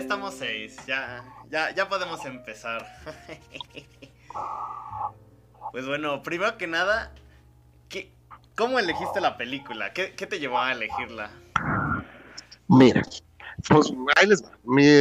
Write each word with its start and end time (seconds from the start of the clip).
estamos 0.00 0.34
seis, 0.34 0.76
ya, 0.86 1.24
ya, 1.50 1.74
ya 1.74 1.88
podemos 1.88 2.24
empezar. 2.24 2.86
pues 5.72 5.86
bueno, 5.86 6.22
primero 6.22 6.56
que 6.58 6.66
nada, 6.66 7.12
¿qué, 7.88 8.12
¿cómo 8.56 8.78
elegiste 8.78 9.20
la 9.20 9.36
película? 9.36 9.92
¿Qué, 9.92 10.14
¿Qué, 10.14 10.26
te 10.26 10.40
llevó 10.40 10.58
a 10.58 10.72
elegirla? 10.72 11.30
Mira, 12.68 13.02
pues 13.68 13.92
ahí 14.16 14.26
les 14.26 14.42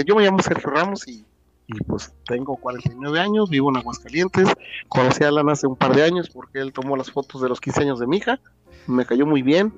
yo 0.05 0.15
me 0.15 0.23
llamo 0.23 0.41
Sergio 0.41 0.69
Ramos 0.69 1.07
y, 1.07 1.25
y, 1.67 1.79
pues 1.83 2.13
tengo 2.25 2.57
49 2.57 3.19
años, 3.19 3.49
vivo 3.49 3.69
en 3.69 3.77
Aguascalientes. 3.77 4.49
Conocí 4.89 5.23
a 5.23 5.29
Alan 5.29 5.49
hace 5.49 5.67
un 5.67 5.75
par 5.75 5.95
de 5.95 6.03
años 6.03 6.29
porque 6.29 6.59
él 6.59 6.73
tomó 6.73 6.97
las 6.97 7.11
fotos 7.11 7.41
de 7.41 7.49
los 7.49 7.61
15 7.61 7.81
años 7.81 7.99
de 7.99 8.07
mi 8.07 8.17
hija. 8.17 8.39
Me 8.87 9.05
cayó 9.05 9.25
muy 9.25 9.43
bien 9.43 9.73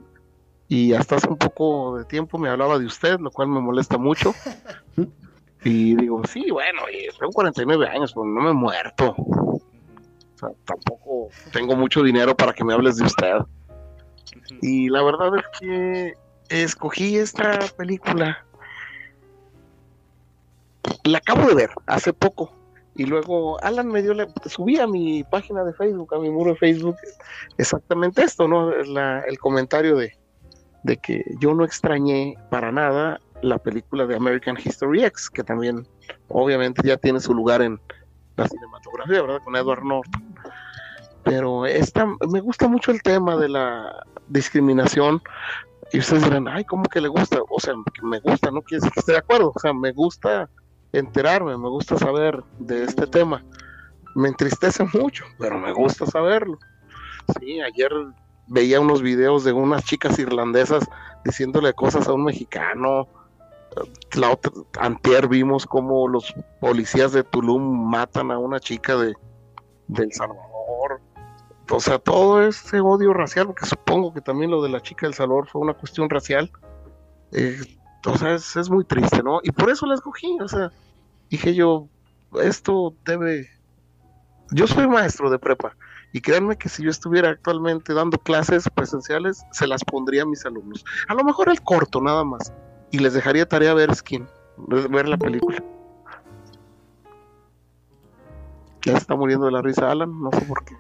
y 0.71 0.93
hasta 0.93 1.17
hace 1.17 1.27
un 1.27 1.35
poco 1.35 1.97
de 1.97 2.05
tiempo 2.05 2.37
me 2.37 2.47
hablaba 2.47 2.79
de 2.79 2.85
usted, 2.85 3.19
lo 3.19 3.29
cual 3.29 3.49
me 3.49 3.59
molesta 3.59 3.97
mucho. 3.97 4.33
Y 5.63 5.95
digo, 5.95 6.23
sí, 6.25 6.49
bueno, 6.49 6.81
tengo 7.19 7.31
49 7.31 7.87
años, 7.87 8.13
pero 8.13 8.25
no 8.25 8.41
me 8.41 8.49
he 8.49 8.53
muerto. 8.53 9.13
O 9.15 9.61
sea, 10.33 10.49
tampoco 10.65 11.27
tengo 11.53 11.75
mucho 11.75 12.01
dinero 12.01 12.35
para 12.35 12.51
que 12.51 12.63
me 12.63 12.73
hables 12.73 12.97
de 12.97 13.03
usted. 13.03 13.33
Y 14.63 14.89
la 14.89 15.03
verdad 15.03 15.33
es 15.37 15.59
que 15.59 16.13
escogí 16.49 17.15
esta 17.15 17.59
película. 17.77 18.43
La 21.03 21.19
acabo 21.19 21.47
de 21.47 21.53
ver 21.53 21.69
hace 21.85 22.13
poco. 22.13 22.51
Y 22.95 23.05
luego 23.05 23.63
Alan 23.63 23.87
me 23.87 24.01
dio, 24.01 24.15
la, 24.15 24.27
subí 24.47 24.79
a 24.79 24.87
mi 24.87 25.23
página 25.25 25.63
de 25.63 25.73
Facebook, 25.73 26.15
a 26.15 26.17
mi 26.17 26.31
muro 26.31 26.53
de 26.53 26.57
Facebook, 26.57 26.95
exactamente 27.59 28.23
esto, 28.23 28.47
¿no? 28.47 28.71
el 28.73 29.37
comentario 29.37 29.95
de, 29.95 30.19
de 30.83 30.97
que 30.97 31.23
yo 31.39 31.53
no 31.53 31.63
extrañé 31.63 32.35
para 32.49 32.71
nada 32.71 33.19
la 33.41 33.57
película 33.57 34.05
de 34.05 34.15
American 34.15 34.57
History 34.63 35.03
X, 35.05 35.29
que 35.29 35.43
también 35.43 35.87
obviamente 36.27 36.81
ya 36.87 36.97
tiene 36.97 37.19
su 37.19 37.33
lugar 37.33 37.61
en 37.61 37.79
la 38.37 38.47
cinematografía, 38.47 39.21
¿verdad? 39.21 39.41
Con 39.43 39.55
Edward 39.55 39.83
Norton. 39.83 40.35
Pero 41.23 41.65
esta, 41.65 42.07
me 42.29 42.39
gusta 42.39 42.67
mucho 42.67 42.91
el 42.91 43.01
tema 43.01 43.37
de 43.37 43.49
la 43.49 44.03
discriminación. 44.27 45.21
Y 45.93 45.99
ustedes 45.99 46.23
dirán, 46.23 46.47
ay, 46.47 46.63
¿cómo 46.63 46.83
que 46.83 47.01
le 47.01 47.09
gusta? 47.09 47.39
O 47.49 47.59
sea, 47.59 47.73
me 48.01 48.19
gusta, 48.19 48.49
no 48.49 48.61
quiere 48.61 48.79
decir 48.79 48.93
que 48.93 48.99
esté 49.01 49.11
de 49.11 49.17
acuerdo. 49.19 49.51
O 49.53 49.59
sea, 49.59 49.73
me 49.73 49.91
gusta 49.91 50.49
enterarme, 50.93 51.57
me 51.57 51.69
gusta 51.69 51.97
saber 51.97 52.41
de 52.59 52.83
este 52.83 53.07
tema. 53.07 53.43
Me 54.15 54.29
entristece 54.29 54.85
mucho, 54.93 55.25
pero 55.37 55.59
me 55.59 55.71
gusta 55.73 56.05
saberlo. 56.05 56.57
Sí, 57.39 57.61
ayer 57.61 57.91
veía 58.51 58.81
unos 58.81 59.01
videos 59.01 59.45
de 59.45 59.53
unas 59.53 59.85
chicas 59.85 60.19
irlandesas 60.19 60.83
diciéndole 61.23 61.73
cosas 61.73 62.07
a 62.07 62.13
un 62.13 62.25
mexicano. 62.25 63.07
La 64.13 64.31
otra, 64.31 64.51
antier 64.77 65.29
vimos 65.29 65.65
como 65.65 66.09
los 66.09 66.35
policías 66.59 67.13
de 67.13 67.23
Tulum 67.23 67.89
matan 67.89 68.29
a 68.29 68.37
una 68.37 68.59
chica 68.59 68.97
de, 68.97 69.15
El 69.95 70.11
Salvador. 70.11 70.99
O 71.69 71.79
sea, 71.79 71.97
todo 71.97 72.45
ese 72.45 72.81
odio 72.81 73.13
racial, 73.13 73.47
porque 73.47 73.65
supongo 73.65 74.13
que 74.13 74.19
también 74.19 74.51
lo 74.51 74.61
de 74.61 74.69
la 74.69 74.81
chica 74.81 75.05
del 75.05 75.13
Salvador 75.13 75.47
fue 75.47 75.61
una 75.61 75.73
cuestión 75.73 76.09
racial. 76.09 76.51
Eh, 77.31 77.57
o 78.05 78.17
sea, 78.17 78.33
es, 78.33 78.57
es 78.57 78.69
muy 78.69 78.83
triste, 78.83 79.23
¿no? 79.23 79.39
Y 79.43 79.51
por 79.51 79.69
eso 79.69 79.85
la 79.85 79.95
escogí, 79.95 80.37
o 80.41 80.47
sea, 80.49 80.73
dije 81.29 81.55
yo, 81.55 81.87
esto 82.41 82.93
debe... 83.05 83.49
Yo 84.51 84.67
soy 84.67 84.85
maestro 84.89 85.29
de 85.29 85.39
prepa 85.39 85.77
y 86.13 86.21
créanme 86.21 86.57
que 86.57 86.69
si 86.69 86.83
yo 86.83 86.89
estuviera 86.89 87.29
actualmente 87.29 87.93
dando 87.93 88.17
clases 88.17 88.69
presenciales, 88.69 89.43
se 89.51 89.67
las 89.67 89.83
pondría 89.83 90.23
a 90.23 90.25
mis 90.25 90.45
alumnos. 90.45 90.83
A 91.07 91.13
lo 91.13 91.23
mejor 91.23 91.49
el 91.49 91.61
corto 91.61 92.01
nada 92.01 92.23
más. 92.23 92.51
Y 92.91 92.99
les 92.99 93.13
dejaría 93.13 93.47
tarea 93.47 93.73
ver 93.73 93.95
skin, 93.95 94.27
ver 94.57 95.07
la 95.07 95.17
película. 95.17 95.63
Ya 98.83 98.93
se 98.93 98.97
está 98.97 99.15
muriendo 99.15 99.45
de 99.45 99.51
la 99.53 99.61
risa 99.61 99.91
Alan, 99.91 100.21
no 100.21 100.31
sé 100.31 100.41
por 100.41 100.65
qué. 100.65 100.75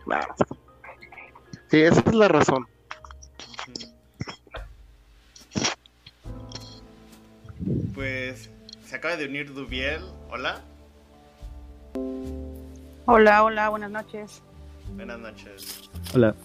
Sí, 1.69 1.81
esa 1.81 2.01
es 2.01 2.13
la 2.13 2.27
razón. 2.27 2.67
Pues 7.93 8.49
se 8.85 8.95
acaba 8.95 9.15
de 9.15 9.25
unir 9.25 9.53
Dubiel. 9.53 10.03
Hola. 10.29 10.61
Hola, 13.05 13.43
hola, 13.43 13.69
buenas 13.69 13.91
noches. 13.91 14.41
Buenas 14.95 15.19
noches. 15.19 15.89
Hola. 16.13 16.35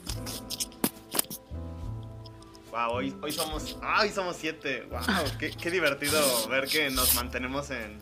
Wow, 2.70 2.92
hoy, 2.92 3.14
hoy 3.22 3.32
somos. 3.32 3.78
Ah, 3.82 4.00
hoy 4.02 4.10
somos 4.10 4.36
siete. 4.36 4.86
Wow, 4.90 5.00
qué, 5.38 5.50
qué 5.50 5.70
divertido 5.70 6.20
ver 6.48 6.66
que 6.66 6.90
nos 6.90 7.14
mantenemos 7.14 7.70
en. 7.70 7.98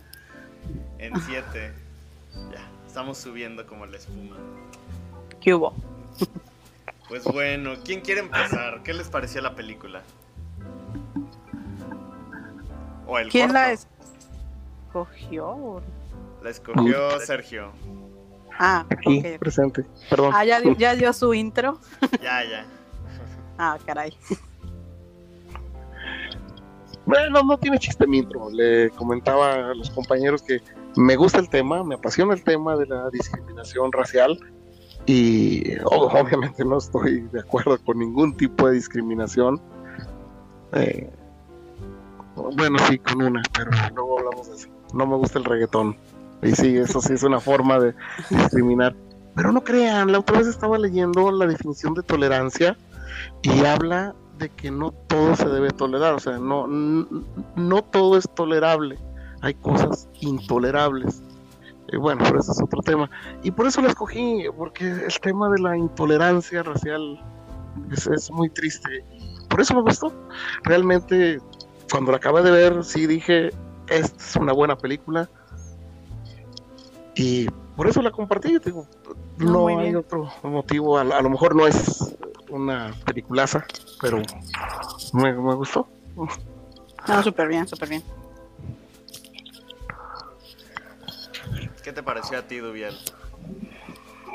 En 0.99 1.21
siete. 1.23 1.73
Ya, 2.53 2.69
estamos 2.87 3.19
subiendo 3.19 3.67
como 3.67 3.87
la 3.87 3.97
espuma. 3.97 4.37
¿Qué 5.41 5.55
hubo? 5.55 5.75
Pues 7.09 7.25
bueno, 7.25 7.75
¿quién 7.85 8.01
quiere 8.01 8.21
empezar? 8.21 8.83
¿Qué 8.83 8.95
les 8.95 9.09
pareció 9.09 9.41
la 9.43 9.55
película? 9.55 10.03
¿O 13.07 13.19
el 13.19 13.29
¿Quién 13.29 13.53
la 13.53 13.73
escogió? 13.73 15.83
La 16.43 16.51
escogió 16.51 17.21
Sergio. 17.21 17.73
Ah, 18.59 18.87
aquí 18.91 19.23
presente. 19.39 19.85
Perdón. 20.09 20.33
Ah, 20.35 20.45
ya, 20.45 20.61
ya 20.77 20.95
dio 20.95 21.13
su 21.13 21.35
intro. 21.35 21.79
ya, 22.23 22.45
ya. 22.45 22.67
ah, 23.59 23.79
caray. 23.85 24.17
Bueno, 27.07 27.43
no 27.43 27.59
tiene 27.59 27.79
chiste 27.79 28.07
mi 28.07 28.19
intro. 28.19 28.49
Le 28.51 28.91
comentaba 28.91 29.71
a 29.71 29.75
los 29.75 29.91
compañeros 29.91 30.43
que 30.43 30.61
me 30.97 31.17
gusta 31.17 31.39
el 31.39 31.49
tema, 31.49 31.83
me 31.85 31.97
apasiona 31.97 32.35
el 32.35 32.43
tema 32.43 32.77
de 32.77 32.87
la 32.87 33.11
discriminación 33.11 33.93
racial 33.93 34.39
y 35.07 35.77
obviamente 35.85 36.65
no 36.65 36.79
estoy 36.79 37.21
de 37.33 37.41
acuerdo 37.41 37.79
con 37.85 37.99
ningún 37.99 38.37
tipo 38.37 38.69
de 38.69 38.75
discriminación. 38.75 39.61
Eh, 40.73 41.11
bueno, 42.57 42.79
sí, 42.89 42.99
con 42.99 43.23
una, 43.23 43.43
pero 43.53 43.71
luego 43.95 44.19
hablamos 44.19 44.49
de 44.49 44.55
eso. 44.55 44.69
No 44.93 45.07
me 45.07 45.17
gusta 45.17 45.39
el 45.39 45.45
reggaetón. 45.45 45.97
Y 46.45 46.55
sí, 46.55 46.77
eso 46.77 47.01
sí 47.01 47.15
es 47.15 47.23
una 47.23 47.41
forma 47.41 47.81
de 47.81 47.95
discriminar. 48.29 48.95
Pero 49.35 49.51
no 49.51 49.65
crean, 49.65 50.13
la 50.13 50.19
otra 50.19 50.39
vez 50.39 50.47
estaba 50.47 50.79
leyendo 50.79 51.33
la 51.33 51.47
definición 51.47 51.95
de 51.95 52.03
tolerancia 52.03 52.77
y 53.43 53.65
habla 53.65 54.15
de 54.39 54.51
que 54.51 54.71
no 54.71 54.93
todo 54.93 55.35
se 55.35 55.49
debe 55.49 55.71
tolerar, 55.71 56.15
o 56.15 56.19
sea, 56.19 56.39
no, 56.39 56.67
no 56.67 57.83
todo 57.85 58.19
es 58.19 58.29
tolerable, 58.35 58.99
hay 59.41 59.55
cosas 59.55 60.09
intolerables. 60.21 61.23
Y 61.93 61.97
bueno, 61.97 62.23
pero 62.25 62.41
eso 62.41 62.53
es 62.53 62.63
otro 62.63 62.83
tema. 62.83 63.11
Y 63.43 63.51
por 63.51 63.67
eso 63.67 63.81
la 63.81 63.89
escogí, 63.89 64.45
porque 64.57 64.89
el 64.89 65.21
tema 65.21 65.49
de 65.51 65.61
la 65.61 65.77
intolerancia 65.77 66.63
racial 66.63 67.21
es, 67.91 68.07
es 68.07 68.31
muy 68.31 68.51
triste. 68.51 69.05
Por 69.49 69.61
eso 69.61 69.75
me 69.75 69.83
gustó. 69.83 70.13
Realmente, 70.65 71.41
cuando 71.91 72.11
la 72.11 72.19
acabé 72.19 72.43
de 72.43 72.51
ver, 72.51 72.85
sí 72.85 73.07
dije, 73.07 73.51
esta 73.89 74.25
es 74.25 74.37
una 74.37 74.53
buena 74.53 74.77
película 74.77 75.29
y 77.17 77.47
por 77.77 77.89
eso 77.89 78.03
la 78.03 78.11
compartí, 78.11 78.59
digo, 78.65 78.87
no, 79.39 79.69
hay 79.69 79.95
otro 79.95 80.31
motivo, 80.43 80.99
a, 80.99 81.05
lo 81.05 81.31
mejor 81.31 81.55
no 81.55 81.67
es 81.67 82.17
una 82.51 82.93
peliculaza, 83.05 83.65
pero 84.01 84.23
me, 85.13 85.33
gustó. 85.33 85.89
No, 87.09 87.23
súper 87.23 87.49
bien, 87.49 87.67
súper 87.67 87.89
bien. 87.89 88.03
¿Qué 91.83 91.93
te 91.93 92.03
pareció 92.03 92.39
a 92.39 92.43
ti, 92.43 92.59
Dubiel? 92.59 92.95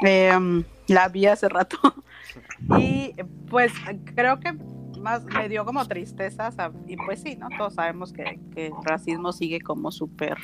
Em, 0.02 0.64
la 0.88 1.08
vi 1.10 1.26
hace 1.26 1.50
rato 1.50 1.78
y 2.78 3.14
pues 3.50 3.74
creo 4.16 4.40
que 4.40 4.54
más 5.00 5.26
me 5.26 5.50
dio 5.50 5.66
como 5.66 5.86
tristeza 5.86 6.52
y 6.88 6.96
pues 6.98 7.22
sí, 7.22 7.36
¿no? 7.36 7.48
Todos 7.58 7.74
sabemos 7.74 8.14
que, 8.14 8.40
que 8.54 8.68
el 8.68 8.74
racismo 8.84 9.32
sigue 9.32 9.62
como 9.62 9.92
súper 9.92 10.38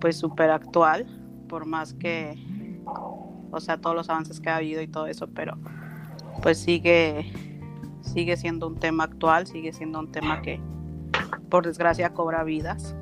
pues 0.00 0.16
súper 0.16 0.50
actual, 0.50 1.06
por 1.48 1.66
más 1.66 1.94
que, 1.94 2.36
o 3.50 3.60
sea, 3.60 3.78
todos 3.78 3.94
los 3.94 4.08
avances 4.08 4.40
que 4.40 4.50
ha 4.50 4.56
habido 4.56 4.80
y 4.82 4.88
todo 4.88 5.06
eso, 5.06 5.28
pero 5.28 5.56
pues 6.42 6.58
sigue, 6.58 7.32
sigue 8.00 8.36
siendo 8.36 8.66
un 8.66 8.76
tema 8.76 9.04
actual, 9.04 9.46
sigue 9.46 9.72
siendo 9.72 9.98
un 10.00 10.10
tema 10.10 10.42
que 10.42 10.60
por 11.48 11.66
desgracia 11.66 12.12
cobra 12.14 12.44
vidas. 12.44 12.94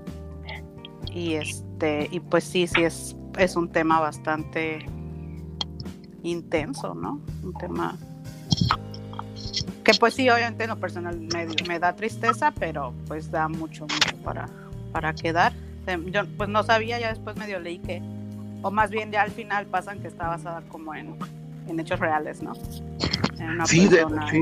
Y 1.13 1.35
este, 1.35 2.09
y 2.11 2.21
pues 2.21 2.45
sí, 2.45 2.67
sí 2.67 2.83
es, 2.83 3.17
es 3.39 3.57
un 3.57 3.71
tema 3.71 4.01
bastante 4.01 4.87
intenso, 6.23 6.95
¿no? 6.95 7.21
Un 7.43 7.55
tema 7.55 7.97
que 9.85 9.95
pues 9.99 10.13
sí, 10.13 10.29
obviamente 10.29 10.65
en 10.65 10.71
lo 10.71 10.77
personal 10.77 11.19
me, 11.67 11.79
da 11.79 11.97
tristeza, 11.97 12.51
pero 12.51 12.93
pues 13.07 13.31
da 13.31 13.49
mucho, 13.49 13.85
mucho 13.85 14.17
para, 14.23 14.47
para 14.93 15.15
quedar. 15.15 15.55
Este, 15.89 16.11
yo 16.11 16.23
pues 16.37 16.49
no 16.49 16.63
sabía, 16.63 16.99
ya 16.99 17.09
después 17.09 17.37
medio 17.37 17.59
leí 17.61 17.79
que, 17.79 18.03
o 18.63 18.71
más 18.71 18.91
bien 18.91 19.11
ya 19.11 19.23
al 19.23 19.31
final 19.31 19.67
pasan 19.67 20.01
que 20.01 20.09
está 20.09 20.29
basada 20.29 20.63
como 20.69 20.95
en, 20.95 21.17
hechos 21.79 21.99
reales, 21.99 22.43
¿no? 22.43 22.55
sí, 23.65 23.89
de, 23.89 24.05
sí. 24.31 24.41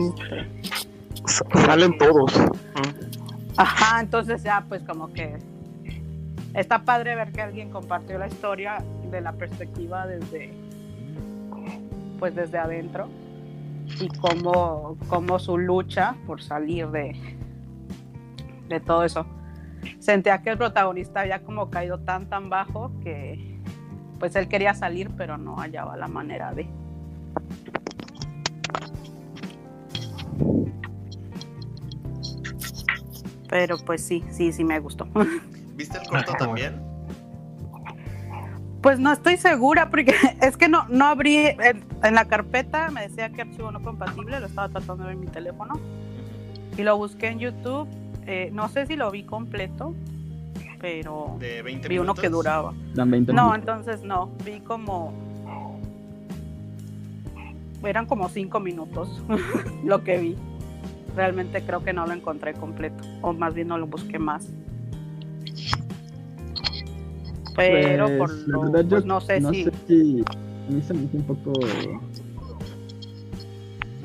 Este, 1.24 1.66
salen 1.66 1.96
todos. 1.98 2.32
Ajá, 3.56 4.00
entonces 4.00 4.42
ya 4.42 4.64
pues 4.68 4.82
como 4.82 5.12
que 5.12 5.36
está 6.54 6.82
padre 6.82 7.14
ver 7.14 7.32
que 7.32 7.42
alguien 7.42 7.70
compartió 7.70 8.18
la 8.18 8.26
historia 8.26 8.82
de 9.10 9.20
la 9.20 9.32
perspectiva 9.32 10.06
desde, 10.06 10.52
pues 12.18 12.34
desde 12.34 12.58
adentro 12.58 13.08
y 14.00 14.08
cómo, 14.08 14.96
cómo 15.08 15.38
su 15.38 15.58
lucha 15.58 16.16
por 16.26 16.42
salir 16.42 16.88
de, 16.88 17.14
de 18.68 18.80
todo 18.80 19.04
eso. 19.04 19.26
Sentía 19.98 20.42
que 20.42 20.50
el 20.50 20.58
protagonista 20.58 21.20
había 21.20 21.42
como 21.42 21.70
caído 21.70 21.98
tan 22.00 22.28
tan 22.28 22.48
bajo 22.50 22.92
que 23.02 23.60
pues 24.18 24.34
él 24.36 24.48
quería 24.48 24.74
salir 24.74 25.10
pero 25.16 25.36
no 25.36 25.56
hallaba 25.56 25.96
la 25.96 26.08
manera 26.08 26.52
de. 26.52 26.68
Pero 33.48 33.78
pues 33.78 34.04
sí, 34.04 34.24
sí, 34.30 34.52
sí 34.52 34.64
me 34.64 34.80
gustó. 34.80 35.06
¿Viste 35.76 35.98
el 35.98 36.08
corto 36.08 36.32
también? 36.38 36.82
Pues 38.82 38.98
no 38.98 39.12
estoy 39.12 39.36
segura 39.36 39.90
porque 39.90 40.14
es 40.42 40.56
que 40.56 40.68
no, 40.68 40.86
no 40.88 41.06
abrí 41.06 41.36
en, 41.36 41.84
en 42.02 42.14
la 42.14 42.26
carpeta, 42.26 42.90
me 42.90 43.02
decía 43.02 43.30
que 43.30 43.42
archivo 43.42 43.70
no 43.70 43.82
compatible, 43.82 44.40
lo 44.40 44.46
estaba 44.46 44.68
tratando 44.68 45.04
de 45.04 45.04
ver 45.04 45.14
en 45.14 45.20
mi 45.20 45.26
teléfono 45.26 45.80
y 46.76 46.82
lo 46.82 46.96
busqué 46.96 47.28
en 47.28 47.38
YouTube. 47.38 47.88
Eh, 48.26 48.50
no 48.52 48.68
sé 48.68 48.86
si 48.86 48.96
lo 48.96 49.10
vi 49.10 49.22
completo, 49.24 49.94
pero 50.80 51.36
De 51.38 51.62
20 51.62 51.88
vi 51.88 51.94
uno 51.96 52.04
minutos. 52.04 52.22
que 52.22 52.28
duraba. 52.28 52.74
Dan 52.94 53.10
20 53.10 53.32
No, 53.32 53.52
minutos. 53.52 53.60
entonces 53.60 54.02
no, 54.04 54.30
vi 54.44 54.60
como... 54.60 55.12
Eran 57.84 58.06
como 58.06 58.28
cinco 58.28 58.58
minutos 58.58 59.08
lo 59.84 60.02
que 60.02 60.18
vi. 60.18 60.36
Realmente 61.14 61.62
creo 61.62 61.82
que 61.84 61.92
no 61.92 62.06
lo 62.06 62.12
encontré 62.12 62.52
completo, 62.54 63.02
o 63.22 63.32
más 63.32 63.54
bien 63.54 63.68
no 63.68 63.78
lo 63.78 63.86
busqué 63.86 64.18
más. 64.18 64.48
Pero 67.56 68.06
por 68.18 68.28
Pues, 68.28 68.48
la 68.48 68.52
lo, 68.52 68.60
verdad, 68.62 68.82
yo 68.82 68.88
pues, 68.90 69.04
no 69.06 69.20
sé 69.20 69.40
si... 69.40 69.64
si- 69.86 70.24
A 70.68 70.70
mí 70.72 70.82
se 70.82 70.94
me 70.94 71.04
hizo 71.04 71.16
un 71.16 71.22
poco. 71.24 71.52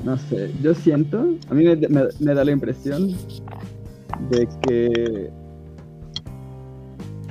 No 0.04 0.16
sé, 0.16 0.50
yo 0.62 0.74
siento. 0.74 1.26
A 1.50 1.54
mí 1.54 1.64
me, 1.64 1.76
me- 1.76 2.08
me 2.20 2.34
da 2.34 2.44
la 2.44 2.52
impresión 2.52 3.10
de 4.30 4.48
que. 4.62 5.30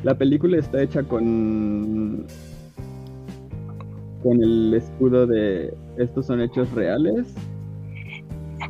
La 0.03 0.17
película 0.17 0.57
está 0.57 0.81
hecha 0.81 1.03
con. 1.03 2.25
Con 4.23 4.43
el 4.43 4.73
escudo 4.73 5.27
de. 5.27 5.73
Estos 5.97 6.27
son 6.27 6.41
hechos 6.41 6.71
reales. 6.71 7.33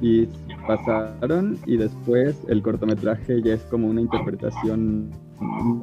Y 0.01 0.27
pasaron. 0.67 1.57
Y 1.65 1.77
después 1.77 2.35
el 2.47 2.61
cortometraje 2.61 3.41
ya 3.41 3.53
es 3.53 3.61
como 3.63 3.87
una 3.87 4.01
interpretación 4.01 5.09
un 5.39 5.81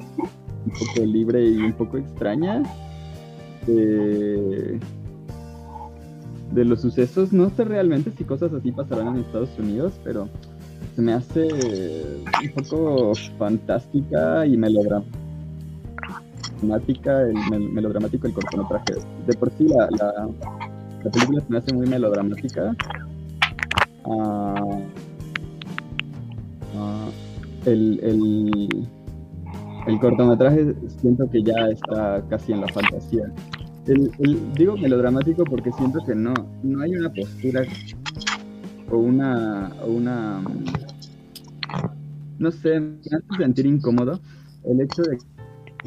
poco 0.73 1.06
libre 1.06 1.49
y 1.49 1.58
un 1.58 1.73
poco 1.73 1.96
extraña 1.96 2.62
de, 3.67 4.79
de 6.52 6.64
los 6.64 6.81
sucesos. 6.81 7.32
No 7.32 7.50
sé 7.50 7.64
realmente 7.64 8.11
si 8.17 8.25
cosas 8.25 8.52
así 8.52 8.73
pasarán 8.73 9.08
en 9.08 9.17
Estados 9.23 9.50
Unidos, 9.58 9.99
pero 10.05 10.29
se 10.95 11.03
me 11.03 11.13
hace 11.13 11.49
un 12.43 12.51
poco 12.55 13.13
fantástica 13.39 14.45
y 14.47 14.57
melodramática 14.57 15.07
el 17.23 17.35
mel- 17.51 17.71
melodramático 17.71 18.27
el 18.27 18.33
cortometraje. 18.33 18.95
De 19.27 19.35
por 19.35 19.51
sí 19.57 19.69
la, 19.69 19.89
la, 19.99 20.29
la 21.05 21.11
película 21.11 21.41
se 21.41 21.51
me 21.53 21.59
hace 21.59 21.73
muy 21.75 21.87
melodramática. 21.87 22.75
Ah, 24.11 24.77
el, 27.67 28.01
el, 28.03 28.87
el 29.87 30.01
cortometraje 30.01 30.75
siento 31.01 31.29
que 31.31 31.43
ya 31.43 31.69
está 31.71 32.23
casi 32.29 32.53
en 32.53 32.61
la 32.63 32.69
fantasía. 32.69 33.31
El- 33.87 34.11
digo 34.55 34.77
melodramático 34.77 35.45
porque 35.45 35.73
siento 35.73 35.99
que 36.05 36.15
no, 36.15 36.35
no 36.63 36.81
hay 36.83 36.95
una 36.97 37.11
postura 37.11 37.63
o 38.90 38.96
una, 38.96 39.70
o 39.82 39.87
una 39.87 40.40
mm, 40.40 40.64
no 42.38 42.50
sé, 42.50 42.81
me 42.81 42.99
hace 43.05 43.43
sentir 43.43 43.67
incómodo 43.67 44.20
el 44.64 44.81
hecho 44.81 45.02
de 45.02 45.19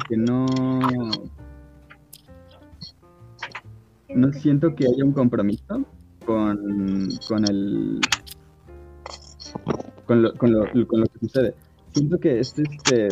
que 0.08 0.16
no 0.16 0.46
no 4.14 4.32
siento 4.32 4.74
que 4.74 4.86
haya 4.86 5.04
un 5.04 5.12
compromiso 5.12 5.84
con, 6.26 7.08
con 7.28 7.44
el 7.48 8.00
con 10.06 10.22
lo, 10.22 10.34
con, 10.34 10.52
lo, 10.52 10.86
con 10.86 11.00
lo 11.00 11.06
que 11.06 11.18
sucede. 11.20 11.54
Siento 11.92 12.18
que 12.18 12.40
es 12.40 12.58
este 12.58 13.08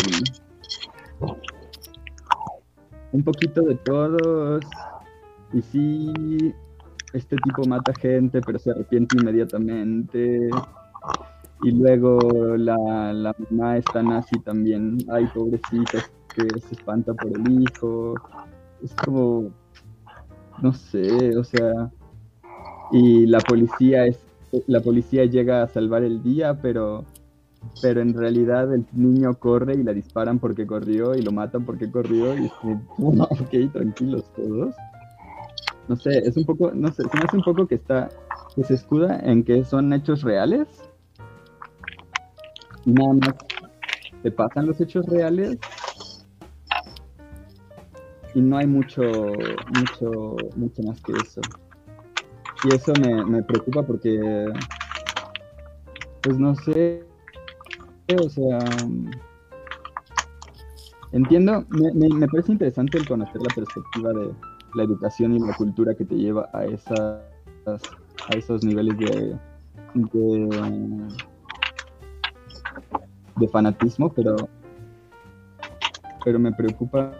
un 3.12 3.22
poquito 3.22 3.62
de 3.62 3.74
todos. 3.76 4.64
Y 5.52 5.62
sí, 5.62 6.54
este 7.12 7.36
tipo 7.36 7.64
mata 7.66 7.92
gente, 7.94 8.40
pero 8.40 8.58
se 8.58 8.70
arrepiente 8.70 9.16
inmediatamente. 9.20 10.50
Y 11.62 11.70
luego 11.72 12.18
la, 12.56 13.12
la 13.12 13.34
mamá 13.50 13.76
está 13.76 14.02
nazi 14.02 14.38
también. 14.40 14.98
Ay, 15.10 15.26
pobrecita, 15.34 15.98
que 16.34 16.60
se 16.60 16.74
espanta 16.74 17.12
por 17.14 17.32
el 17.36 17.62
hijo. 17.62 18.14
Es 18.82 18.94
como, 18.94 19.50
no 20.62 20.72
sé, 20.72 21.36
o 21.36 21.44
sea. 21.44 21.90
Y 22.92 23.26
la 23.26 23.38
policía 23.38 24.06
es, 24.06 24.18
la 24.66 24.80
policía 24.80 25.24
llega 25.24 25.62
a 25.62 25.68
salvar 25.68 26.02
el 26.02 26.22
día, 26.22 26.60
pero 26.60 27.04
pero 27.82 28.00
en 28.00 28.14
realidad 28.14 28.72
el 28.74 28.86
niño 28.92 29.34
corre 29.34 29.74
y 29.74 29.82
la 29.82 29.92
disparan 29.92 30.38
porque 30.38 30.66
corrió 30.66 31.14
y 31.14 31.22
lo 31.22 31.32
matan 31.32 31.64
porque 31.64 31.90
corrió 31.90 32.36
y 32.38 32.46
es 32.46 32.52
como, 32.52 32.80
ok, 33.24 33.72
tranquilos 33.72 34.24
todos. 34.34 34.74
No 35.90 35.96
sé, 35.96 36.18
es 36.18 36.36
un 36.36 36.44
poco, 36.44 36.70
no 36.72 36.92
sé, 36.92 37.02
se 37.02 37.16
me 37.18 37.24
hace 37.24 37.36
un 37.36 37.42
poco 37.42 37.66
que 37.66 37.74
está, 37.74 38.08
que 38.54 38.62
se 38.62 38.74
escuda 38.74 39.18
en 39.24 39.42
que 39.42 39.64
son 39.64 39.92
hechos 39.92 40.22
reales 40.22 40.68
y 42.86 42.92
nada 42.92 43.12
más 43.14 43.34
te 44.22 44.30
pasan 44.30 44.68
los 44.68 44.80
hechos 44.80 45.04
reales 45.06 45.58
y 48.36 48.40
no 48.40 48.56
hay 48.56 48.68
mucho, 48.68 49.02
mucho, 49.66 50.36
mucho 50.54 50.80
más 50.84 51.00
que 51.00 51.18
eso. 51.18 51.40
Y 52.62 52.70
eso 52.70 52.94
me, 52.94 53.24
me 53.24 53.42
preocupa 53.42 53.82
porque, 53.82 54.46
pues 56.22 56.38
no 56.38 56.54
sé, 56.54 57.04
o 58.16 58.28
sea, 58.28 58.86
entiendo, 61.10 61.64
me, 61.68 61.92
me- 61.94 62.14
me 62.14 62.28
parece 62.28 62.52
interesante 62.52 62.96
el 62.98 63.08
conocer 63.08 63.42
la 63.42 63.52
perspectiva 63.52 64.12
de 64.12 64.30
la 64.74 64.84
educación 64.84 65.34
y 65.34 65.40
la 65.40 65.54
cultura 65.54 65.94
que 65.94 66.04
te 66.04 66.14
lleva 66.14 66.48
a 66.52 66.64
esas 66.64 67.20
a 67.66 68.36
esos 68.36 68.64
niveles 68.64 68.96
de 68.98 69.36
de, 69.94 71.08
de 73.36 73.48
fanatismo, 73.48 74.12
pero 74.12 74.36
pero 76.24 76.38
me 76.38 76.52
preocupa 76.52 77.12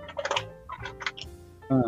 ah, 1.71 1.83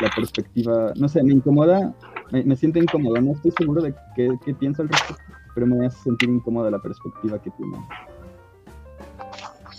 la 0.00 0.10
perspectiva, 0.14 0.92
no 0.96 1.08
sé, 1.08 1.22
me 1.22 1.32
incomoda, 1.32 1.94
me, 2.30 2.56
siento 2.56 2.78
incómodo, 2.78 3.20
no 3.20 3.32
estoy 3.32 3.52
seguro 3.52 3.82
de 3.82 3.94
qué, 4.14 4.28
qué 4.44 4.54
pienso 4.54 4.82
al 4.82 4.88
respecto, 4.88 5.22
pero 5.54 5.66
me 5.66 5.86
hace 5.86 5.98
sentir 6.02 6.28
incómoda 6.28 6.70
la 6.70 6.78
perspectiva 6.78 7.40
que 7.40 7.50
tiene. 7.50 7.78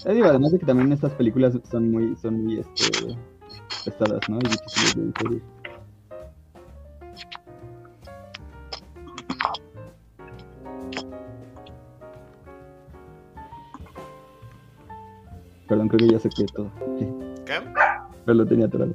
Eh, 0.06 0.22
además 0.24 0.52
de 0.52 0.60
que 0.60 0.66
también 0.66 0.92
estas 0.92 1.12
películas 1.14 1.58
son 1.70 1.92
muy, 1.92 2.16
son 2.16 2.44
muy 2.44 2.60
este, 2.60 3.18
pesadas, 3.88 4.29
¿no? 4.29 4.38
Y 4.38 4.50
difíciles 4.50 4.96
de 4.96 5.06
digerir. 5.06 5.44
Perdón, 15.67 15.89
creo 15.89 16.08
que 16.08 16.13
ya 16.13 16.20
saqué 16.20 16.46
todo. 16.53 16.72
Sí, 16.98 17.08
¿Qué? 17.46 17.62
pero 18.25 18.38
lo 18.38 18.46
tenía 18.46 18.65
atorado. 18.67 18.94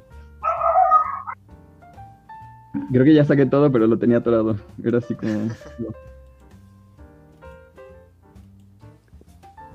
Creo 2.91 3.05
que 3.05 3.13
ya 3.13 3.25
saqué 3.25 3.45
todo, 3.45 3.71
pero 3.71 3.87
lo 3.87 3.97
tenía 3.97 4.17
atorado. 4.17 4.57
Era 4.83 4.97
así 4.99 5.15
como... 5.15 5.49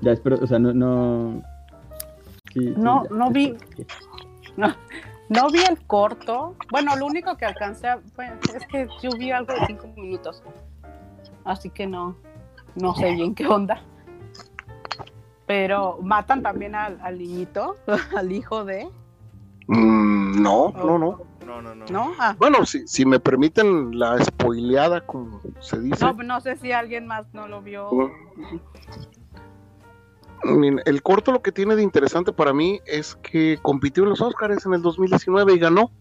Ya, 0.01 0.11
espero, 0.11 0.37
o 0.41 0.47
sea, 0.47 0.59
no... 0.59 0.73
No, 0.73 1.43
Sí, 2.53 2.61
sí, 2.61 2.73
No, 2.77 3.03
ya, 3.03 3.15
no 3.15 3.31
vi. 3.31 3.55
No, 4.57 4.75
no 5.29 5.49
vi 5.49 5.59
el 5.59 5.85
corto. 5.85 6.55
Bueno, 6.71 6.95
lo 6.95 7.05
único 7.05 7.37
que 7.37 7.45
alcancé 7.45 7.87
a, 7.87 7.99
es 8.53 8.67
que 8.67 8.87
yo 9.01 9.11
vi 9.17 9.31
algo 9.31 9.53
de 9.53 9.65
cinco 9.67 9.87
minutos. 9.95 10.43
Así 11.45 11.69
que 11.69 11.87
no, 11.87 12.17
no 12.75 12.93
sé 12.95 13.13
bien 13.13 13.33
qué 13.35 13.47
onda. 13.47 13.81
Pero 15.45 15.97
matan 16.01 16.43
también 16.43 16.75
al, 16.75 16.99
al 17.01 17.17
niñito, 17.17 17.75
al 18.15 18.31
hijo 18.31 18.65
de. 18.65 18.87
Mm, 19.67 20.41
no, 20.41 20.71
no, 20.71 20.97
no. 20.97 21.21
No, 21.45 21.61
no, 21.63 21.73
no. 21.73 21.85
¿No? 21.89 22.11
Ah, 22.19 22.35
Bueno, 22.37 22.63
si, 22.65 22.87
si 22.87 23.05
me 23.05 23.19
permiten 23.19 23.97
la 23.97 24.23
spoileada, 24.23 25.01
como 25.01 25.41
se 25.59 25.79
dice. 25.79 26.05
no, 26.05 26.13
no 26.13 26.41
sé 26.41 26.55
si 26.57 26.71
alguien 26.71 27.07
más 27.07 27.33
no 27.33 27.47
lo 27.47 27.63
vio. 27.63 27.89
El 30.43 31.01
corto 31.03 31.31
lo 31.31 31.41
que 31.41 31.51
tiene 31.51 31.75
de 31.75 31.83
interesante 31.83 32.31
para 32.31 32.53
mí 32.53 32.79
es 32.85 33.15
que 33.21 33.59
compitió 33.61 34.03
en 34.03 34.09
los 34.09 34.21
Oscars 34.21 34.65
en 34.65 34.73
el 34.73 34.81
2019 34.81 35.53
y 35.53 35.59
ganó 35.59 35.91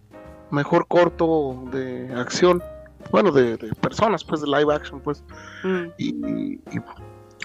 mejor 0.50 0.86
corto 0.86 1.64
de 1.72 2.12
acción, 2.14 2.62
bueno, 3.10 3.32
de, 3.32 3.56
de 3.56 3.74
personas, 3.74 4.24
pues 4.24 4.40
de 4.40 4.46
live 4.46 4.72
action, 4.72 5.00
pues. 5.00 5.24
Mm. 5.64 5.84
Y, 5.98 6.14
y 6.72 6.80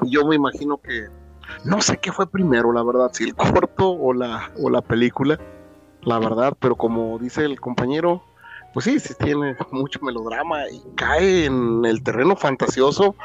yo 0.06 0.26
me 0.26 0.36
imagino 0.36 0.78
que 0.78 1.08
no 1.66 1.82
sé 1.82 1.98
qué 1.98 2.12
fue 2.12 2.28
primero, 2.28 2.72
la 2.72 2.84
verdad, 2.84 3.12
si 3.14 3.24
el 3.26 3.36
corto 3.36 3.92
o 3.92 4.14
la, 4.14 4.52
o 4.62 4.70
la 4.70 4.82
película, 4.82 5.40
la 6.02 6.20
verdad, 6.20 6.54
pero 6.60 6.76
como 6.76 7.18
dice 7.20 7.46
el 7.46 7.60
compañero, 7.60 8.24
pues 8.74 8.86
sí, 8.86 9.00
sí 9.00 9.14
tiene 9.20 9.56
mucho 9.72 10.00
melodrama 10.02 10.70
y 10.70 10.82
cae 10.96 11.46
en 11.46 11.86
el 11.86 12.04
terreno 12.04 12.36
fantasioso. 12.36 13.16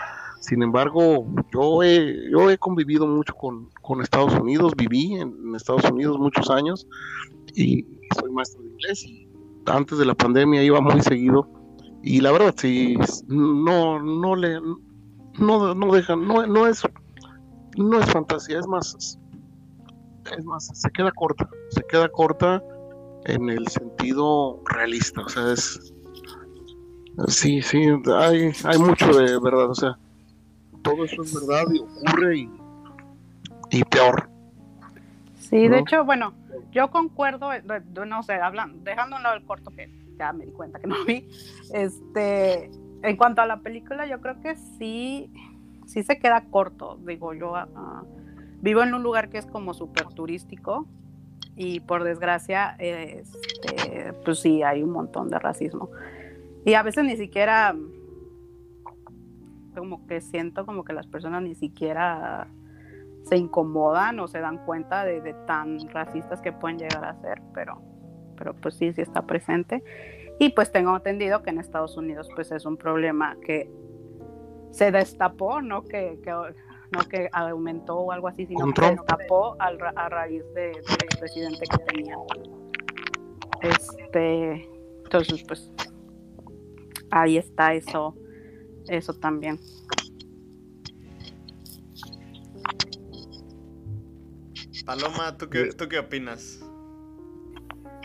Sin 0.41 0.63
embargo, 0.63 1.27
yo 1.53 1.83
he, 1.83 2.31
yo 2.31 2.51
he 2.51 2.59
convivido 2.59 3.07
mucho 3.07 3.35
con, 3.35 3.69
con 3.83 4.01
Estados 4.01 4.35
Unidos, 4.35 4.73
viví 4.77 5.15
en, 5.15 5.55
Estados 5.55 5.91
Unidos 5.91 6.19
muchos 6.19 6.49
años 6.51 6.87
y 7.55 7.85
soy 8.19 8.31
maestro 8.31 8.63
de 8.63 8.69
inglés 8.69 9.05
y 9.05 9.29
antes 9.67 9.99
de 9.99 10.05
la 10.05 10.15
pandemia 10.15 10.63
iba 10.63 10.81
muy 10.81 11.01
seguido. 11.01 11.49
Y 12.03 12.21
la 12.21 12.31
verdad 12.31 12.55
sí 12.57 12.97
no 13.27 14.01
no 14.01 14.37
le 14.37 14.61
no, 14.61 15.75
no 15.75 15.93
dejan 15.93 16.27
no, 16.27 16.47
no 16.47 16.67
es 16.67 16.83
no 17.77 17.99
es 17.99 18.07
fantasía 18.11 18.61
es 18.61 18.67
más 18.69 19.19
es 20.37 20.45
más 20.45 20.71
se 20.73 20.91
queda 20.91 21.11
corta 21.13 21.49
se 21.71 21.83
queda 21.85 22.09
corta 22.09 22.63
en 23.25 23.51
el 23.51 23.67
sentido 23.67 24.63
realista 24.67 25.23
o 25.23 25.29
sea 25.29 25.53
es 25.53 25.93
sí 27.27 27.61
sí 27.63 27.83
hay 28.17 28.53
hay 28.65 28.79
mucho 28.79 29.07
de 29.07 29.39
verdad 29.41 29.71
o 29.71 29.75
sea 29.75 29.99
todo 30.83 31.05
eso 31.05 31.23
es 31.23 31.35
verdad 31.35 31.67
y 31.73 31.79
ocurre 31.79 32.39
y 32.39 32.51
y 33.71 33.85
peor 33.85 34.29
Sí, 35.49 35.67
de 35.67 35.79
hecho, 35.79 36.05
bueno, 36.05 36.35
yo 36.73 36.91
concuerdo, 36.91 37.53
eh, 37.55 37.63
no 38.07 38.23
sé, 38.23 38.35
hablan, 38.35 38.85
dejando 38.85 39.17
a 39.17 39.19
un 39.19 39.23
lado 39.23 39.37
el 39.37 39.45
corto 39.45 39.71
que 39.71 39.91
ya 40.19 40.33
me 40.35 40.45
di 40.45 40.53
cuenta 40.53 40.79
que 40.79 40.87
no 40.87 41.03
vi, 41.07 41.27
este, 41.73 42.71
en 43.03 43.17
cuanto 43.17 43.41
a 43.41 43.47
la 43.47 43.61
película, 43.61 44.07
yo 44.07 44.21
creo 44.21 44.41
que 44.43 44.57
sí, 44.57 45.33
sí 45.87 46.03
se 46.03 46.19
queda 46.19 46.45
corto, 46.51 46.99
digo 47.07 47.33
yo, 47.33 47.57
ah, 47.57 47.69
ah, 47.75 48.03
vivo 48.61 48.83
en 48.83 48.93
un 48.93 49.03
lugar 49.03 49.31
que 49.31 49.39
es 49.39 49.47
como 49.47 49.73
súper 49.73 50.09
turístico 50.09 50.87
y 51.57 51.81
por 51.81 52.05
desgracia, 52.05 52.77
este, 52.79 54.13
pues 54.27 54.41
sí, 54.41 54.63
hay 54.63 54.83
un 54.83 54.91
montón 54.91 55.31
de 55.31 55.39
racismo. 55.39 55.89
Y 56.67 56.75
a 56.75 56.83
veces 56.83 57.05
ni 57.05 57.17
siquiera, 57.17 57.75
como 59.79 60.07
que 60.07 60.21
siento 60.21 60.67
como 60.67 60.85
que 60.85 60.93
las 60.93 61.07
personas 61.07 61.43
ni 61.43 61.55
siquiera 61.55 62.49
se 63.23 63.37
incomodan 63.37 64.19
o 64.21 64.29
se 64.29 64.41
dan 64.41 64.59
cuenta 64.65 65.05
de, 65.05 65.21
de 65.21 65.35
tan 65.47 65.79
racistas 65.91 66.41
que 66.41 66.53
pueden 66.53 66.79
llegar 66.79 67.05
a 67.05 67.15
ser, 67.21 67.41
pero, 67.55 67.81
pero 68.37 68.55
pues 68.55 68.75
sí, 68.77 68.93
sí 68.93 69.01
está 69.03 69.23
presente. 69.23 69.83
Y 70.39 70.51
pues 70.51 70.71
tengo 70.73 70.95
entendido 70.97 71.43
que 71.43 71.51
en 71.51 71.59
Estados 71.59 71.97
Unidos 71.97 72.29
pues 72.35 72.53
es 72.53 72.65
un 72.65 72.77
problema 72.77 73.37
que 73.45 73.71
se 74.71 74.91
destapó, 74.93 75.61
no 75.61 75.83
que, 75.83 76.21
que- 76.23 76.31
no 76.91 77.01
que 77.09 77.29
aumentó 77.33 77.99
o 77.99 78.13
algo 78.13 78.29
así, 78.29 78.47
sino 78.47 78.61
que 78.73 78.81
destapó 78.93 79.57
al 79.59 79.79
a 79.95 80.09
raíz 80.09 80.43
de- 80.55 80.73
del 80.73 81.19
presidente 81.19 81.67
que 81.71 81.79
tenían. 81.85 82.19
Este, 83.61 84.69
entonces 85.05 85.43
pues 85.47 85.73
ahí 87.11 87.37
está 87.37 87.75
eso, 87.75 88.15
eso 88.89 89.15
también. 89.15 89.59
Paloma, 94.85 95.37
¿tú 95.37 95.51
qué, 95.51 95.73
¿tú 95.77 95.87
qué 95.89 95.99
opinas? 95.99 96.65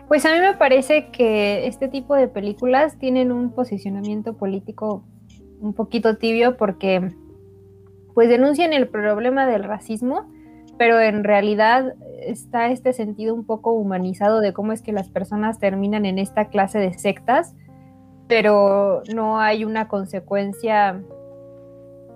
Pues 0.07 0.25
a 0.25 0.33
mí 0.33 0.39
me 0.39 0.53
parece 0.53 1.11
que 1.11 1.65
este 1.65 1.87
tipo 1.87 2.13
de 2.13 2.27
películas 2.27 2.99
tienen 2.99 3.31
un 3.31 3.51
posicionamiento 3.53 4.35
político 4.35 5.05
un 5.61 5.73
poquito 5.73 6.17
tibio 6.17 6.57
porque 6.57 7.15
pues 8.13 8.29
denuncian 8.29 8.73
el 8.73 8.89
problema 8.89 9.47
del 9.47 9.63
racismo, 9.63 10.29
pero 10.77 10.99
en 10.99 11.23
realidad 11.23 11.95
está 12.21 12.69
este 12.69 12.93
sentido 12.93 13.33
un 13.33 13.45
poco 13.45 13.71
humanizado 13.71 14.39
de 14.39 14.53
cómo 14.53 14.71
es 14.73 14.81
que 14.81 14.91
las 14.91 15.09
personas 15.09 15.59
terminan 15.59 16.05
en 16.05 16.19
esta 16.19 16.49
clase 16.49 16.79
de 16.79 16.93
sectas, 16.93 17.55
pero 18.27 19.03
no 19.13 19.39
hay 19.39 19.65
una 19.65 19.87
consecuencia, 19.87 21.01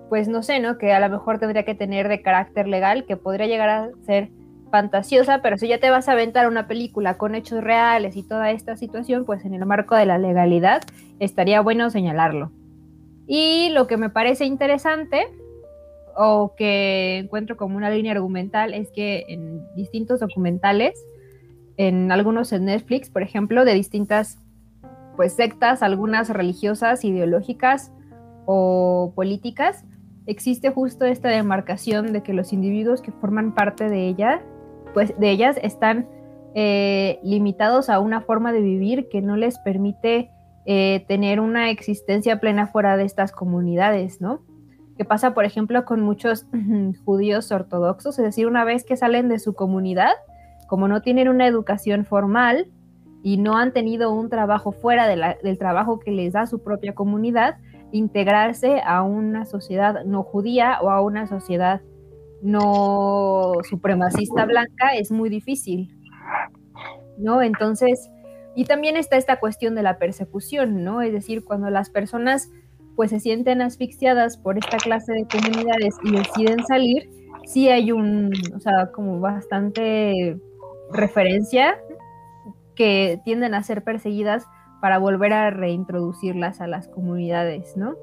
pues 0.08 0.28
no 0.28 0.42
sé, 0.42 0.60
¿no? 0.60 0.78
Que 0.78 0.92
a 0.92 1.00
lo 1.00 1.08
mejor 1.08 1.38
tendría 1.38 1.64
que 1.64 1.74
tener 1.74 2.08
de 2.08 2.22
carácter 2.22 2.66
legal, 2.66 3.04
que 3.06 3.16
podría 3.16 3.46
llegar 3.46 3.68
a 3.68 3.90
ser 4.06 4.30
fantasiosa, 4.70 5.40
pero 5.42 5.56
si 5.58 5.68
ya 5.68 5.78
te 5.78 5.90
vas 5.90 6.08
a 6.08 6.12
aventar 6.12 6.46
una 6.48 6.66
película 6.68 7.16
con 7.16 7.34
hechos 7.34 7.62
reales 7.62 8.16
y 8.16 8.22
toda 8.22 8.50
esta 8.50 8.76
situación, 8.76 9.24
pues 9.24 9.44
en 9.44 9.54
el 9.54 9.64
marco 9.66 9.94
de 9.96 10.06
la 10.06 10.18
legalidad 10.18 10.82
estaría 11.18 11.60
bueno 11.60 11.90
señalarlo. 11.90 12.50
Y 13.26 13.70
lo 13.70 13.86
que 13.86 13.96
me 13.96 14.10
parece 14.10 14.44
interesante 14.44 15.26
o 16.16 16.54
que 16.56 17.18
encuentro 17.18 17.56
como 17.56 17.76
una 17.76 17.90
línea 17.90 18.12
argumental 18.12 18.74
es 18.74 18.90
que 18.90 19.24
en 19.28 19.62
distintos 19.76 20.20
documentales, 20.20 21.00
en 21.76 22.10
algunos 22.10 22.52
en 22.52 22.64
Netflix, 22.64 23.10
por 23.10 23.22
ejemplo, 23.22 23.64
de 23.64 23.74
distintas 23.74 24.38
pues 25.18 25.34
sectas, 25.34 25.82
algunas 25.82 26.30
religiosas, 26.30 27.04
ideológicas 27.04 27.92
o 28.46 29.12
políticas, 29.16 29.84
existe 30.26 30.70
justo 30.70 31.04
esta 31.04 31.28
demarcación 31.28 32.12
de 32.12 32.22
que 32.22 32.32
los 32.32 32.52
individuos 32.52 33.02
que 33.02 33.10
forman 33.10 33.52
parte 33.52 33.88
de 33.90 34.06
ella 34.06 34.40
pues 34.94 35.18
de 35.18 35.30
ellas 35.30 35.58
están 35.62 36.06
eh, 36.54 37.18
limitados 37.22 37.90
a 37.90 37.98
una 37.98 38.20
forma 38.20 38.52
de 38.52 38.60
vivir 38.60 39.08
que 39.08 39.20
no 39.20 39.36
les 39.36 39.58
permite 39.58 40.30
eh, 40.66 41.04
tener 41.08 41.40
una 41.40 41.70
existencia 41.70 42.40
plena 42.40 42.68
fuera 42.68 42.96
de 42.96 43.04
estas 43.04 43.32
comunidades, 43.32 44.20
¿no? 44.20 44.42
Que 44.96 45.04
pasa, 45.04 45.34
por 45.34 45.44
ejemplo, 45.44 45.84
con 45.84 46.00
muchos 46.00 46.46
judíos 47.04 47.50
ortodoxos, 47.52 48.18
es 48.18 48.24
decir, 48.24 48.46
una 48.46 48.64
vez 48.64 48.84
que 48.84 48.96
salen 48.96 49.28
de 49.28 49.38
su 49.38 49.54
comunidad, 49.54 50.12
como 50.68 50.88
no 50.88 51.02
tienen 51.02 51.28
una 51.28 51.46
educación 51.46 52.04
formal 52.04 52.68
y 53.22 53.36
no 53.36 53.56
han 53.56 53.72
tenido 53.72 54.12
un 54.12 54.28
trabajo 54.28 54.72
fuera 54.72 55.06
de 55.06 55.16
la- 55.16 55.38
del 55.42 55.58
trabajo 55.58 55.98
que 55.98 56.10
les 56.12 56.32
da 56.32 56.46
su 56.46 56.62
propia 56.62 56.94
comunidad, 56.94 57.56
integrarse 57.92 58.80
a 58.84 59.02
una 59.02 59.44
sociedad 59.44 60.04
no 60.04 60.22
judía 60.22 60.78
o 60.82 60.90
a 60.90 61.00
una 61.00 61.26
sociedad 61.26 61.80
no 62.42 63.54
supremacista 63.68 64.44
blanca 64.44 64.94
es 64.94 65.10
muy 65.10 65.28
difícil, 65.28 65.96
¿no? 67.16 67.42
Entonces, 67.42 68.10
y 68.54 68.64
también 68.64 68.96
está 68.96 69.16
esta 69.16 69.40
cuestión 69.40 69.74
de 69.74 69.82
la 69.82 69.98
persecución, 69.98 70.84
¿no? 70.84 71.02
Es 71.02 71.12
decir, 71.12 71.44
cuando 71.44 71.70
las 71.70 71.90
personas 71.90 72.50
pues 72.96 73.10
se 73.10 73.20
sienten 73.20 73.62
asfixiadas 73.62 74.36
por 74.36 74.58
esta 74.58 74.76
clase 74.78 75.12
de 75.12 75.26
comunidades 75.26 75.94
y 76.02 76.10
deciden 76.12 76.64
salir, 76.66 77.08
sí 77.46 77.68
hay 77.68 77.92
un, 77.92 78.32
o 78.56 78.58
sea, 78.58 78.90
como 78.92 79.20
bastante 79.20 80.36
referencia 80.92 81.78
que 82.78 83.20
tienden 83.24 83.54
a 83.54 83.62
ser 83.64 83.82
perseguidas 83.82 84.46
para 84.80 84.98
volver 84.98 85.32
a 85.32 85.50
reintroducirlas 85.50 86.60
a 86.60 86.68
las 86.68 86.86
comunidades, 86.86 87.76
¿no? 87.76 87.96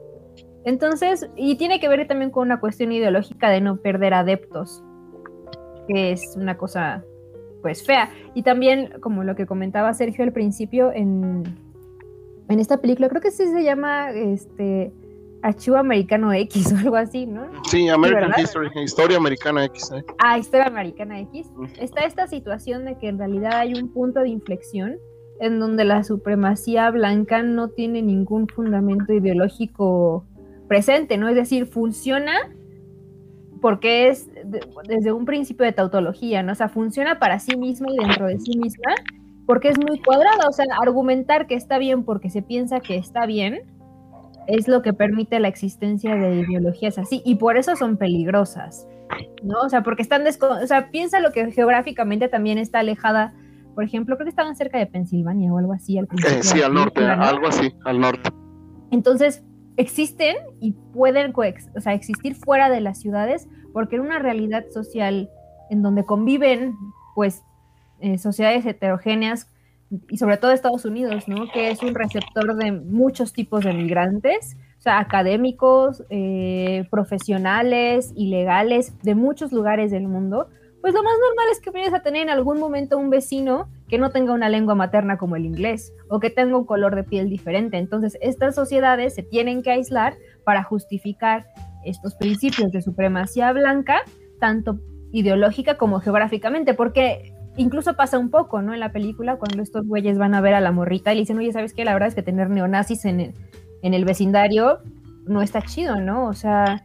Entonces, 0.66 1.30
y 1.38 1.56
tiene 1.56 1.80
que 1.80 1.88
ver 1.88 2.06
también 2.08 2.30
con 2.30 2.46
una 2.46 2.60
cuestión 2.60 2.92
ideológica 2.92 3.50
de 3.50 3.62
no 3.62 3.78
perder 3.78 4.14
adeptos, 4.14 4.84
que 5.88 6.12
es 6.12 6.36
una 6.36 6.58
cosa 6.58 7.06
pues 7.62 7.86
fea. 7.86 8.10
Y 8.34 8.44
también, 8.44 9.00
como 9.00 9.24
lo 9.24 9.36
que 9.36 9.46
comentaba 9.46 9.94
Sergio 9.94 10.26
al 10.26 10.34
principio, 10.34 10.92
en, 10.92 11.44
en 12.50 12.60
esta 12.60 12.82
película, 12.82 13.08
creo 13.08 13.22
que 13.22 13.32
sí 13.32 13.48
se 13.48 13.64
llama 13.64 14.12
este 14.12 14.92
Archivo 15.46 15.78
Americano 15.78 16.34
X 16.34 16.72
o 16.74 16.78
algo 16.78 16.96
así, 16.96 17.26
¿no? 17.26 17.48
Sí, 17.70 17.88
American 17.88 18.30
¿verdad? 18.30 18.44
History, 18.44 18.70
historia 18.84 19.18
americana 19.18 19.66
X. 19.66 19.92
¿eh? 19.92 20.04
Ah, 20.18 20.38
Historia 20.38 20.66
Americana 20.68 21.20
X. 21.22 21.48
Está 21.80 22.06
esta 22.06 22.28
situación 22.28 22.86
de 22.86 22.98
que 22.98 23.08
en 23.10 23.18
realidad 23.20 23.54
hay 23.60 23.74
un 23.74 23.90
punto 23.94 24.22
de 24.22 24.30
inflexión 24.30 24.98
en 25.40 25.60
donde 25.60 25.84
la 25.86 26.04
supremacía 26.04 26.90
blanca 26.92 27.44
no 27.44 27.68
tiene 27.70 28.02
ningún 28.02 28.48
fundamento 28.48 29.12
ideológico 29.14 30.26
presente, 30.68 31.18
¿no? 31.18 31.28
Es 31.30 31.36
decir, 31.36 31.68
funciona 31.68 32.34
porque 33.62 34.08
es 34.10 34.28
de- 34.34 34.62
desde 34.88 35.12
un 35.12 35.26
principio 35.26 35.66
de 35.66 35.72
tautología, 35.74 36.44
¿no? 36.44 36.52
O 36.52 36.56
sea, 36.56 36.70
funciona 36.70 37.20
para 37.20 37.40
sí 37.40 37.58
misma 37.58 37.88
y 37.92 37.98
dentro 37.98 38.28
de 38.28 38.40
sí 38.40 38.58
misma 38.58 38.94
porque 39.46 39.70
es 39.70 39.78
muy 39.78 40.00
cuadrada, 40.02 40.48
o 40.48 40.52
sea, 40.52 40.66
argumentar 40.82 41.46
que 41.48 41.54
está 41.56 41.78
bien 41.78 42.04
porque 42.04 42.30
se 42.32 42.42
piensa 42.42 42.80
que 42.80 42.96
está 42.98 43.26
bien 43.28 43.62
es 44.48 44.68
lo 44.68 44.82
que 44.82 44.94
permite 44.94 45.40
la 45.40 45.48
existencia 45.48 46.16
de 46.16 46.42
ideologías 46.42 46.98
así 46.98 47.22
y 47.26 47.36
por 47.36 47.58
eso 47.58 47.76
son 47.76 47.98
peligrosas. 47.98 48.88
¿no? 49.44 49.60
O 49.62 49.70
sea, 49.70 49.84
porque 49.84 50.02
están 50.02 50.24
o 50.28 50.68
sea, 50.68 50.90
piensa 50.92 51.20
lo 51.20 51.32
que 51.32 51.52
geográficamente 51.52 52.28
también 52.28 52.58
está 52.58 52.80
alejada. 52.80 53.34
Por 53.74 53.84
ejemplo, 53.84 54.16
creo 54.16 54.26
que 54.26 54.30
estaban 54.30 54.56
cerca 54.56 54.78
de 54.78 54.88
Pensilvania 54.88 55.54
o 55.54 55.58
algo 55.58 55.74
así 55.74 55.98
al. 55.98 56.06
Eh, 56.06 56.42
sí, 56.42 56.62
al 56.62 56.74
norte, 56.74 57.04
algo 57.04 57.48
así, 57.48 57.74
al 57.84 58.00
norte. 58.00 58.30
Entonces, 58.92 59.44
existen 59.78 60.36
y 60.62 60.72
pueden 60.94 61.34
o 61.36 61.82
sea, 61.82 61.94
existir 61.94 62.36
fuera 62.36 62.70
de 62.70 62.80
las 62.82 63.00
ciudades 63.00 63.48
porque 63.74 63.98
en 63.98 64.04
una 64.04 64.20
realidad 64.20 64.66
social 64.74 65.30
en 65.70 65.82
donde 65.82 66.06
conviven, 66.06 66.76
pues, 67.16 67.44
eh, 68.00 68.18
sociedades 68.18 68.66
heterogéneas 68.66 69.50
y 70.10 70.18
sobre 70.18 70.38
todo 70.38 70.52
Estados 70.52 70.86
Unidos, 70.86 71.28
¿no? 71.28 71.52
Que 71.52 71.70
es 71.70 71.82
un 71.84 71.94
receptor 71.96 72.56
de 72.56 72.72
muchos 72.72 73.34
tipos 73.34 73.64
de 73.64 73.74
migrantes, 73.74 74.58
o 74.80 74.82
sea, 74.82 75.00
académicos, 75.00 76.04
eh, 76.10 76.88
profesionales, 76.90 78.12
ilegales, 78.16 78.94
de 79.04 79.16
muchos 79.16 79.52
lugares 79.52 79.92
del 79.92 80.08
mundo, 80.08 80.48
pues 80.82 80.94
lo 80.94 81.02
más 81.02 81.14
normal 81.20 81.48
es 81.52 81.60
que 81.62 81.72
vayas 81.72 81.96
a 81.96 82.04
tener 82.04 82.22
en 82.22 82.30
algún 82.30 82.60
momento 82.60 83.00
un 83.00 83.10
vecino 83.10 83.68
que 83.88 83.98
no 83.98 84.12
tenga 84.12 84.34
una 84.34 84.50
lengua 84.50 84.76
materna 84.76 85.18
como 85.18 85.36
el 85.36 85.46
inglés 85.46 85.92
o 86.10 86.20
que 86.20 86.30
tenga 86.30 86.58
un 86.58 86.66
color 86.66 86.96
de 86.96 87.04
piel 87.04 87.28
diferente. 87.28 87.78
Entonces, 87.78 88.20
estas 88.22 88.54
sociedades 88.54 89.16
se 89.16 89.24
tienen 89.24 89.64
que 89.64 89.72
aislar 89.72 90.16
para 90.44 90.64
justificar 90.64 91.48
estos 91.86 92.14
principios 92.14 92.72
de 92.72 92.84
supremacía 92.84 93.52
blanca, 93.52 94.04
tanto 94.40 94.80
ideológica 95.12 95.76
como 95.78 96.00
geográficamente, 96.02 96.76
porque 96.76 97.34
incluso 97.58 97.96
pasa 97.96 98.18
un 98.20 98.30
poco, 98.30 98.62
¿no? 98.62 98.74
En 98.74 98.80
la 98.80 98.92
película, 98.92 99.38
cuando 99.38 99.62
estos 99.62 99.86
güeyes 99.86 100.18
van 100.18 100.34
a 100.34 100.42
ver 100.42 100.54
a 100.54 100.62
la 100.62 100.72
morrita 100.72 101.12
y 101.12 101.16
le 101.16 101.22
dicen, 101.22 101.38
oye, 101.38 101.52
¿sabes 101.52 101.74
qué? 101.74 101.86
La 101.86 101.94
verdad 101.94 102.10
es 102.10 102.16
que 102.16 102.24
tener 102.24 102.50
neonazis 102.50 103.06
en 103.06 103.20
el, 103.20 103.34
en 103.82 103.94
el 103.94 104.06
vecindario 104.06 104.80
no 105.26 105.42
está 105.42 105.62
chido, 105.62 106.00
¿no? 106.00 106.28
O 106.28 106.34
sea, 106.34 106.84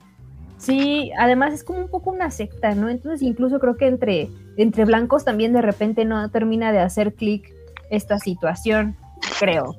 sí, 0.56 1.10
además 1.18 1.52
es 1.54 1.64
como 1.64 1.80
un 1.80 1.88
poco 1.88 2.10
una 2.10 2.30
secta, 2.30 2.74
¿no? 2.74 2.88
Entonces 2.88 3.22
incluso 3.22 3.58
creo 3.58 3.76
que 3.76 3.86
entre, 3.86 4.28
entre 4.56 4.84
blancos 4.84 5.24
también 5.24 5.52
de 5.52 5.62
repente 5.62 6.04
no 6.04 6.30
termina 6.30 6.72
de 6.72 6.80
hacer 6.80 7.14
clic 7.14 7.52
esta 7.90 8.18
situación, 8.18 8.96
creo. 9.38 9.76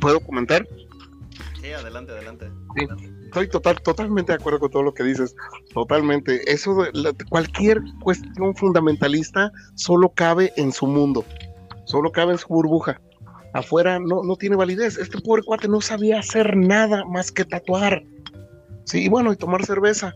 ¿Puedo 0.00 0.20
comentar? 0.20 0.66
Sí, 1.60 1.72
adelante, 1.72 2.12
adelante. 2.12 2.50
Sí, 2.74 2.86
estoy 3.28 3.48
total, 3.48 3.80
totalmente 3.82 4.32
de 4.32 4.36
acuerdo 4.36 4.58
con 4.58 4.70
todo 4.70 4.82
lo 4.82 4.94
que 4.94 5.04
dices. 5.04 5.36
Totalmente. 5.72 6.50
Eso 6.50 6.74
de 6.82 6.90
la- 6.92 7.12
cualquier 7.28 7.80
cuestión 8.02 8.54
fundamentalista 8.56 9.52
solo 9.74 10.08
cabe 10.14 10.52
en 10.56 10.72
su 10.72 10.86
mundo, 10.86 11.24
solo 11.84 12.10
cabe 12.10 12.32
en 12.32 12.38
su 12.38 12.48
burbuja. 12.48 13.00
Afuera 13.54 13.98
no, 13.98 14.22
no 14.22 14.36
tiene 14.36 14.56
validez. 14.56 14.98
Este 14.98 15.20
pobre 15.20 15.42
cuate 15.42 15.68
no 15.68 15.80
sabía 15.80 16.18
hacer 16.20 16.56
nada 16.56 17.04
más 17.04 17.30
que 17.30 17.44
tatuar. 17.44 18.02
Sí, 18.84 19.04
y 19.04 19.08
bueno, 19.08 19.32
y 19.32 19.36
tomar 19.36 19.64
cerveza. 19.64 20.14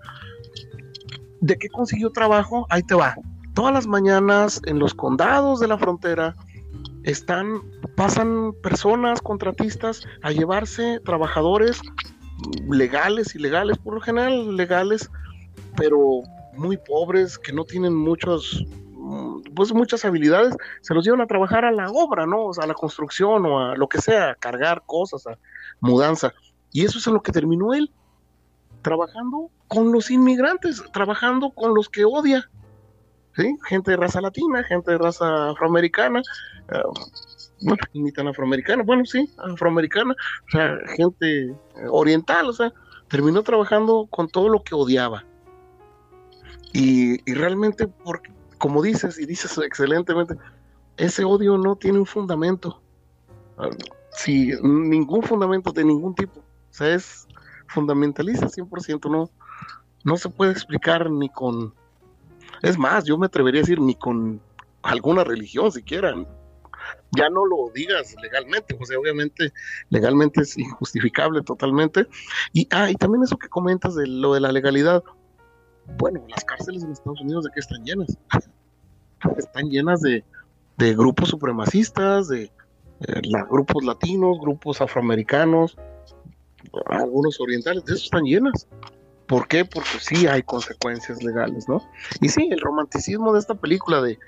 ¿De 1.41 1.57
qué 1.57 1.69
consiguió 1.69 2.11
trabajo? 2.11 2.67
Ahí 2.71 2.83
te 2.83 2.95
va. 2.95 3.15
Todas 3.55 3.73
las 3.75 3.87
mañanas 3.87 4.61
en 4.67 4.79
los 4.79 4.95
condados 4.95 5.61
de 5.61 5.69
la 5.69 5.77
frontera 5.77 6.35
están, 7.05 7.61
pasan 7.97 8.53
personas, 8.63 9.21
contratistas, 9.21 10.03
a 10.23 10.31
llevarse 10.31 11.01
trabajadores 11.05 11.81
legales, 12.69 13.35
ilegales, 13.35 13.79
por 13.79 13.95
lo 13.95 14.01
general 14.01 14.57
legales, 14.57 15.11
pero 15.77 16.23
muy 16.55 16.77
pobres, 16.77 17.39
que 17.39 17.53
no 17.53 17.65
tienen 17.65 17.95
muchos, 17.95 18.65
mm, 18.93 19.43
pues 19.55 19.73
muchas 19.73 20.05
habilidades, 20.05 20.55
se 20.81 20.95
los 20.95 21.05
llevan 21.05 21.21
a 21.21 21.27
trabajar 21.27 21.65
a 21.65 21.73
la 21.73 21.91
obra, 21.91 22.27
¿no? 22.27 22.47
O 22.47 22.55
sea, 22.55 22.65
a 22.65 22.67
la 22.67 22.75
construcción 22.75 23.45
o 23.47 23.61
a 23.61 23.77
lo 23.77 23.89
que 23.89 24.01
sea, 24.01 24.31
a 24.31 24.35
cargar 24.35 24.83
cosas, 24.87 25.27
a 25.27 25.39
mudanza. 25.81 26.33
Y 26.73 26.85
eso 26.85 26.99
es 26.99 27.07
en 27.07 27.15
lo 27.15 27.23
que 27.23 27.33
terminó 27.33 27.75
él, 27.75 27.91
trabajando 28.83 29.51
con 29.69 29.93
los 29.93 30.11
inmigrantes, 30.11 30.83
trabajando 30.93 31.51
con 31.51 31.75
los 31.75 31.89
que 31.89 32.05
odia, 32.05 32.51
¿sí? 33.37 33.57
Gente 33.69 33.93
de 33.93 33.97
raza 33.97 34.21
latina, 34.21 34.63
gente 34.65 34.93
de 34.93 34.99
raza 34.99 35.51
afroamericana, 35.51 36.23
eh, 36.73 36.83
bueno, 37.61 38.31
afroamericana, 38.31 38.83
bueno, 38.83 39.05
sí, 39.05 39.29
afroamericana, 39.39 40.15
o 40.15 40.51
sea, 40.51 40.77
gente 40.97 41.51
eh, 41.51 41.57
oriental, 41.89 42.49
o 42.49 42.53
sea, 42.53 42.73
terminó 43.09 43.43
trabajando 43.43 44.07
con 44.11 44.29
todo 44.29 44.49
lo 44.49 44.63
que 44.63 44.75
odiaba. 44.75 45.25
Y, 46.73 47.21
y 47.31 47.35
realmente, 47.35 47.87
porque, 47.87 48.33
como 48.59 48.83
dices, 48.83 49.19
y 49.19 49.27
dices 49.27 49.57
excelentemente, 49.59 50.37
ese 50.97 51.25
odio 51.25 51.59
no 51.59 51.77
tiene 51.77 51.99
un 51.99 52.07
fundamento. 52.07 52.81
Ah, 53.59 53.69
ningún 54.63 55.23
fundamento 55.23 55.73
de 55.73 55.85
ningún 55.85 56.15
tipo. 56.15 56.41
O 56.41 56.75
sea, 56.75 56.95
es 56.95 57.27
fundamentalista 57.69 58.47
100%, 58.47 59.11
no, 59.11 59.31
no 60.05 60.17
se 60.17 60.29
puede 60.29 60.53
explicar 60.53 61.11
ni 61.11 61.29
con... 61.29 61.75
Es 62.63 62.79
más, 62.79 63.05
yo 63.05 63.19
me 63.19 63.27
atrevería 63.27 63.61
a 63.61 63.63
decir 63.63 63.81
ni 63.81 63.95
con 63.95 64.41
alguna 64.83 65.25
religión 65.25 65.71
siquiera. 65.73 66.15
Ya 67.17 67.29
no 67.29 67.45
lo 67.45 67.71
digas 67.75 68.15
legalmente, 68.23 68.77
sea, 68.85 68.99
obviamente 68.99 69.53
legalmente 69.91 70.43
es 70.43 70.57
injustificable 70.57 71.43
totalmente. 71.43 72.07
Y, 72.53 72.67
ah, 72.71 72.91
y 72.91 72.95
también 72.95 73.23
eso 73.25 73.37
que 73.37 73.49
comentas 73.49 73.95
de 73.95 74.07
lo 74.07 74.35
de 74.35 74.41
la 74.41 74.53
legalidad. 74.53 75.03
Bueno, 75.99 76.25
las 76.29 76.45
cárceles 76.45 76.85
en 76.85 76.93
Estados 76.93 77.21
Unidos 77.21 77.45
de 77.45 77.51
qué 77.53 77.61
están 77.61 77.85
llenas? 77.85 78.17
Están 79.37 79.71
llenas 79.71 80.01
de, 80.01 80.25
de 80.79 80.95
grupos 80.95 81.29
supremacistas, 81.29 82.27
de 82.27 82.51
eh, 83.07 83.21
grupos 83.49 83.85
latinos, 83.85 84.39
grupos 84.41 84.81
afroamericanos, 84.81 85.77
algunos 86.87 87.41
orientales, 87.41 87.85
de 87.85 87.95
eso 87.95 88.05
están 88.05 88.25
llenas. 88.25 88.67
¿Por 89.27 89.49
qué? 89.49 89.65
Porque 89.65 89.99
sí 90.01 90.27
hay 90.27 90.43
consecuencias 90.43 91.23
legales, 91.23 91.69
¿no? 91.69 91.81
Y 92.21 92.29
sí, 92.29 92.49
el 92.51 92.61
romanticismo 92.61 93.33
de 93.33 93.39
esta 93.39 93.55
película 93.55 94.01
de, 94.03 94.19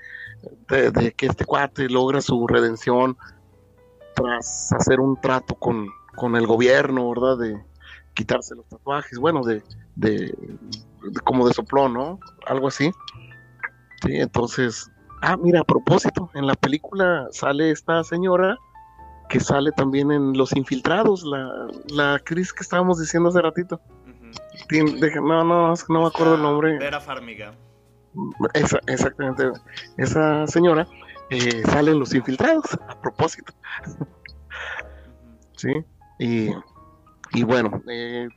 de, 0.69 1.13
que 1.13 1.27
este 1.27 1.45
cuate 1.45 1.89
logra 1.89 2.21
su 2.21 2.47
redención 2.47 3.17
tras 4.15 4.71
hacer 4.73 4.99
un 4.99 5.19
trato 5.19 5.55
con, 5.55 5.87
con 6.15 6.35
el 6.35 6.47
gobierno, 6.47 7.09
¿verdad? 7.09 7.37
De 7.37 7.61
quitarse 8.13 8.55
los 8.55 8.65
tatuajes, 8.67 9.19
bueno, 9.19 9.43
de, 9.43 9.61
de, 9.95 10.11
de- 10.11 11.19
como 11.23 11.47
de 11.47 11.53
soplón, 11.53 11.93
¿no? 11.93 12.19
Algo 12.47 12.69
así. 12.69 12.91
Sí, 14.03 14.15
entonces, 14.15 14.89
ah, 15.21 15.37
mira, 15.37 15.61
a 15.61 15.63
propósito, 15.65 16.29
en 16.33 16.47
la 16.47 16.55
película 16.55 17.27
sale 17.31 17.71
esta 17.71 18.03
señora 18.03 18.57
que 19.29 19.39
sale 19.39 19.71
también 19.71 20.11
en 20.11 20.37
Los 20.37 20.55
Infiltrados, 20.55 21.23
la, 21.23 21.67
la 21.89 22.13
actriz 22.13 22.53
que 22.53 22.61
estábamos 22.63 22.99
diciendo 22.99 23.29
hace 23.29 23.41
ratito. 23.41 23.81
Deja- 24.69 25.21
no, 25.21 25.43
no, 25.43 25.73
no 25.89 26.01
me 26.01 26.07
acuerdo 26.07 26.35
el 26.35 26.41
nombre. 26.41 26.77
Vera 26.77 26.99
Farmiga. 26.99 27.53
Esa- 28.53 28.79
exactamente. 28.87 29.43
Esa 29.97 30.47
señora 30.47 30.87
eh, 31.29 31.63
sale 31.65 31.91
en 31.91 31.99
Los 31.99 32.13
Infiltrados, 32.13 32.73
a 32.87 32.99
propósito. 33.01 33.53
Sí. 35.57 35.71
Y, 36.19 36.49
y 37.31 37.43
bueno, 37.43 37.81
eh, 37.89 38.27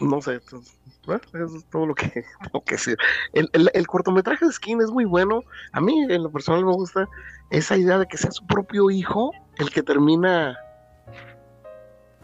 no 0.00 0.20
sé. 0.20 0.40
pues, 0.50 0.76
bueno, 1.06 1.46
eso 1.46 1.56
es 1.56 1.64
todo 1.70 1.86
lo 1.86 1.94
que 1.94 2.08
tengo 2.42 2.64
que 2.64 2.74
decir. 2.74 2.96
El, 3.32 3.48
el- 3.52 3.70
el 3.72 3.86
cortometraje 3.86 4.44
de 4.46 4.52
Skin 4.52 4.80
es 4.80 4.90
muy 4.90 5.04
bueno. 5.04 5.42
A 5.72 5.80
mí, 5.80 6.02
en 6.08 6.22
lo 6.24 6.30
personal, 6.30 6.64
me 6.64 6.72
gusta 6.72 7.08
esa 7.50 7.76
idea 7.76 7.98
de 7.98 8.06
que 8.06 8.16
sea 8.16 8.30
su 8.32 8.46
propio 8.46 8.90
hijo 8.90 9.30
el 9.58 9.70
que 9.70 9.82
termina 9.82 10.56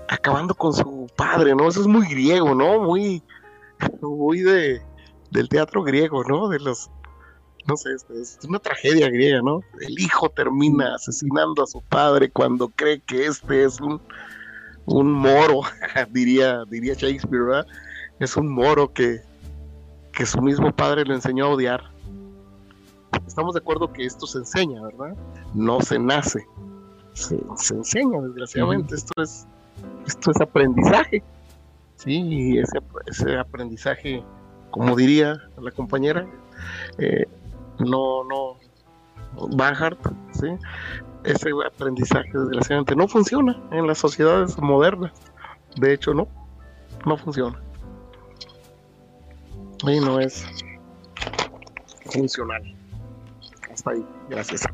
acabando 0.08 0.54
con 0.54 0.72
su 0.72 1.06
padre, 1.16 1.54
¿no? 1.54 1.68
Eso 1.68 1.80
es 1.82 1.86
muy 1.86 2.06
griego, 2.08 2.54
¿no? 2.54 2.80
Muy, 2.80 3.22
muy 4.00 4.40
de, 4.40 4.82
del 5.30 5.48
teatro 5.48 5.82
griego, 5.82 6.24
¿no? 6.24 6.48
De 6.48 6.58
los, 6.58 6.90
no 7.66 7.76
sé, 7.76 7.90
es, 7.92 8.38
una 8.48 8.58
tragedia 8.58 9.08
griega, 9.08 9.40
¿no? 9.42 9.60
El 9.80 9.98
hijo 10.00 10.30
termina 10.30 10.94
asesinando 10.94 11.62
a 11.62 11.66
su 11.66 11.82
padre 11.82 12.30
cuando 12.30 12.68
cree 12.68 13.00
que 13.00 13.26
este 13.26 13.64
es 13.64 13.80
un, 13.80 14.00
un 14.86 15.12
moro, 15.12 15.60
diría, 16.10 16.64
diría 16.70 16.94
Shakespeare, 16.94 17.44
¿verdad? 17.44 17.66
Es 18.18 18.36
un 18.36 18.52
moro 18.52 18.92
que, 18.92 19.20
que 20.12 20.26
su 20.26 20.40
mismo 20.40 20.74
padre 20.74 21.04
le 21.04 21.14
enseñó 21.14 21.46
a 21.46 21.48
odiar. 21.50 21.82
Estamos 23.26 23.54
de 23.54 23.60
acuerdo 23.60 23.92
que 23.92 24.04
esto 24.04 24.26
se 24.26 24.38
enseña, 24.38 24.82
¿verdad? 24.82 25.14
No 25.54 25.80
se 25.80 25.98
nace, 25.98 26.44
se, 27.12 27.38
se 27.56 27.74
enseña, 27.74 28.20
desgraciadamente. 28.22 28.94
Esto 28.94 29.22
es 29.22 29.46
esto 30.06 30.30
es 30.30 30.40
aprendizaje. 30.40 31.22
Sí, 31.96 32.20
y 32.20 32.58
ese, 32.58 32.78
ese 33.06 33.36
aprendizaje, 33.36 34.22
como 34.70 34.94
diría 34.96 35.40
la 35.60 35.70
compañera, 35.72 36.26
eh, 36.98 37.26
no, 37.78 38.24
no, 38.24 38.56
Banhart, 39.56 39.98
¿sí? 40.32 40.48
ese 41.24 41.50
aprendizaje 41.66 42.30
desgraciadamente 42.32 42.96
no 42.96 43.08
funciona 43.08 43.60
en 43.72 43.86
las 43.86 43.98
sociedades 43.98 44.58
modernas. 44.58 45.12
De 45.76 45.92
hecho, 45.92 46.14
no, 46.14 46.28
no 47.04 47.16
funciona. 47.16 47.60
Y 49.82 50.00
no 50.00 50.18
es 50.20 50.44
funcional. 52.06 52.62
Hasta 53.72 53.90
ahí, 53.92 54.04
gracias. 54.28 54.66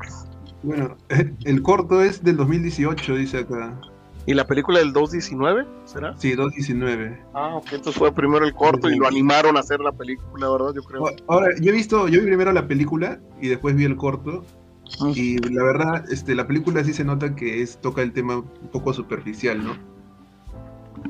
Bueno, 0.63 0.97
el 1.45 1.61
corto 1.61 2.01
es 2.01 2.23
del 2.23 2.37
2018, 2.37 3.15
dice 3.15 3.39
acá. 3.39 3.79
¿Y 4.27 4.33
la 4.33 4.47
película 4.47 4.79
del 4.79 4.91
219 4.91 5.65
será? 5.85 6.17
Sí, 6.17 6.33
219. 6.33 7.21
Ah, 7.33 7.55
ok, 7.55 7.67
entonces 7.73 7.95
fue 7.95 8.11
primero 8.11 8.45
el 8.45 8.53
corto 8.53 8.89
y 8.89 8.95
lo 8.97 9.07
animaron 9.07 9.55
a 9.55 9.59
hacer 9.59 9.79
la 9.81 9.91
película, 9.91 10.49
¿verdad? 10.49 10.73
Yo 10.75 10.81
creo. 10.83 11.05
Ahora, 11.27 11.49
yo 11.61 11.69
he 11.69 11.73
visto, 11.73 12.07
yo 12.07 12.19
vi 12.21 12.25
primero 12.25 12.51
la 12.51 12.67
película 12.67 13.19
y 13.39 13.49
después 13.49 13.75
vi 13.75 13.85
el 13.85 13.95
corto. 13.95 14.43
Y 15.15 15.37
la 15.39 15.63
verdad, 15.63 16.05
este, 16.11 16.35
la 16.35 16.47
película 16.47 16.83
sí 16.83 16.93
se 16.93 17.03
nota 17.03 17.35
que 17.35 17.61
es, 17.61 17.79
toca 17.81 18.01
el 18.01 18.13
tema 18.13 18.37
un 18.37 18.69
poco 18.71 18.93
superficial, 18.93 19.63
¿no? 19.63 19.73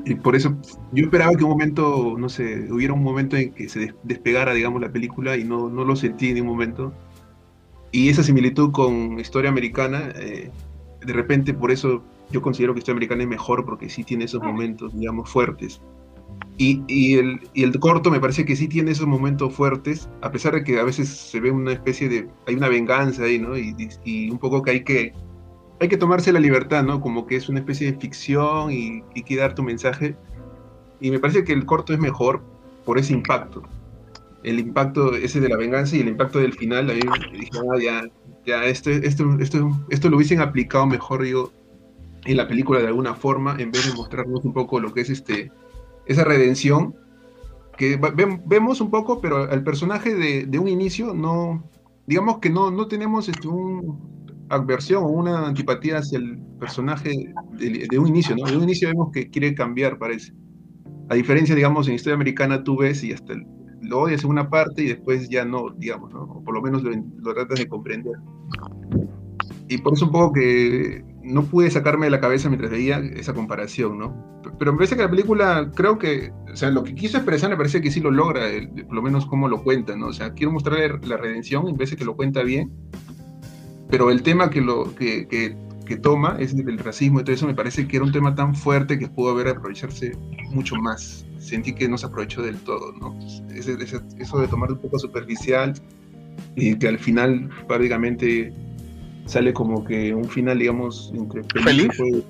Y 0.04 0.14
por 0.14 0.36
eso 0.36 0.54
yo 0.92 1.04
esperaba 1.04 1.32
que 1.34 1.44
un 1.44 1.50
momento, 1.50 2.16
no 2.18 2.28
sé, 2.28 2.70
hubiera 2.70 2.92
un 2.94 3.02
momento 3.02 3.36
en 3.36 3.52
que 3.52 3.68
se 3.68 3.80
des- 3.80 3.94
despegara, 4.02 4.52
digamos, 4.54 4.80
la 4.80 4.90
película 4.90 5.36
y 5.36 5.44
no, 5.44 5.68
no 5.70 5.84
lo 5.84 5.96
sentí 5.96 6.28
en 6.28 6.34
ningún 6.34 6.52
momento. 6.52 6.92
Y 7.92 8.08
esa 8.08 8.22
similitud 8.22 8.72
con 8.72 9.18
Historia 9.18 9.50
Americana, 9.50 10.10
eh, 10.16 10.50
de 11.04 11.12
repente 11.12 11.54
por 11.54 11.70
eso 11.70 12.02
yo 12.30 12.42
considero 12.42 12.74
que 12.74 12.80
Historia 12.80 12.96
Americana 12.96 13.22
es 13.22 13.28
mejor 13.28 13.64
porque 13.64 13.88
sí 13.88 14.04
tiene 14.04 14.24
esos 14.24 14.42
momentos, 14.42 14.92
digamos, 14.96 15.30
fuertes. 15.30 15.80
Y, 16.58 16.82
y 16.88 17.14
el, 17.18 17.40
y 17.54 17.64
el 17.64 17.78
corto 17.78 18.10
me 18.10 18.20
parece 18.20 18.44
que 18.44 18.56
sí 18.56 18.68
tiene 18.68 18.90
esos 18.92 19.06
momentos 19.06 19.54
fuertes, 19.54 20.08
a 20.22 20.30
pesar 20.30 20.54
de 20.54 20.64
que 20.64 20.78
a 20.80 20.84
veces 20.84 21.08
se 21.08 21.40
ve 21.40 21.50
una 21.50 21.72
especie 21.72 22.08
de, 22.08 22.28
hay 22.46 22.54
una 22.54 22.68
venganza 22.68 23.24
ahí, 23.24 23.38
¿no? 23.38 23.56
Y, 23.58 23.74
y- 24.04 24.30
un 24.30 24.38
poco 24.38 24.62
que 24.62 24.70
hay 24.72 24.84
que, 24.84 25.12
hay 25.80 25.88
que 25.88 25.96
tomarse 25.98 26.32
la 26.32 26.40
libertad, 26.40 26.84
¿no? 26.84 27.00
Como 27.00 27.26
que 27.26 27.36
es 27.36 27.48
una 27.48 27.60
especie 27.60 27.92
de 27.92 27.98
ficción 27.98 28.72
y, 28.72 29.02
y 29.14 29.22
que 29.22 29.36
dar 29.36 29.54
tu 29.54 29.62
mensaje. 29.62 30.16
Y 31.00 31.10
me 31.10 31.18
parece 31.20 31.44
que 31.44 31.52
el 31.52 31.66
corto 31.66 31.92
es 31.92 31.98
mejor 32.00 32.42
por 32.84 32.98
ese 32.98 33.12
impacto. 33.12 33.62
El 34.42 34.58
impacto 34.60 35.14
ese 35.14 35.40
de 35.40 35.48
la 35.48 35.56
venganza 35.56 35.96
y 35.96 36.00
el 36.00 36.08
impacto 36.08 36.38
del 36.38 36.54
final, 36.54 36.90
a 36.90 36.94
mí 36.94 37.00
me 37.06 37.38
dije, 37.38 37.50
ah, 37.54 37.78
ya, 37.82 38.02
ya, 38.46 38.64
esto, 38.64 38.90
esto, 38.90 39.36
esto, 39.40 39.70
esto 39.90 40.08
lo 40.10 40.16
hubiesen 40.16 40.40
aplicado 40.40 40.86
mejor, 40.86 41.22
digo, 41.22 41.52
en 42.26 42.36
la 42.36 42.48
película 42.48 42.80
de 42.80 42.88
alguna 42.88 43.14
forma, 43.14 43.56
en 43.58 43.70
vez 43.70 43.84
de 43.86 43.92
mostrarnos 43.96 44.44
un 44.44 44.52
poco 44.52 44.80
lo 44.80 44.92
que 44.92 45.00
es 45.02 45.10
este, 45.10 45.50
esa 46.06 46.24
redención, 46.24 46.94
que 47.76 48.00
vem- 48.00 48.42
vemos 48.46 48.80
un 48.80 48.90
poco, 48.90 49.20
pero 49.20 49.50
al 49.50 49.62
personaje 49.62 50.14
de, 50.14 50.46
de 50.46 50.58
un 50.58 50.68
inicio 50.68 51.14
no, 51.14 51.62
digamos 52.06 52.38
que 52.38 52.50
no, 52.50 52.70
no 52.70 52.88
tenemos 52.88 53.28
este, 53.28 53.48
un 53.48 54.00
aversión 54.48 55.04
o 55.04 55.08
una 55.08 55.46
antipatía 55.48 55.98
hacia 55.98 56.18
el 56.18 56.38
personaje 56.58 57.10
de, 57.52 57.86
de 57.90 57.98
un 57.98 58.06
inicio, 58.06 58.34
¿no? 58.36 58.46
De 58.48 58.56
un 58.56 58.62
inicio 58.62 58.88
vemos 58.88 59.10
que 59.12 59.28
quiere 59.28 59.54
cambiar, 59.54 59.98
parece. 59.98 60.32
A 61.08 61.14
diferencia, 61.14 61.54
digamos, 61.54 61.86
en 61.88 61.94
historia 61.94 62.14
americana 62.14 62.64
tú 62.64 62.78
ves 62.78 63.04
y 63.04 63.12
hasta 63.12 63.32
el- 63.34 63.46
lo 63.82 64.00
odias 64.00 64.24
en 64.24 64.30
una 64.30 64.48
parte 64.48 64.82
y 64.82 64.86
después 64.88 65.28
ya 65.28 65.44
no, 65.44 65.70
digamos, 65.76 66.12
¿no? 66.12 66.22
O 66.22 66.42
por 66.42 66.54
lo 66.54 66.62
menos 66.62 66.82
lo, 66.82 66.90
lo 66.90 67.34
tratas 67.34 67.58
de 67.58 67.68
comprender. 67.68 68.14
Y 69.68 69.78
por 69.78 69.92
eso 69.94 70.06
un 70.06 70.12
poco 70.12 70.32
que 70.32 71.04
no 71.26 71.44
pude 71.44 71.70
sacarme 71.70 72.06
de 72.06 72.10
la 72.10 72.20
cabeza 72.20 72.48
mientras 72.48 72.70
veía 72.70 72.98
esa 72.98 73.34
comparación, 73.34 73.98
¿no? 73.98 74.40
Pero 74.58 74.72
me 74.72 74.78
parece 74.78 74.96
que 74.96 75.02
la 75.02 75.10
película, 75.10 75.70
creo 75.74 75.98
que, 75.98 76.32
o 76.52 76.56
sea, 76.56 76.70
lo 76.70 76.84
que 76.84 76.94
quiso 76.94 77.16
expresar 77.16 77.50
me 77.50 77.56
parece 77.56 77.80
que 77.80 77.90
sí 77.90 78.00
lo 78.00 78.12
logra, 78.12 78.42
por 78.86 78.94
lo 78.94 79.02
menos 79.02 79.26
como 79.26 79.48
lo 79.48 79.62
cuenta, 79.62 79.96
¿no? 79.96 80.06
O 80.06 80.12
sea, 80.12 80.32
quiero 80.34 80.52
mostrar 80.52 81.04
la 81.04 81.16
redención, 81.16 81.68
en 81.68 81.76
vez 81.76 81.90
de 81.90 81.96
que 81.96 82.04
lo 82.04 82.14
cuenta 82.14 82.42
bien, 82.42 82.72
pero 83.90 84.10
el 84.10 84.22
tema 84.22 84.50
que, 84.50 84.60
lo, 84.60 84.94
que, 84.94 85.26
que, 85.26 85.56
que 85.84 85.96
toma 85.96 86.36
es 86.38 86.54
el 86.54 86.78
racismo 86.78 87.20
y 87.20 87.24
todo 87.24 87.34
eso, 87.34 87.46
me 87.46 87.54
parece 87.54 87.88
que 87.88 87.96
era 87.96 88.04
un 88.04 88.12
tema 88.12 88.34
tan 88.34 88.54
fuerte 88.54 88.98
que 88.98 89.08
pudo 89.08 89.30
haber 89.30 89.48
aprovecharse 89.48 90.12
mucho 90.52 90.76
más. 90.76 91.26
Sentí 91.38 91.74
que 91.74 91.88
no 91.88 91.98
se 91.98 92.06
aprovechó 92.06 92.42
del 92.42 92.56
todo, 92.58 92.92
¿no? 92.92 93.18
Eso 93.54 94.38
de 94.38 94.48
tomar 94.48 94.72
un 94.72 94.78
poco 94.78 94.98
superficial 94.98 95.74
y 96.54 96.76
que 96.76 96.88
al 96.88 96.98
final 96.98 97.50
prácticamente 97.68 98.52
sale 99.26 99.52
como 99.52 99.84
que 99.84 100.14
un 100.14 100.24
final, 100.24 100.58
digamos, 100.58 101.12
entre 101.14 101.42
¿Feliz? 101.62 101.96
fue- 101.96 102.22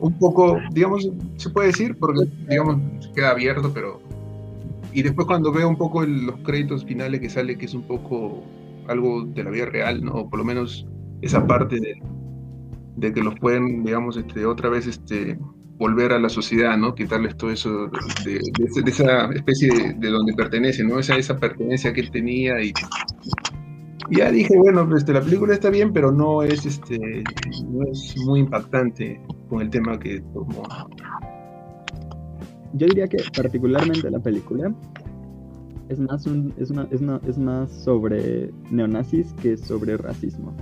un 0.00 0.18
poco, 0.18 0.58
digamos, 0.72 1.08
se 1.36 1.50
puede 1.50 1.68
decir, 1.68 1.96
porque, 1.98 2.24
digamos, 2.48 2.80
queda 3.14 3.30
abierto, 3.30 3.70
pero... 3.72 4.00
Y 4.92 5.02
después 5.02 5.26
cuando 5.26 5.52
veo 5.52 5.68
un 5.68 5.76
poco 5.76 6.02
el- 6.02 6.24
los 6.26 6.36
créditos 6.38 6.84
finales 6.84 7.20
que 7.20 7.28
sale, 7.28 7.58
que 7.58 7.66
es 7.66 7.74
un 7.74 7.82
poco 7.82 8.42
algo 8.88 9.24
de 9.24 9.44
la 9.44 9.50
vida 9.50 9.66
real, 9.66 10.02
¿no? 10.02 10.12
O 10.12 10.30
por 10.30 10.38
lo 10.38 10.44
menos 10.46 10.86
esa 11.20 11.46
parte 11.46 11.78
de, 11.78 12.00
de 12.96 13.12
que 13.12 13.22
los 13.22 13.38
pueden, 13.38 13.84
digamos, 13.84 14.16
este, 14.16 14.46
otra 14.46 14.70
vez 14.70 14.86
este, 14.86 15.38
volver 15.76 16.12
a 16.12 16.18
la 16.18 16.30
sociedad, 16.30 16.78
¿no? 16.78 16.94
Quitarles 16.94 17.36
todo 17.36 17.50
eso 17.50 17.88
de, 17.88 18.00
de 18.24 18.82
de 18.82 18.90
esa 18.90 19.30
especie 19.32 19.68
de, 19.68 19.94
de 19.94 20.08
donde 20.08 20.32
pertenece, 20.32 20.82
¿no? 20.84 20.98
Esa, 20.98 21.16
esa 21.18 21.36
pertenencia 21.38 21.92
que 21.92 22.00
él 22.00 22.10
tenía 22.10 22.62
y 22.62 22.72
ya 24.10 24.30
dije, 24.30 24.56
bueno, 24.58 24.88
este, 24.96 25.12
la 25.12 25.20
película 25.20 25.54
está 25.54 25.70
bien, 25.70 25.92
pero 25.92 26.10
no 26.12 26.42
es, 26.42 26.64
este, 26.66 26.98
no 27.68 27.84
es 27.90 28.14
muy 28.24 28.40
impactante 28.40 29.20
con 29.48 29.60
el 29.62 29.70
tema 29.70 29.98
que 29.98 30.20
tomó. 30.32 30.62
Yo 32.74 32.86
diría 32.86 33.08
que 33.08 33.18
particularmente 33.36 34.10
la 34.10 34.18
película 34.20 34.72
es 35.88 35.98
más 35.98 36.26
un, 36.26 36.52
es 36.58 36.70
una, 36.70 36.86
es 36.90 37.00
una- 37.00 37.20
es 37.26 37.38
más 37.38 37.70
sobre 37.82 38.50
neonazis 38.70 39.32
que 39.34 39.56
sobre 39.56 39.96
racismo. 39.96 40.52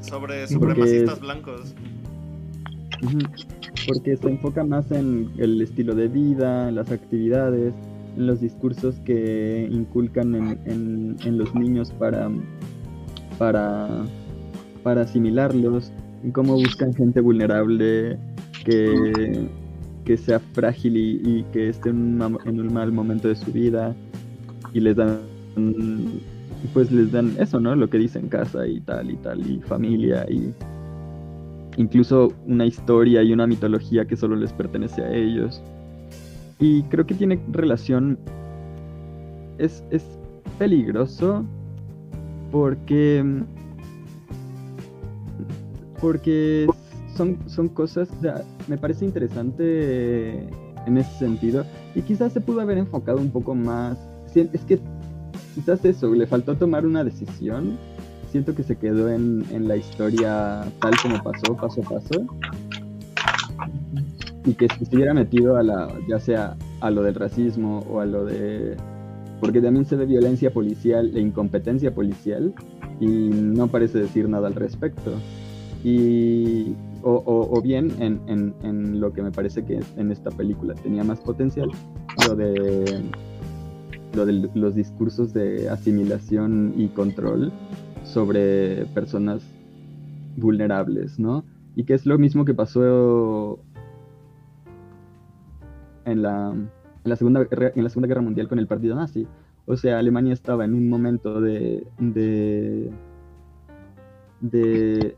Sobre 0.00 0.46
supremacistas 0.48 1.20
blancos. 1.20 1.74
Porque 3.86 4.16
se 4.16 4.28
enfoca 4.28 4.64
más 4.64 4.90
en 4.90 5.30
el 5.36 5.60
estilo 5.60 5.94
de 5.94 6.08
vida, 6.08 6.68
en 6.68 6.76
las 6.76 6.90
actividades, 6.90 7.74
los 8.16 8.40
discursos 8.40 8.96
que 9.00 9.68
inculcan 9.70 10.34
en, 10.34 11.16
en- 11.24 11.38
los 11.38 11.54
niños 11.54 11.90
para, 11.92 12.30
para, 13.38 13.88
para 14.82 15.02
asimilarlos, 15.02 15.92
en 16.22 16.30
cómo 16.32 16.54
buscan 16.54 16.94
gente 16.94 17.20
vulnerable 17.20 18.18
que, 18.64 19.48
que 20.04 20.16
sea 20.16 20.40
frágil 20.40 20.96
y, 20.96 21.20
y 21.24 21.44
que 21.52 21.68
esté 21.68 21.90
en 21.90 22.22
un, 22.22 22.38
en 22.46 22.60
un 22.60 22.72
mal 22.72 22.92
momento 22.92 23.28
de 23.28 23.36
su 23.36 23.52
vida 23.52 23.94
y 24.72 24.80
les 24.80 24.96
dan 24.96 25.18
pues 26.72 26.90
les 26.90 27.12
dan 27.12 27.32
eso, 27.38 27.60
¿no? 27.60 27.76
Lo 27.76 27.88
que 27.90 27.98
dicen 27.98 28.28
casa 28.28 28.66
y 28.66 28.80
tal 28.80 29.10
y 29.10 29.16
tal 29.16 29.48
y 29.50 29.60
familia 29.60 30.24
y 30.30 30.52
incluso 31.76 32.32
una 32.46 32.64
historia 32.66 33.22
y 33.22 33.32
una 33.32 33.46
mitología 33.46 34.06
que 34.06 34.16
solo 34.16 34.36
les 34.36 34.52
pertenece 34.52 35.02
a 35.02 35.12
ellos. 35.12 35.62
Y 36.58 36.82
creo 36.84 37.06
que 37.06 37.14
tiene 37.14 37.40
relación. 37.50 38.18
Es, 39.58 39.84
es 39.90 40.04
peligroso 40.58 41.44
porque. 42.50 43.42
Porque 46.00 46.66
son, 47.16 47.38
son 47.46 47.68
cosas. 47.68 48.08
me 48.68 48.76
parece 48.76 49.04
interesante 49.04 50.48
en 50.86 50.98
ese 50.98 51.18
sentido. 51.18 51.64
Y 51.94 52.02
quizás 52.02 52.32
se 52.32 52.40
pudo 52.40 52.60
haber 52.60 52.78
enfocado 52.78 53.18
un 53.18 53.30
poco 53.30 53.54
más. 53.54 53.98
Es 54.34 54.64
que 54.64 54.80
quizás 55.54 55.84
eso, 55.84 56.12
le 56.12 56.26
faltó 56.26 56.56
tomar 56.56 56.84
una 56.84 57.04
decisión 57.04 57.78
siento 58.34 58.52
que 58.52 58.64
se 58.64 58.74
quedó 58.74 59.08
en, 59.08 59.46
en 59.52 59.68
la 59.68 59.76
historia 59.76 60.64
tal 60.80 60.92
como 61.00 61.22
pasó, 61.22 61.54
paso 61.54 61.82
a 61.82 61.88
paso. 61.88 62.26
Y 64.46 64.54
que 64.54 64.68
hubiera 64.92 65.14
metido 65.14 65.56
a 65.56 65.62
la, 65.62 65.88
ya 66.08 66.18
sea 66.20 66.56
a 66.80 66.90
lo 66.90 67.02
del 67.02 67.14
racismo 67.14 67.78
o 67.90 68.00
a 68.00 68.06
lo 68.06 68.24
de. 68.26 68.76
Porque 69.40 69.60
también 69.60 69.84
se 69.86 69.96
ve 69.96 70.06
violencia 70.06 70.50
policial 70.52 71.16
e 71.16 71.20
incompetencia 71.20 71.94
policial 71.94 72.54
y 73.00 73.06
no 73.06 73.66
parece 73.68 73.98
decir 73.98 74.28
nada 74.28 74.48
al 74.48 74.54
respecto. 74.54 75.12
Y. 75.82 76.74
O, 77.06 77.12
o- 77.26 77.58
o 77.58 77.60
bien 77.60 77.90
en, 78.00 78.20
en- 78.28 78.54
en 78.62 78.98
lo 79.00 79.12
que 79.12 79.22
me 79.22 79.30
parece 79.30 79.62
que 79.64 79.78
en 79.98 80.10
esta 80.10 80.30
película 80.30 80.74
tenía 80.74 81.04
más 81.04 81.20
potencial, 81.20 81.68
lo 82.28 82.34
de. 82.36 83.02
Lo 84.14 84.24
de 84.26 84.48
los 84.54 84.74
discursos 84.76 85.34
de 85.34 85.68
asimilación 85.68 86.72
y 86.76 86.86
control 86.88 87.50
sobre 88.04 88.84
personas 88.94 89.42
vulnerables, 90.36 91.18
¿no? 91.18 91.44
Y 91.74 91.82
que 91.84 91.94
es 91.94 92.06
lo 92.06 92.16
mismo 92.16 92.44
que 92.44 92.54
pasó 92.54 93.58
en 96.04 96.22
la, 96.22 96.50
en 96.52 96.70
la, 97.04 97.16
segunda, 97.16 97.46
en 97.50 97.82
la 97.82 97.90
Segunda 97.90 98.08
Guerra 98.08 98.22
Mundial 98.22 98.48
con 98.48 98.58
el 98.58 98.66
partido 98.66 98.94
nazi. 98.94 99.26
O 99.66 99.76
sea, 99.76 99.98
Alemania 99.98 100.32
estaba 100.32 100.64
en 100.64 100.74
un 100.74 100.88
momento 100.88 101.40
de, 101.40 101.86
de, 101.98 102.90
de, 104.40 105.16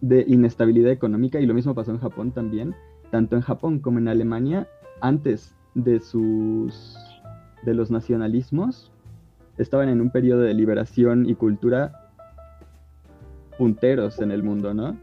de 0.00 0.24
inestabilidad 0.26 0.90
económica 0.90 1.40
y 1.40 1.46
lo 1.46 1.54
mismo 1.54 1.74
pasó 1.74 1.92
en 1.92 1.98
Japón 1.98 2.32
también. 2.32 2.74
Tanto 3.10 3.36
en 3.36 3.42
Japón 3.42 3.78
como 3.78 3.98
en 3.98 4.08
Alemania, 4.08 4.68
antes 5.00 5.54
de 5.74 6.00
sus 6.00 6.98
de 7.62 7.74
los 7.74 7.90
nacionalismos, 7.90 8.92
estaban 9.58 9.88
en 9.88 10.00
un 10.00 10.10
periodo 10.10 10.42
de 10.42 10.54
liberación 10.54 11.28
y 11.28 11.34
cultura 11.34 12.10
punteros 13.58 14.20
en 14.20 14.30
el 14.30 14.42
mundo, 14.42 14.74
¿no? 14.74 14.96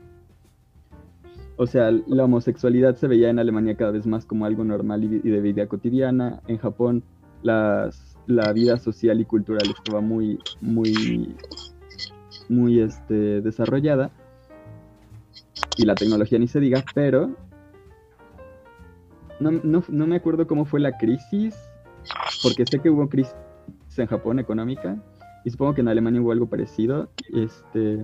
O 1.56 1.68
sea, 1.68 1.92
la 1.92 2.24
homosexualidad 2.24 2.96
se 2.96 3.08
veía 3.08 3.30
en 3.30 3.40
Alemania 3.40 3.76
cada 3.76 3.92
vez 3.92 4.08
más 4.08 4.26
como 4.26 4.46
algo 4.46 4.64
normal 4.64 5.04
y 5.04 5.30
de 5.30 5.42
vida 5.42 5.68
cotidiana. 5.68 6.42
En 6.48 6.58
Japón, 6.58 7.04
las, 7.44 8.18
la 8.26 8.52
vida 8.54 8.78
social 8.78 9.22
y 9.22 9.26
cultural 9.26 9.70
estaba 9.70 10.02
muy, 10.02 10.40
muy, 10.62 11.36
muy 12.50 12.80
este, 12.80 13.42
desarrollada. 13.42 14.12
Y 15.78 15.86
la 15.86 15.96
tecnología 15.96 16.40
ni 16.40 16.48
se 16.48 16.60
diga, 16.60 16.84
pero 16.96 17.32
no, 19.40 19.52
no, 19.52 19.84
no 19.88 20.08
me 20.08 20.16
acuerdo 20.16 20.48
cómo 20.48 20.66
fue 20.66 20.80
la 20.80 20.98
crisis, 20.98 21.56
porque 22.42 22.66
sé 22.66 22.80
que 22.80 22.90
hubo 22.90 23.10
crisis 23.10 23.36
en 23.98 24.08
Japón 24.08 24.40
económica 24.40 24.98
y 25.44 25.50
supongo 25.50 25.76
que 25.76 25.82
en 25.82 25.88
Alemania 25.88 26.22
hubo 26.22 26.32
algo 26.32 26.48
parecido. 26.48 27.10
Este, 27.34 28.00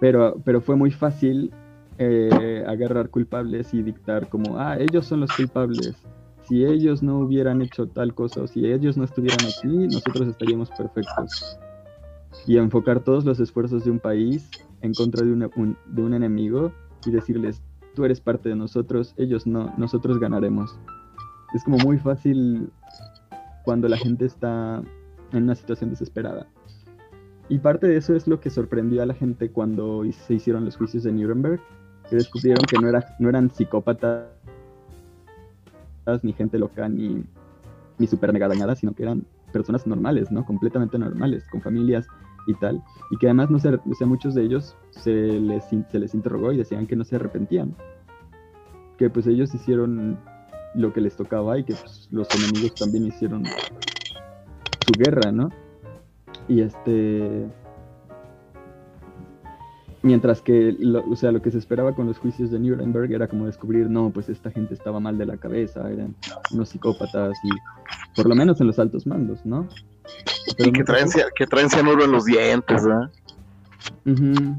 pero, 0.00 0.40
pero 0.44 0.60
fue 0.60 0.76
muy 0.76 0.90
fácil 0.90 1.52
eh, 1.98 2.64
agarrar 2.66 3.08
culpables 3.10 3.72
y 3.74 3.82
dictar 3.82 4.28
como, 4.28 4.58
ah, 4.58 4.76
ellos 4.78 5.06
son 5.06 5.20
los 5.20 5.32
culpables. 5.32 5.94
Si 6.48 6.64
ellos 6.64 7.02
no 7.02 7.18
hubieran 7.20 7.62
hecho 7.62 7.86
tal 7.88 8.14
cosa 8.14 8.42
o 8.42 8.46
si 8.46 8.66
ellos 8.66 8.96
no 8.96 9.04
estuvieran 9.04 9.40
aquí, 9.46 9.68
nosotros 9.68 10.28
estaríamos 10.28 10.70
perfectos. 10.70 11.58
Y 12.46 12.58
enfocar 12.58 13.00
todos 13.00 13.24
los 13.24 13.40
esfuerzos 13.40 13.84
de 13.84 13.90
un 13.90 13.98
país 13.98 14.50
en 14.82 14.92
contra 14.92 15.24
de, 15.24 15.32
una- 15.32 15.50
un, 15.56 15.76
de 15.86 16.02
un 16.02 16.12
enemigo 16.12 16.72
y 17.06 17.10
decirles, 17.10 17.62
tú 17.94 18.04
eres 18.04 18.20
parte 18.20 18.50
de 18.50 18.56
nosotros, 18.56 19.14
ellos 19.16 19.46
no, 19.46 19.72
nosotros 19.78 20.18
ganaremos. 20.18 20.78
Es 21.54 21.64
como 21.64 21.78
muy 21.78 21.96
fácil 21.98 22.68
cuando 23.64 23.88
la 23.88 23.96
gente 23.96 24.26
está 24.26 24.82
en 25.32 25.44
una 25.44 25.54
situación 25.54 25.90
desesperada. 25.90 26.46
Y 27.48 27.58
parte 27.58 27.86
de 27.86 27.96
eso 27.96 28.14
es 28.14 28.26
lo 28.26 28.40
que 28.40 28.50
sorprendió 28.50 29.02
a 29.02 29.06
la 29.06 29.14
gente 29.14 29.50
cuando 29.50 30.02
se 30.10 30.34
hicieron 30.34 30.64
los 30.64 30.76
juicios 30.76 31.04
de 31.04 31.12
Nuremberg, 31.12 31.60
que 32.08 32.16
descubrieron 32.16 32.64
que 32.66 32.78
no, 32.78 32.88
era, 32.88 33.16
no 33.18 33.28
eran 33.28 33.50
psicópatas, 33.50 34.28
ni 36.22 36.32
gente 36.32 36.58
loca, 36.58 36.88
ni, 36.88 37.24
ni 37.98 38.06
super 38.06 38.32
mega 38.32 38.48
dañadas, 38.48 38.78
sino 38.78 38.94
que 38.94 39.02
eran 39.02 39.26
personas 39.52 39.86
normales, 39.86 40.30
¿no? 40.30 40.44
Completamente 40.44 40.98
normales, 40.98 41.44
con 41.50 41.62
familias 41.62 42.06
y 42.46 42.54
tal. 42.54 42.82
Y 43.10 43.16
que 43.16 43.26
además, 43.26 43.50
no 43.50 43.58
sé, 43.58 43.70
o 43.70 43.94
sea, 43.94 44.06
muchos 44.06 44.34
de 44.34 44.42
ellos 44.42 44.76
se 44.90 45.10
les, 45.10 45.64
se 45.64 45.98
les 45.98 46.14
interrogó 46.14 46.52
y 46.52 46.58
decían 46.58 46.86
que 46.86 46.96
no 46.96 47.04
se 47.04 47.16
arrepentían. 47.16 47.74
Que 48.98 49.10
pues 49.10 49.26
ellos 49.26 49.54
hicieron 49.54 50.18
lo 50.74 50.92
que 50.92 51.00
les 51.00 51.16
tocaba 51.16 51.58
y 51.58 51.64
que 51.64 51.74
pues, 51.74 52.08
los 52.10 52.28
enemigos 52.34 52.74
también 52.74 53.06
hicieron 53.06 53.44
su 53.44 54.92
guerra, 54.98 55.32
¿no? 55.32 55.48
Y 56.48 56.60
este. 56.60 57.46
Mientras 60.04 60.42
que, 60.42 60.76
lo, 60.78 61.02
o 61.10 61.16
sea, 61.16 61.32
lo 61.32 61.40
que 61.40 61.50
se 61.50 61.56
esperaba 61.56 61.94
con 61.94 62.06
los 62.06 62.18
juicios 62.18 62.50
de 62.50 62.58
Nuremberg 62.58 63.10
era 63.10 63.26
como 63.26 63.46
descubrir, 63.46 63.88
no, 63.88 64.10
pues 64.10 64.28
esta 64.28 64.50
gente 64.50 64.74
estaba 64.74 65.00
mal 65.00 65.16
de 65.16 65.24
la 65.24 65.38
cabeza, 65.38 65.90
eran 65.90 66.14
unos 66.52 66.68
psicópatas 66.68 67.32
y 67.42 67.48
por 68.14 68.28
lo 68.28 68.34
menos 68.34 68.60
en 68.60 68.66
los 68.66 68.78
altos 68.78 69.06
mandos, 69.06 69.46
¿no? 69.46 69.66
Pero 70.58 70.68
Y 70.68 70.72
que 70.72 70.84
traen, 70.84 71.08
que 71.34 71.46
traen 71.46 71.70
cianuro 71.70 72.04
en 72.04 72.12
los 72.12 72.26
dientes, 72.26 72.84
¿verdad? 72.84 73.10
Ujú. 74.04 74.58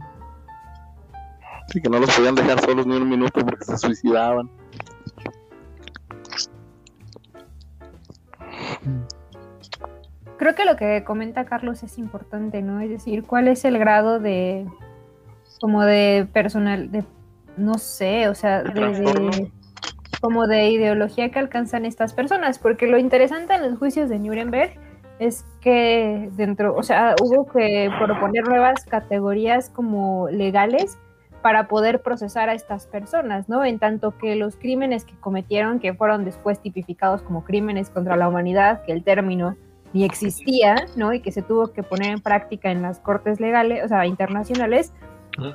Sí, 1.67 1.79
que 1.79 1.89
no 1.89 1.99
los 1.99 2.09
podían 2.15 2.33
dejar 2.33 2.59
solos 2.61 2.87
ni 2.87 2.95
un 2.95 3.07
minuto 3.07 3.45
porque 3.45 3.65
se 3.65 3.77
suicidaban. 3.77 4.49
Creo 10.39 10.55
que 10.55 10.65
lo 10.65 10.75
que 10.75 11.03
comenta 11.03 11.45
Carlos 11.45 11.83
es 11.83 11.99
importante, 11.99 12.63
¿no? 12.63 12.79
Es 12.79 12.89
decir, 12.89 13.25
¿cuál 13.25 13.47
es 13.47 13.63
el 13.63 13.77
grado 13.77 14.19
de 14.19 14.65
como 15.59 15.83
de 15.83 16.27
personal, 16.31 16.91
de 16.91 17.03
no 17.57 17.75
sé, 17.75 18.27
o 18.27 18.35
sea, 18.35 18.63
de, 18.63 18.71
trastorno. 18.71 19.29
de- 19.31 19.51
como 20.21 20.47
de 20.47 20.69
ideología 20.69 21.29
que 21.29 21.39
alcanzan 21.39 21.85
estas 21.85 22.13
personas? 22.13 22.59
Porque 22.59 22.87
lo 22.87 22.97
interesante 22.97 23.53
en 23.53 23.69
los 23.69 23.77
juicios 23.77 24.09
de 24.09 24.19
Nuremberg 24.19 24.71
es 25.19 25.45
que 25.61 26.29
dentro, 26.33 26.75
o 26.75 26.83
sea, 26.83 27.15
hubo 27.21 27.45
que 27.45 27.89
proponer 27.99 28.47
nuevas 28.47 28.83
categorías 28.85 29.69
como 29.69 30.27
legales 30.29 30.97
para 31.41 31.67
poder 31.67 32.01
procesar 32.01 32.49
a 32.49 32.53
estas 32.53 32.87
personas, 32.87 33.47
¿no? 33.47 33.63
En 33.63 33.77
tanto 33.77 34.17
que 34.17 34.35
los 34.35 34.55
crímenes 34.55 35.05
que 35.05 35.13
cometieron, 35.19 35.79
que 35.79 35.93
fueron 35.93 36.25
después 36.25 36.59
tipificados 36.59 37.21
como 37.21 37.43
crímenes 37.45 37.89
contra 37.91 38.15
la 38.15 38.27
humanidad, 38.27 38.81
que 38.83 38.91
el 38.91 39.03
término 39.03 39.55
ni 39.93 40.03
existía, 40.03 40.75
¿no? 40.95 41.13
Y 41.13 41.19
que 41.21 41.31
se 41.31 41.43
tuvo 41.43 41.67
que 41.71 41.83
poner 41.83 42.09
en 42.09 42.19
práctica 42.19 42.71
en 42.71 42.81
las 42.81 42.99
cortes 42.99 43.39
legales, 43.39 43.85
o 43.85 43.87
sea, 43.87 44.07
internacionales, 44.07 44.91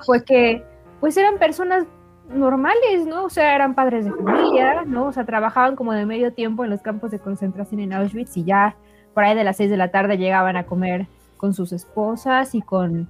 fue 0.04 0.24
que, 0.24 0.64
pues 1.00 1.16
eran 1.16 1.38
personas 1.38 1.86
normales, 2.28 3.06
¿no? 3.06 3.24
O 3.24 3.30
sea, 3.30 3.54
eran 3.54 3.74
padres 3.74 4.04
de 4.04 4.12
familia, 4.12 4.84
¿no? 4.86 5.06
O 5.06 5.12
sea, 5.12 5.24
trabajaban 5.24 5.76
como 5.76 5.92
de 5.92 6.06
medio 6.06 6.32
tiempo 6.32 6.64
en 6.64 6.70
los 6.70 6.82
campos 6.82 7.10
de 7.10 7.18
concentración 7.18 7.80
en 7.80 7.92
Auschwitz 7.92 8.36
y 8.36 8.44
ya 8.44 8.76
por 9.14 9.24
ahí 9.24 9.34
de 9.34 9.44
las 9.44 9.56
seis 9.56 9.70
de 9.70 9.76
la 9.76 9.90
tarde 9.90 10.16
llegaban 10.16 10.56
a 10.56 10.64
comer 10.64 11.06
con 11.36 11.54
sus 11.54 11.72
esposas 11.72 12.54
y 12.54 12.60
con, 12.60 13.08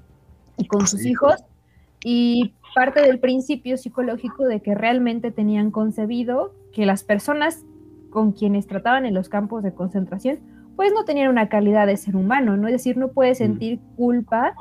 y 0.56 0.66
con 0.66 0.86
sus 0.86 1.04
hijos. 1.04 1.44
Y 2.02 2.54
parte 2.74 3.02
del 3.02 3.18
principio 3.18 3.76
psicológico 3.76 4.46
de 4.46 4.60
que 4.60 4.74
realmente 4.74 5.30
tenían 5.30 5.70
concebido 5.70 6.54
que 6.72 6.86
las 6.86 7.04
personas 7.04 7.64
con 8.10 8.32
quienes 8.32 8.66
trataban 8.66 9.04
en 9.04 9.14
los 9.14 9.28
campos 9.28 9.62
de 9.62 9.74
concentración, 9.74 10.38
pues 10.76 10.92
no 10.92 11.04
tenían 11.04 11.28
una 11.28 11.48
calidad 11.48 11.86
de 11.86 11.96
ser 11.96 12.16
humano, 12.16 12.56
¿no? 12.56 12.68
Es 12.68 12.72
decir, 12.72 12.96
no 12.96 13.08
puedes 13.08 13.38
sentir 13.38 13.80
culpa 13.96 14.54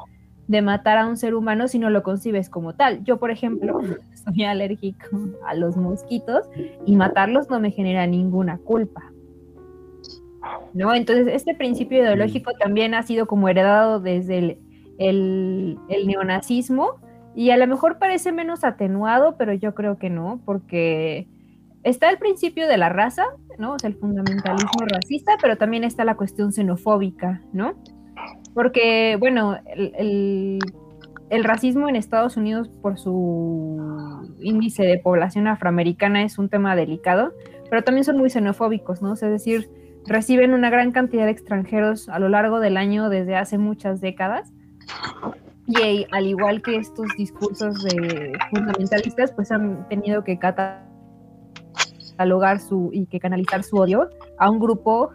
de 0.50 0.64
matar 0.64 0.98
a 0.98 1.06
un 1.06 1.16
ser 1.16 1.36
humano 1.36 1.68
si 1.68 1.78
no 1.78 1.92
lo 1.92 2.02
concibes 2.02 2.50
como 2.50 2.74
tal. 2.74 3.04
Yo, 3.04 3.18
por 3.18 3.30
ejemplo, 3.30 3.82
soy 4.26 4.44
alérgico 4.44 5.06
a 5.46 5.54
los 5.54 5.78
mosquitos 5.78 6.50
y 6.88 6.96
matarlos 6.96 7.52
no 7.52 7.60
me 7.60 7.70
genera 7.70 8.08
ninguna 8.08 8.58
culpa. 8.58 9.04
¿No? 10.74 10.96
Entonces, 10.96 11.28
este 11.32 11.54
principio 11.54 12.00
ideológico 12.00 12.52
también 12.54 12.96
ha 12.96 13.04
sido 13.04 13.28
como 13.28 13.48
heredado 13.48 14.00
desde 14.00 14.40
el, 14.40 14.58
el, 14.98 15.78
el 15.88 16.08
neonazismo 16.08 16.96
y 17.36 17.52
a 17.52 17.58
lo 17.58 17.68
mejor 17.68 18.00
parece 18.00 18.32
menos 18.32 18.64
atenuado, 18.64 19.38
pero 19.38 19.54
yo 19.54 19.76
creo 19.76 20.00
que 20.00 20.10
no, 20.10 20.42
porque 20.46 21.28
está 21.84 22.10
el 22.10 22.18
principio 22.18 22.68
de 22.68 22.78
la 22.78 22.90
raza, 22.90 23.26
¿no? 23.60 23.74
O 23.74 23.80
sea, 23.80 23.90
el 23.90 23.98
fundamentalismo 23.98 24.86
racista, 24.88 25.34
pero 25.40 25.58
también 25.58 25.84
está 25.84 26.06
la 26.06 26.16
cuestión 26.16 26.52
xenofóbica, 26.52 27.44
¿no? 27.54 27.76
Porque, 28.60 29.16
bueno, 29.18 29.58
el, 29.74 30.60
racismo 31.46 31.88
en 31.88 31.96
Estados 31.96 32.36
Unidos 32.36 32.70
por 32.82 33.00
su 33.00 34.36
índice 34.42 34.84
de 34.84 34.98
población 34.98 35.48
afroamericana 35.48 36.24
es 36.24 36.38
un 36.38 36.50
tema 36.50 36.76
delicado, 36.76 37.32
pero 37.70 37.86
también 37.86 38.04
son 38.04 38.18
muy 38.18 38.30
xenofóbicos, 38.30 39.02
¿no? 39.02 39.14
Es 39.14 39.22
decir, 39.22 39.70
reciben 40.06 40.54
una 40.54 40.70
gran 40.70 40.92
cantidad 40.92 41.24
de 41.24 41.32
extranjeros 41.32 42.10
a 42.10 42.20
lo 42.20 42.28
largo 42.28 42.60
del 42.60 42.76
año 42.76 43.08
desde 43.08 43.38
hace 43.38 43.58
muchas 43.58 44.02
décadas. 44.02 44.52
Y 45.66 46.06
al 46.12 46.28
igual 46.28 46.62
que 46.62 46.76
estos 46.76 47.08
discursos 47.18 47.82
de 47.86 48.34
fundamentalistas, 48.52 49.32
pues 49.32 49.54
han 49.54 49.88
tenido 49.88 50.26
que 50.26 50.38
catalogar 50.38 52.60
su 52.60 52.90
y 52.92 53.06
que 53.06 53.22
canalizar 53.22 53.64
su 53.64 53.78
odio 53.78 54.10
a 54.38 54.50
un 54.50 54.60
grupo 54.60 55.12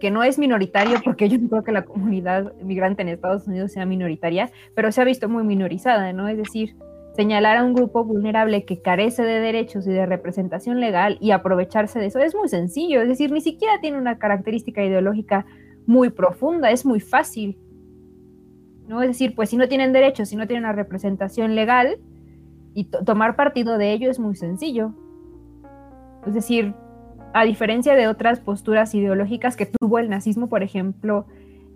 que 0.00 0.10
no 0.10 0.22
es 0.22 0.38
minoritario, 0.38 0.98
porque 1.04 1.28
yo 1.28 1.38
no 1.38 1.48
creo 1.48 1.64
que 1.64 1.72
la 1.72 1.84
comunidad 1.84 2.54
migrante 2.62 3.02
en 3.02 3.08
Estados 3.08 3.46
Unidos 3.46 3.72
sea 3.72 3.86
minoritaria, 3.86 4.50
pero 4.74 4.90
se 4.92 5.00
ha 5.00 5.04
visto 5.04 5.28
muy 5.28 5.44
minorizada, 5.44 6.12
¿no? 6.12 6.28
Es 6.28 6.38
decir, 6.38 6.76
señalar 7.14 7.56
a 7.56 7.64
un 7.64 7.74
grupo 7.74 8.04
vulnerable 8.04 8.64
que 8.64 8.80
carece 8.80 9.22
de 9.22 9.40
derechos 9.40 9.86
y 9.86 9.92
de 9.92 10.06
representación 10.06 10.80
legal 10.80 11.18
y 11.20 11.30
aprovecharse 11.30 11.98
de 11.98 12.06
eso 12.06 12.18
es 12.18 12.34
muy 12.34 12.48
sencillo, 12.48 13.00
es 13.00 13.08
decir, 13.08 13.32
ni 13.32 13.40
siquiera 13.40 13.80
tiene 13.80 13.98
una 13.98 14.18
característica 14.18 14.84
ideológica 14.84 15.46
muy 15.86 16.10
profunda, 16.10 16.70
es 16.70 16.84
muy 16.84 17.00
fácil. 17.00 17.58
¿no? 18.88 19.02
Es 19.02 19.08
decir, 19.08 19.34
pues 19.34 19.50
si 19.50 19.56
no 19.56 19.68
tienen 19.68 19.92
derechos, 19.92 20.28
si 20.28 20.36
no 20.36 20.46
tienen 20.46 20.64
una 20.64 20.72
representación 20.72 21.54
legal, 21.54 21.98
y 22.74 22.84
to 22.84 23.02
tomar 23.04 23.36
partido 23.36 23.78
de 23.78 23.92
ello 23.92 24.10
es 24.10 24.18
muy 24.18 24.36
sencillo. 24.36 24.92
Es 26.26 26.34
decir, 26.34 26.74
a 27.36 27.44
diferencia 27.44 27.94
de 27.94 28.08
otras 28.08 28.40
posturas 28.40 28.94
ideológicas 28.94 29.56
que 29.56 29.66
tuvo 29.66 29.98
el 29.98 30.08
nazismo, 30.08 30.48
por 30.48 30.62
ejemplo, 30.62 31.26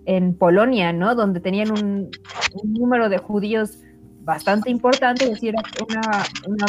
en 0.07 0.35
Polonia, 0.35 0.95
¿no? 0.95 1.15
Donde 1.15 1.41
tenían 1.41 1.71
un, 1.71 2.11
un 2.63 2.73
número 2.73 3.11
de 3.11 3.19
judíos 3.19 3.79
bastante 4.23 4.71
importante, 4.71 5.25
es 5.25 5.33
decir, 5.33 5.55
una, 5.87 6.25
una, 6.49 6.67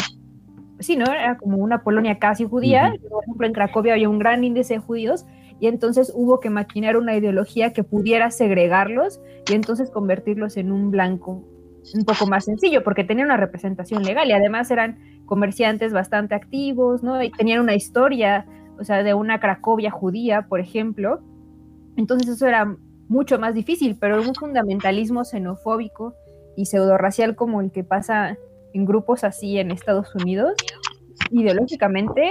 sí, 0.80 0.98
¿no? 0.98 1.06
Era 1.06 1.38
como 1.38 1.58
una 1.58 1.84
Polonia 1.84 2.20
casi 2.20 2.44
judía. 2.46 2.92
Uh 2.94 2.98
-huh. 2.98 3.10
Por 3.10 3.24
ejemplo, 3.24 3.48
en 3.48 3.54
Cracovia 3.54 3.94
había 3.94 4.10
un 4.10 4.20
gran 4.20 4.44
índice 4.44 4.74
de 4.74 4.80
judíos 4.82 5.26
y 5.62 5.68
entonces 5.68 6.12
hubo 6.14 6.42
que 6.42 6.50
maquinar 6.50 6.98
una 6.98 7.16
ideología 7.16 7.72
que 7.72 7.84
pudiera 7.84 8.30
segregarlos 8.30 9.22
y 9.50 9.54
entonces 9.54 9.90
convertirlos 9.90 10.58
en 10.58 10.70
un 10.70 10.92
blanco 10.92 11.48
un 11.96 12.04
poco 12.04 12.28
más 12.28 12.44
sencillo, 12.44 12.84
porque 12.84 13.06
tenían 13.06 13.28
una 13.28 13.38
representación 13.38 14.04
legal 14.04 14.28
y 14.28 14.34
además 14.34 14.70
eran 14.70 15.00
comerciantes 15.26 15.94
bastante 15.94 16.36
activos, 16.36 17.04
¿no? 17.04 17.24
Y 17.24 17.32
tenían 17.32 17.62
una 17.62 17.74
historia, 17.74 18.46
o 18.82 18.84
sea, 18.84 19.04
de 19.04 19.14
una 19.14 19.40
Cracovia 19.40 19.92
judía, 19.92 20.48
por 20.50 20.60
ejemplo. 20.60 21.22
Entonces 21.96 22.28
eso 22.28 22.48
era 22.48 22.76
mucho 23.08 23.38
más 23.38 23.54
difícil, 23.54 23.96
pero 24.00 24.22
un 24.22 24.34
fundamentalismo 24.34 25.24
xenofóbico 25.24 26.16
y 26.56 26.66
pseudo-racial 26.66 27.36
como 27.36 27.62
el 27.62 27.72
que 27.72 27.84
pasa 27.84 28.38
en 28.74 28.86
grupos 28.86 29.24
así 29.24 29.60
en 29.60 29.70
Estados 29.70 30.16
Unidos, 30.16 30.54
ideológicamente, 31.30 32.30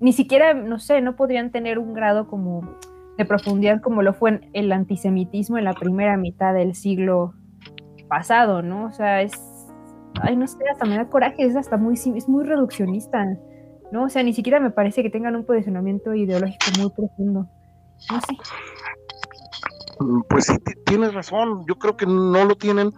ni 0.00 0.12
siquiera, 0.12 0.54
no 0.54 0.78
sé, 0.78 1.00
no 1.00 1.14
podrían 1.14 1.52
tener 1.52 1.78
un 1.78 1.94
grado 1.94 2.26
como 2.26 2.76
de 3.16 3.24
profundidad 3.24 3.80
como 3.80 4.02
lo 4.02 4.14
fue 4.14 4.40
el 4.54 4.72
antisemitismo 4.72 5.58
en 5.58 5.64
la 5.64 5.74
primera 5.74 6.16
mitad 6.16 6.54
del 6.54 6.74
siglo 6.74 7.34
pasado, 8.08 8.62
¿no? 8.62 8.86
O 8.86 8.92
sea, 8.92 9.22
es, 9.22 9.32
ay, 10.20 10.34
no 10.36 10.46
sé, 10.48 10.58
hasta 10.70 10.84
me 10.86 10.96
da 10.96 11.08
coraje, 11.08 11.44
es 11.44 11.54
hasta 11.54 11.76
muy, 11.76 11.94
es 11.94 12.28
muy 12.28 12.44
reduccionista, 12.44 13.24
¿no? 13.92 14.04
O 14.04 14.08
sea, 14.08 14.22
ni 14.22 14.32
siquiera 14.32 14.58
me 14.58 14.70
parece 14.70 15.02
que 15.02 15.10
tengan 15.10 15.36
un 15.36 15.44
posicionamiento 15.44 16.14
ideológico 16.14 16.64
muy 16.78 16.90
profundo. 16.90 17.46
No 18.10 18.20
sé. 18.20 18.36
Pues 20.28 20.46
sí, 20.46 20.54
tienes 20.86 21.14
razón, 21.14 21.64
yo 21.68 21.76
creo 21.76 21.96
que 21.96 22.06
no 22.06 22.44
lo 22.44 22.56
tienen, 22.56 22.90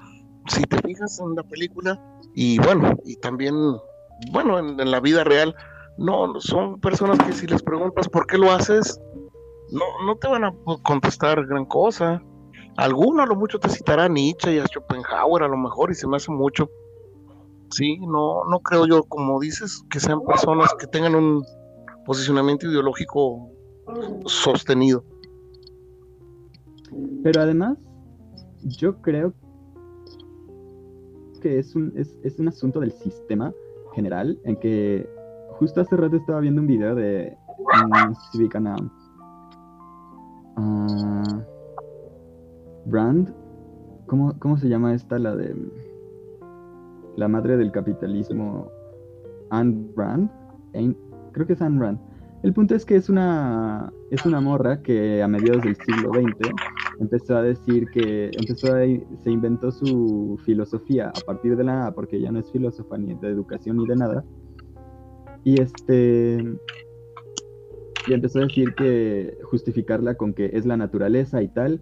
si 0.48 0.62
te 0.62 0.78
fijas 0.78 1.20
en 1.20 1.34
la 1.34 1.42
película, 1.42 2.00
y 2.34 2.58
bueno, 2.58 2.96
y 3.04 3.16
también 3.16 3.54
bueno, 4.30 4.58
en, 4.58 4.90
la 4.90 5.00
vida 5.00 5.24
real, 5.24 5.54
no, 5.98 6.40
son 6.40 6.80
personas 6.80 7.18
que 7.18 7.32
si 7.32 7.46
les 7.46 7.62
preguntas 7.62 8.08
por 8.08 8.26
qué 8.26 8.38
lo 8.38 8.52
haces, 8.52 9.00
no, 9.70 9.84
no 10.06 10.16
te 10.16 10.28
van 10.28 10.44
a 10.44 10.54
contestar 10.82 11.44
gran 11.46 11.64
cosa. 11.66 12.22
Alguno 12.76 13.22
a 13.22 13.26
lo 13.26 13.36
mucho 13.36 13.58
te 13.58 13.68
citará 13.68 14.04
a 14.04 14.08
Nietzsche 14.08 14.54
y 14.54 14.58
a 14.58 14.66
Schopenhauer 14.66 15.44
a 15.44 15.48
lo 15.48 15.56
mejor 15.56 15.90
y 15.90 15.94
se 15.94 16.06
me 16.06 16.16
hace 16.16 16.30
mucho. 16.30 16.70
Sí, 17.74 17.98
no, 17.98 18.44
no 18.44 18.60
creo 18.60 18.86
yo, 18.86 19.02
como 19.02 19.40
dices, 19.40 19.84
que 19.90 19.98
sean 19.98 20.20
personas 20.20 20.72
que 20.78 20.86
tengan 20.86 21.16
un 21.16 21.44
posicionamiento 22.06 22.68
ideológico 22.68 23.50
sostenido. 24.26 25.04
Pero 27.24 27.40
además, 27.40 27.76
yo 28.62 29.02
creo 29.02 29.34
que 31.40 31.58
es 31.58 31.74
un, 31.74 31.92
es, 31.96 32.16
es 32.22 32.38
un 32.38 32.46
asunto 32.46 32.78
del 32.78 32.92
sistema 32.92 33.52
general 33.92 34.38
en 34.44 34.54
que 34.60 35.08
justo 35.58 35.80
hace 35.80 35.96
rato 35.96 36.14
estaba 36.14 36.38
viendo 36.38 36.60
un 36.60 36.68
video 36.68 36.94
de 36.94 37.36
um, 37.58 37.92
a, 37.92 38.14
a 40.56 41.44
Brand. 42.86 43.34
¿Cómo, 44.06 44.38
¿Cómo 44.38 44.56
se 44.58 44.68
llama 44.68 44.94
esta? 44.94 45.18
La 45.18 45.34
de 45.34 45.56
la 47.16 47.28
madre 47.28 47.56
del 47.56 47.70
capitalismo. 47.72 48.70
Anne 49.50 49.86
Brand. 49.94 50.30
Ayn- 50.72 50.96
creo 51.32 51.46
que 51.46 51.52
es 51.52 51.62
Anne 51.62 51.80
Rand. 51.80 51.98
El 52.42 52.52
punto 52.52 52.74
es 52.74 52.84
que 52.84 52.96
es 52.96 53.08
una, 53.08 53.90
es 54.10 54.26
una 54.26 54.40
morra 54.40 54.82
que 54.82 55.22
a 55.22 55.28
mediados 55.28 55.62
del 55.62 55.76
siglo 55.76 56.10
XX 56.12 56.50
empezó 57.00 57.36
a 57.36 57.42
decir 57.42 57.88
que 57.90 58.30
empezó 58.38 58.74
a, 58.74 58.80
se 59.22 59.30
inventó 59.30 59.70
su 59.70 60.38
filosofía 60.44 61.08
a 61.08 61.20
partir 61.24 61.56
de 61.56 61.64
la 61.64 61.74
nada, 61.74 61.94
porque 61.94 62.20
ya 62.20 62.30
no 62.30 62.40
es 62.40 62.50
filósofa 62.52 62.98
ni 62.98 63.14
de 63.14 63.28
educación 63.28 63.78
ni 63.78 63.86
de 63.86 63.96
nada. 63.96 64.24
Y 65.42 65.60
este 65.60 66.44
y 68.06 68.12
empezó 68.12 68.40
a 68.40 68.42
decir 68.42 68.74
que 68.74 69.38
justificarla 69.44 70.14
con 70.16 70.34
que 70.34 70.50
es 70.52 70.66
la 70.66 70.76
naturaleza 70.76 71.42
y 71.42 71.48
tal. 71.48 71.80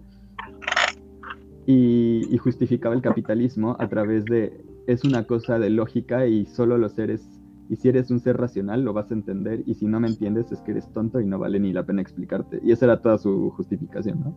Y 1.65 2.37
justificaba 2.37 2.95
el 2.95 3.01
capitalismo 3.01 3.75
a 3.79 3.87
través 3.89 4.25
de 4.25 4.65
es 4.87 5.03
una 5.03 5.25
cosa 5.25 5.59
de 5.59 5.69
lógica 5.69 6.27
y 6.27 6.45
solo 6.45 6.77
los 6.77 6.93
seres 6.93 7.27
y 7.69 7.75
si 7.77 7.89
eres 7.89 8.11
un 8.11 8.19
ser 8.19 8.37
racional 8.37 8.83
lo 8.83 8.93
vas 8.93 9.09
a 9.09 9.13
entender 9.13 9.63
y 9.65 9.73
si 9.75 9.87
no 9.87 9.99
me 9.99 10.07
entiendes 10.07 10.51
es 10.51 10.61
que 10.61 10.71
eres 10.71 10.91
tonto 10.91 11.19
y 11.21 11.25
no 11.25 11.39
vale 11.39 11.59
ni 11.59 11.73
la 11.73 11.85
pena 11.85 12.01
explicarte. 12.01 12.59
Y 12.63 12.71
esa 12.71 12.85
era 12.85 13.01
toda 13.01 13.17
su 13.17 13.51
justificación, 13.51 14.19
¿no? 14.19 14.35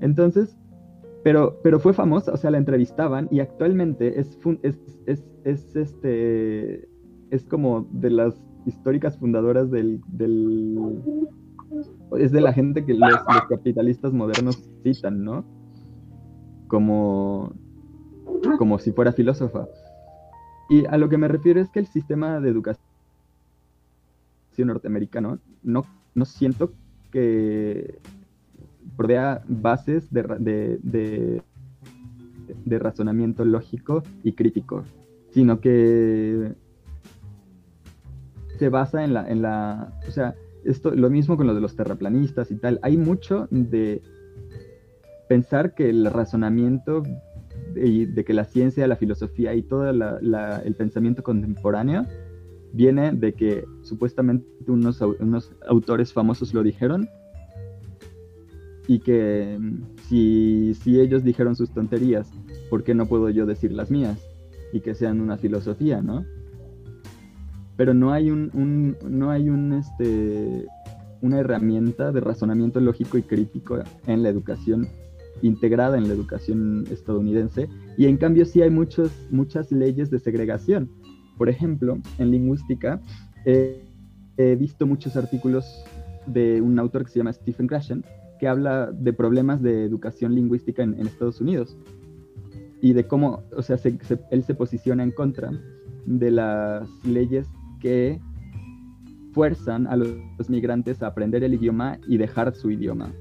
Entonces, 0.00 0.58
pero, 1.22 1.60
pero 1.62 1.78
fue 1.78 1.92
famosa, 1.92 2.32
o 2.32 2.36
sea, 2.36 2.50
la 2.50 2.58
entrevistaban 2.58 3.28
y 3.30 3.40
actualmente 3.40 4.18
es, 4.18 4.36
es, 4.62 4.78
es, 5.06 5.24
es, 5.44 5.76
este, 5.76 6.88
es 7.30 7.44
como 7.44 7.88
de 7.92 8.10
las 8.10 8.34
históricas 8.66 9.16
fundadoras 9.18 9.70
del, 9.70 10.00
del 10.08 11.00
es 12.18 12.32
de 12.32 12.40
la 12.40 12.52
gente 12.52 12.84
que 12.84 12.94
los 12.94 13.10
capitalistas 13.48 14.12
modernos 14.12 14.62
citan, 14.82 15.24
¿no? 15.24 15.44
Como, 16.68 17.52
como 18.58 18.78
si 18.78 18.92
fuera 18.92 19.12
filósofa. 19.12 19.66
Y 20.70 20.86
a 20.86 20.96
lo 20.96 21.08
que 21.08 21.18
me 21.18 21.28
refiero 21.28 21.60
es 21.60 21.68
que 21.70 21.80
el 21.80 21.86
sistema 21.86 22.40
de 22.40 22.48
educación 22.50 22.84
norteamericano 24.58 25.38
no, 25.62 25.84
no 26.14 26.24
siento 26.24 26.72
que 27.10 27.98
provea 28.96 29.42
bases 29.48 30.10
de, 30.12 30.22
de, 30.38 30.78
de- 30.82 31.42
de 32.64 32.78
razonamiento 32.78 33.44
lógico 33.44 34.02
y 34.22 34.32
crítico, 34.32 34.84
sino 35.30 35.60
que 35.60 36.52
se 38.58 38.68
basa 38.68 39.04
en 39.04 39.14
la, 39.14 39.28
en 39.28 39.42
la, 39.42 39.92
o 40.06 40.10
sea, 40.10 40.34
esto, 40.64 40.94
lo 40.94 41.08
mismo 41.10 41.36
con 41.36 41.46
lo 41.46 41.54
de 41.54 41.60
los 41.60 41.74
terraplanistas 41.76 42.50
y 42.50 42.56
tal, 42.56 42.78
hay 42.82 42.96
mucho 42.96 43.48
de 43.50 44.02
pensar 45.28 45.74
que 45.74 45.88
el 45.90 46.04
razonamiento 46.10 47.02
de 47.74 48.24
que 48.24 48.32
la 48.34 48.44
ciencia, 48.44 48.86
la 48.86 48.96
filosofía 48.96 49.54
y 49.54 49.62
todo 49.62 49.88
el 49.90 50.74
pensamiento 50.76 51.22
contemporáneo 51.22 52.06
viene 52.72 53.12
de 53.12 53.34
que 53.34 53.64
supuestamente 53.82 54.46
unos, 54.66 55.02
au- 55.02 55.16
unos 55.20 55.52
autores 55.66 56.12
famosos 56.12 56.54
lo 56.54 56.62
dijeron 56.62 57.08
y 58.88 58.98
que 58.98 59.58
mm, 59.60 59.82
si, 60.08 60.74
ellos 61.00 61.22
dijeron 61.24 61.54
sus 61.56 61.70
tonterías, 61.70 62.30
¿por 62.70 62.82
qué 62.82 62.94
no 62.94 63.06
puedo 63.06 63.30
yo 63.30 63.46
decir 63.46 63.72
las 63.72 63.90
mías? 63.90 64.18
Y 64.72 64.80
que 64.80 64.94
sean 64.94 65.20
una 65.20 65.36
filosofía, 65.36 66.00
¿no? 66.00 66.24
Pero 67.76 67.94
no 67.94 68.12
hay 68.12 68.30
un, 68.30 68.96
no 69.08 69.30
hay 69.30 69.48
este 69.78 70.66
una 71.20 71.38
herramienta 71.38 72.10
de 72.10 72.20
razonamiento 72.20 72.80
lógico 72.80 73.16
y 73.16 73.22
crítico 73.22 73.78
en 74.06 74.22
la 74.22 74.28
educación 74.28 74.88
integrada 75.42 75.98
en 75.98 76.08
la 76.08 76.14
educación 76.14 76.84
estadounidense 76.90 77.68
y 77.98 78.06
en 78.06 78.16
cambio 78.16 78.44
sí 78.46 78.62
hay 78.62 78.70
muchos, 78.70 79.10
muchas 79.30 79.70
leyes 79.72 80.10
de 80.10 80.18
segregación. 80.18 80.88
Por 81.36 81.48
ejemplo, 81.48 81.98
en 82.18 82.30
lingüística 82.30 83.00
eh, 83.44 83.82
he 84.36 84.54
visto 84.56 84.86
muchos 84.86 85.16
artículos 85.16 85.64
de 86.26 86.60
un 86.62 86.78
autor 86.78 87.04
que 87.04 87.10
se 87.10 87.18
llama 87.18 87.32
Stephen 87.32 87.66
Krashen 87.66 88.04
que 88.38 88.48
habla 88.48 88.90
de 88.92 89.12
problemas 89.12 89.62
de 89.62 89.84
educación 89.84 90.34
lingüística 90.34 90.82
en, 90.82 90.94
Estados 91.06 91.40
Unidos 91.40 91.76
y 92.80 92.92
de 92.92 93.06
cómo, 93.06 93.42
o 93.56 93.62
sea, 93.62 93.78
se- 93.78 93.98
se- 94.02 94.18
él 94.30 94.42
se 94.42 94.54
posiciona 94.54 95.02
en 95.04 95.12
contra 95.12 95.52
de 96.06 96.30
las 96.32 96.88
leyes 97.04 97.46
que 97.80 98.20
fuerzan 99.32 99.86
a 99.86 99.96
los 99.96 100.16
migrantes 100.50 101.02
a 101.02 101.06
aprender 101.08 101.42
el 101.44 101.54
idioma 101.54 101.98
y 102.06 102.16
dejar 102.18 102.54
su 102.54 102.70
idioma 102.70 103.12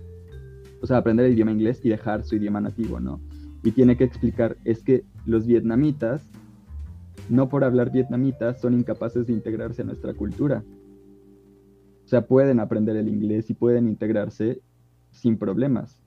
o 0.82 0.88
sea, 0.88 0.98
aprender 0.98 1.26
el 1.26 1.34
idioma 1.34 1.52
inglés 1.52 1.80
y 1.84 1.90
dejar 1.90 2.24
su 2.24 2.36
idioma 2.36 2.60
nativo, 2.62 3.00
¿no? 3.00 3.22
Y 3.64 3.72
tiene 3.72 3.96
que 3.96 4.04
explicar, 4.04 4.58
es 4.66 4.84
que 4.84 5.04
los 5.26 5.46
vietnamitas, 5.46 6.28
no 7.30 7.50
por 7.50 7.64
hablar 7.64 7.92
vietnamita, 7.92 8.56
son 8.56 8.74
incapaces 8.74 9.28
de 9.28 9.34
integrarse 9.34 9.84
a 9.84 9.86
nuestra 9.86 10.14
cultura. 10.14 10.64
O 12.06 12.08
sea, 12.08 12.26
pueden 12.26 12.60
aprender 12.60 12.98
el 12.98 13.08
inglés 13.08 13.50
y 13.50 13.54
pueden 13.54 13.88
integrarse 13.88 14.62
sin 15.12 15.38
problemas. 15.38 16.02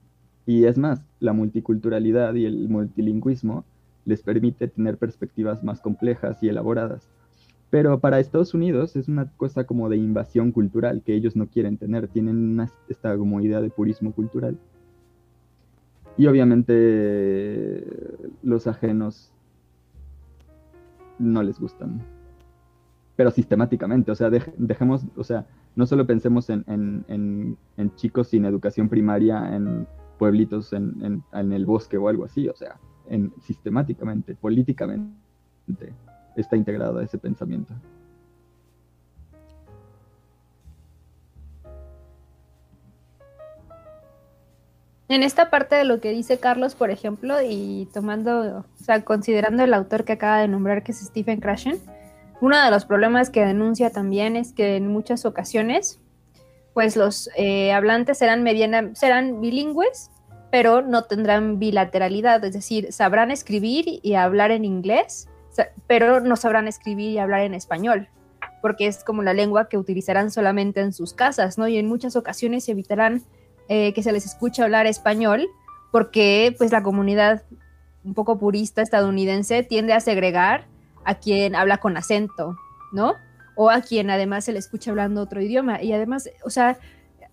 Y 0.47 0.65
es 0.65 0.77
más, 0.77 1.07
la 1.21 1.33
multiculturalidad 1.33 2.35
y 2.35 2.45
el 2.45 2.69
multilingüismo 2.69 3.65
les 4.05 4.23
permite 4.23 4.69
tener 4.69 4.99
perspectivas 4.99 5.63
más 5.63 5.81
complejas 5.81 6.43
y 6.43 6.49
elaboradas. 6.49 7.09
Pero 7.75 7.99
para 7.99 8.21
Estados 8.21 8.55
Unidos 8.55 8.95
es 8.95 9.09
una 9.09 9.29
cosa 9.37 9.65
como 9.65 9.89
de 9.89 9.97
invasión 9.97 10.53
cultural 10.53 11.03
que 11.05 11.13
ellos 11.13 11.35
no 11.35 11.49
quieren 11.49 11.77
tener, 11.77 12.07
tienen 12.07 12.65
esta 12.89 13.19
como 13.19 13.41
idea 13.41 13.61
de 13.61 13.69
purismo 13.69 14.13
cultural. 14.13 14.57
Y 16.17 16.29
obviamente 16.29 17.85
los 18.45 18.69
ajenos 18.69 19.29
no 21.19 21.43
les 21.43 21.59
gustan. 21.59 21.99
Pero 23.17 23.33
sistemáticamente, 23.33 24.13
o 24.13 24.15
sea, 24.15 24.31
dej- 24.31 24.55
dejemos, 24.57 25.03
o 25.17 25.25
sea, 25.25 25.45
no 25.75 25.85
solo 25.85 26.07
pensemos 26.07 26.49
en, 26.51 26.65
en- 26.69 27.57
en- 27.77 27.97
chicos 27.97 28.29
sin 28.29 28.45
educación 28.45 28.89
primaria, 28.89 29.53
en 29.53 29.85
pueblitos 30.17 30.73
en, 30.75 31.25
el 31.33 31.67
bosque 31.67 31.99
o 31.99 32.09
algo 32.09 32.25
así, 32.25 32.49
o 32.49 32.55
sea, 32.55 32.77
en, 33.09 33.33
sistemáticamente, 33.41 34.37
políticamente, 34.37 35.13
está 36.37 36.57
integrado 36.57 37.01
ese 37.01 37.19
pensamiento. 37.19 37.75
En 45.09 45.23
esta 45.23 45.51
parte 45.51 45.77
de 45.77 45.85
lo 45.85 46.01
que 46.01 46.11
dice 46.11 46.39
Carlos, 46.39 46.75
por 46.75 46.91
ejemplo, 46.91 47.37
y 47.43 47.89
tomando, 47.93 48.61
o 48.61 48.85
sea, 48.85 49.05
considerando 49.05 49.63
el 49.63 49.75
autor 49.75 50.05
que 50.05 50.15
acaba 50.15 50.39
de 50.39 50.49
nombrar, 50.49 50.83
que 50.83 50.93
es 50.93 50.99
Stephen 50.99 51.41
Krashen, 51.41 51.79
uno 52.41 52.63
de 52.63 52.71
los 52.71 52.85
problemas 52.85 53.31
que 53.31 53.45
denuncia 53.45 53.91
también 53.91 54.35
es 54.35 54.53
que 54.53 54.77
en 54.77 54.89
muchas 54.89 55.27
ocasiones, 55.27 56.01
pues 56.73 56.97
los 56.97 57.29
eh, 57.37 57.73
hablantes 57.73 58.19
serán, 58.19 58.43
mediana, 58.43 58.95
serán 58.95 59.41
bilingües, 59.41 60.11
pero 60.51 60.83
no 60.83 61.05
tendrán 61.05 61.59
bilateralidad, 61.59 62.43
es 62.45 62.55
decir, 62.55 62.93
sabrán 62.93 63.31
escribir 63.31 64.01
y 64.03 64.15
hablar 64.15 64.51
en 64.53 64.65
inglés, 64.65 65.29
pero 65.87 66.21
no 66.21 66.37
sabrán 66.37 66.69
escribir 66.69 67.11
y 67.11 67.19
hablar 67.19 67.43
en 67.43 67.55
español, 67.55 68.09
porque 68.63 68.87
es 68.87 69.05
como 69.05 69.23
la 69.23 69.35
lengua 69.35 69.69
que 69.69 69.79
utilizarán 69.79 70.31
solamente 70.31 70.81
en 70.81 70.93
sus 70.93 71.13
casas, 71.13 71.59
¿no? 71.59 71.69
Y 71.69 71.79
en 71.79 71.89
muchas 71.89 72.17
ocasiones 72.17 72.69
evitarán 72.69 73.23
eh, 73.69 73.93
que 73.95 74.03
se 74.03 74.13
les 74.13 74.27
escuche 74.27 74.63
hablar 74.63 74.87
español, 74.87 75.47
porque 75.91 76.55
pues 76.59 76.73
la 76.73 76.83
comunidad 76.83 77.43
un 78.05 78.15
poco 78.15 78.39
purista 78.39 78.83
estadounidense 78.83 79.63
tiende 79.63 79.93
a 79.93 80.01
segregar 80.01 80.67
a 81.05 81.15
quien 81.15 81.55
habla 81.55 81.79
con 81.79 81.97
acento, 81.97 82.57
¿no? 82.93 83.15
O 83.57 83.71
a 83.71 83.81
quien 83.81 84.11
además 84.11 84.45
se 84.45 84.53
le 84.53 84.59
escucha 84.59 84.91
hablando 84.91 85.23
otro 85.23 85.41
idioma. 85.41 85.83
Y 85.83 85.93
además, 85.93 86.29
o 86.45 86.51
sea, 86.51 86.79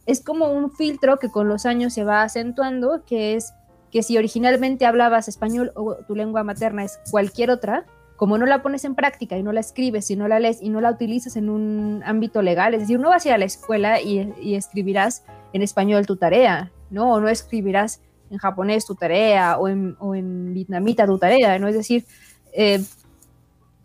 es 0.06 0.24
como 0.24 0.52
un 0.52 0.72
filtro 0.72 1.18
que 1.18 1.30
con 1.30 1.48
los 1.48 1.66
años 1.66 1.94
se 1.94 2.04
va 2.04 2.24
acentuando, 2.24 3.04
que 3.06 3.36
es 3.36 3.54
que 3.92 4.04
si 4.04 4.18
originalmente 4.18 4.86
hablabas 4.86 5.28
español 5.28 5.72
o 5.76 5.96
tu 6.08 6.16
lengua 6.16 6.44
materna 6.44 6.84
es 6.84 7.00
cualquier 7.12 7.52
otra, 7.52 7.86
como 8.22 8.38
no 8.38 8.46
la 8.46 8.62
pones 8.62 8.86
en 8.86 8.94
práctica 8.94 9.36
y 9.36 9.42
no 9.42 9.52
la 9.52 9.62
escribes 9.62 10.12
y 10.12 10.16
no 10.16 10.28
la 10.28 10.40
lees 10.40 10.62
y 10.62 10.70
no 10.70 10.80
la 10.80 10.92
utilizas 10.92 11.36
en 11.38 11.50
un 11.50 12.04
ámbito 12.06 12.44
legal, 12.44 12.76
es 12.76 12.82
decir, 12.82 13.00
no 13.00 13.10
vas 13.10 13.26
a 13.26 13.30
ir 13.30 13.34
a 13.34 13.40
la 13.40 13.46
escuela 13.46 14.00
y, 14.00 14.54
escribirás 14.54 15.24
en 15.54 15.64
español 15.64 16.06
tu 16.06 16.18
tarea, 16.18 16.72
¿no? 16.92 17.14
O 17.14 17.20
no 17.20 17.30
escribirás 17.30 18.00
en 18.30 18.38
japonés 18.38 18.86
tu 18.86 18.94
tarea 18.94 19.58
o 19.58 19.68
en, 19.68 19.98
o 19.98 20.14
en 20.14 20.54
vietnamita 20.54 21.08
tu 21.08 21.18
tarea, 21.18 21.58
¿no? 21.58 21.68
Es 21.68 21.74
decir, 21.74 22.06
eh, 22.54 22.84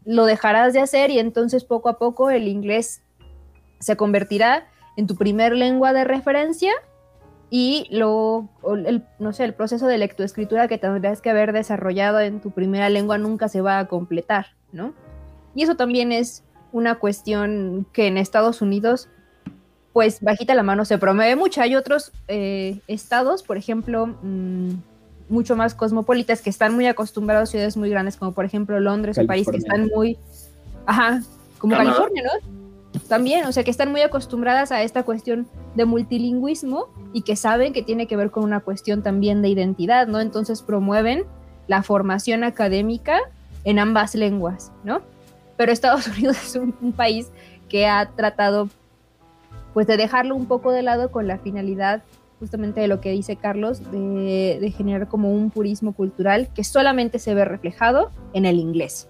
lo 0.05 0.27
dejarás 0.27 0.75
de 0.75 0.81
hacer 0.81 1.11
y 1.11 1.19
entonces 1.19 1.65
poco 1.65 1.89
a 1.89 1.97
poco 1.97 2.29
el 2.29 2.47
inglés 2.47 3.01
se 3.81 3.97
convertirá 3.97 4.67
en 4.99 5.07
tu 5.07 5.17
primer 5.17 5.55
lengua 5.55 5.95
de 5.95 6.05
referencia 6.05 6.75
y 7.51 7.87
lo, 7.91 8.49
el, 8.65 9.05
no 9.19 9.33
sé, 9.33 9.45
el 9.45 9.55
proceso 9.55 9.87
de 9.87 9.99
lectoescritura 9.99 10.69
que 10.69 10.79
tendrías 10.79 11.21
que 11.21 11.31
haber 11.31 11.53
desarrollado 11.53 12.21
en 12.21 12.41
tu 12.41 12.51
primera 12.51 12.89
lengua 12.89 13.19
nunca 13.19 13.49
se 13.49 13.61
va 13.61 13.79
a 13.79 13.87
completar, 13.87 14.47
¿no? 14.73 14.95
Y 15.55 15.63
eso 15.63 15.77
también 15.77 16.13
es 16.13 16.43
una 16.73 16.97
cuestión 16.97 17.87
que 17.93 18.09
en 18.09 18.19
Estados 18.19 18.61
Unidos, 18.63 19.09
pues 19.93 20.21
bajita 20.21 20.55
la 20.55 20.63
mano, 20.63 20.85
se 20.85 20.99
promueve 20.99 21.37
mucho. 21.37 21.63
Hay 21.63 21.77
otros 21.77 22.13
eh, 22.29 22.81
estados, 22.89 23.43
por 23.43 23.57
ejemplo, 23.57 24.07
mm, 24.07 24.71
mucho 25.29 25.57
más 25.57 25.75
cosmopolitas 25.75 26.43
que 26.43 26.51
están 26.51 26.75
muy 26.75 26.87
acostumbrados 26.87 27.49
a 27.49 27.53
ciudades 27.53 27.77
muy 27.77 27.91
grandes, 27.91 28.17
como 28.17 28.33
por 28.33 28.45
ejemplo 28.45 28.79
Londres 28.81 29.19
o 29.19 29.27
París, 29.27 29.49
que 29.51 29.57
están 29.57 29.89
muy, 29.95 30.19
ajá, 30.85 31.23
como 31.59 31.77
California, 31.77 32.25
¿no? 32.25 32.57
También, 33.07 33.47
o 33.47 33.53
sea, 33.53 33.65
que 33.65 33.71
están 33.71 33.91
muy 33.91 34.01
acostumbradas 34.01 34.73
a 34.73 34.83
esta 34.83 35.03
cuestión 35.03 35.47
de 35.75 35.85
multilingüismo 35.85 36.89
y 37.13 37.23
que 37.23 37.37
saben 37.37 37.73
que 37.73 37.83
tiene 37.83 38.07
que 38.07 38.17
ver 38.17 38.31
con 38.31 38.45
una 38.45 38.61
cuestión 38.61 39.03
también 39.03 39.43
de 39.43 39.49
identidad, 39.49 40.07
¿no? 40.07 40.21
Entonces 40.21 40.63
promueven 40.63 41.25
la 41.67 41.83
formación 41.83 42.45
académica 42.45 43.19
en 43.65 43.79
ambas 43.79 44.15
lenguas, 44.15 44.73
¿no? 44.85 45.03
Pero 45.57 45.73
Estados 45.73 46.07
Unidos 46.17 46.37
es 46.43 46.57
un, 46.57 46.93
país 46.93 47.31
que 47.69 47.87
ha 47.87 48.11
tratado, 48.15 48.69
pues, 49.75 49.87
de 49.87 49.97
dejarlo 49.97 50.35
un 50.35 50.47
poco 50.47 50.73
de 50.73 50.83
lado 50.83 51.11
con 51.11 51.27
la 51.27 51.39
finalidad 51.39 52.03
justamente 52.39 52.81
de 52.81 52.89
lo 52.89 53.01
que 53.01 53.11
dice 53.11 53.37
Carlos, 53.37 53.81
de, 53.91 54.73
generar 54.77 55.09
como 55.09 55.33
un 55.33 55.51
purismo 55.51 55.93
cultural 55.93 56.49
que 56.55 56.65
solamente 56.65 57.19
se 57.19 57.35
ve 57.35 57.45
reflejado 57.45 58.11
en 58.35 58.45
el 58.45 58.59
inglés. 58.59 59.09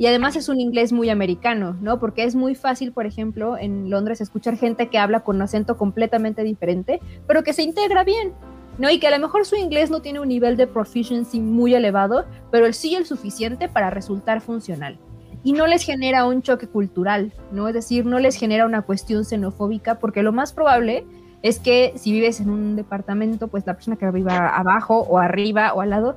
Y 0.00 0.06
además 0.06 0.34
es 0.34 0.48
un 0.48 0.60
inglés 0.60 0.94
muy 0.94 1.10
americano, 1.10 1.76
¿no? 1.82 2.00
Porque 2.00 2.24
es 2.24 2.34
muy 2.34 2.54
fácil, 2.54 2.90
por 2.90 3.04
ejemplo, 3.04 3.58
en 3.58 3.90
Londres 3.90 4.22
escuchar 4.22 4.56
gente 4.56 4.88
que 4.88 4.96
habla 4.96 5.20
con 5.20 5.36
un 5.36 5.42
acento 5.42 5.76
completamente 5.76 6.42
diferente, 6.42 7.00
pero 7.26 7.42
que 7.42 7.52
se 7.52 7.64
integra 7.64 8.02
bien, 8.02 8.32
¿no? 8.78 8.88
Y 8.88 8.98
que 8.98 9.08
a 9.08 9.10
lo 9.10 9.18
mejor 9.18 9.44
su 9.44 9.56
inglés 9.56 9.90
no 9.90 10.00
tiene 10.00 10.18
un 10.18 10.28
nivel 10.28 10.56
de 10.56 10.66
proficiency 10.66 11.38
muy 11.38 11.74
elevado, 11.74 12.24
pero 12.50 12.72
sí 12.72 12.94
el 12.94 13.04
suficiente 13.04 13.68
para 13.68 13.90
resultar 13.90 14.40
funcional. 14.40 14.98
Y 15.44 15.52
no 15.52 15.66
les 15.66 15.84
genera 15.84 16.24
un 16.24 16.40
choque 16.40 16.66
cultural, 16.66 17.34
¿no? 17.52 17.68
Es 17.68 17.74
decir, 17.74 18.06
no 18.06 18.18
les 18.20 18.36
genera 18.36 18.64
una 18.64 18.80
cuestión 18.80 19.26
xenofóbica, 19.26 19.98
porque 19.98 20.22
lo 20.22 20.32
más 20.32 20.54
probable 20.54 21.04
es 21.42 21.58
que 21.58 21.92
si 21.96 22.10
vives 22.10 22.40
en 22.40 22.48
un 22.48 22.74
departamento, 22.74 23.48
pues 23.48 23.66
la 23.66 23.74
persona 23.74 23.96
que 23.96 24.10
viva 24.10 24.48
abajo 24.48 25.00
o 25.00 25.18
arriba 25.18 25.74
o 25.74 25.82
al 25.82 25.90
lado 25.90 26.16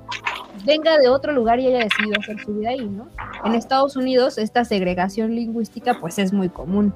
venga 0.66 0.98
de 0.98 1.10
otro 1.10 1.32
lugar 1.32 1.60
y 1.60 1.68
haya 1.68 1.80
decidido 1.80 2.20
hacer 2.20 2.40
su 2.44 2.54
vida 2.54 2.70
ahí, 2.70 2.86
¿no? 2.86 3.08
En 3.46 3.54
Estados 3.54 3.96
Unidos 3.96 4.38
esta 4.38 4.66
segregación 4.66 5.36
lingüística 5.36 6.00
pues 6.00 6.20
es 6.20 6.34
muy 6.34 6.50
común. 6.50 6.94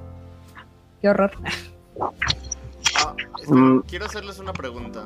Qué 1.02 1.10
horror. 1.10 1.32
Ah, 2.00 3.14
mm. 3.48 3.80
quiero 3.82 4.06
hacerles 4.06 4.40
una 4.40 4.54
pregunta 4.54 5.06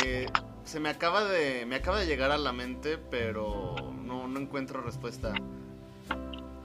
que 0.00 0.26
se 0.64 0.80
me 0.80 0.88
acaba 0.88 1.24
de 1.24 1.66
me 1.66 1.76
acaba 1.76 2.00
de 2.00 2.06
llegar 2.06 2.30
a 2.30 2.38
la 2.38 2.52
mente, 2.52 2.98
pero 2.98 3.76
no, 4.04 4.28
no 4.28 4.40
encuentro 4.40 4.80
respuesta. 4.80 5.34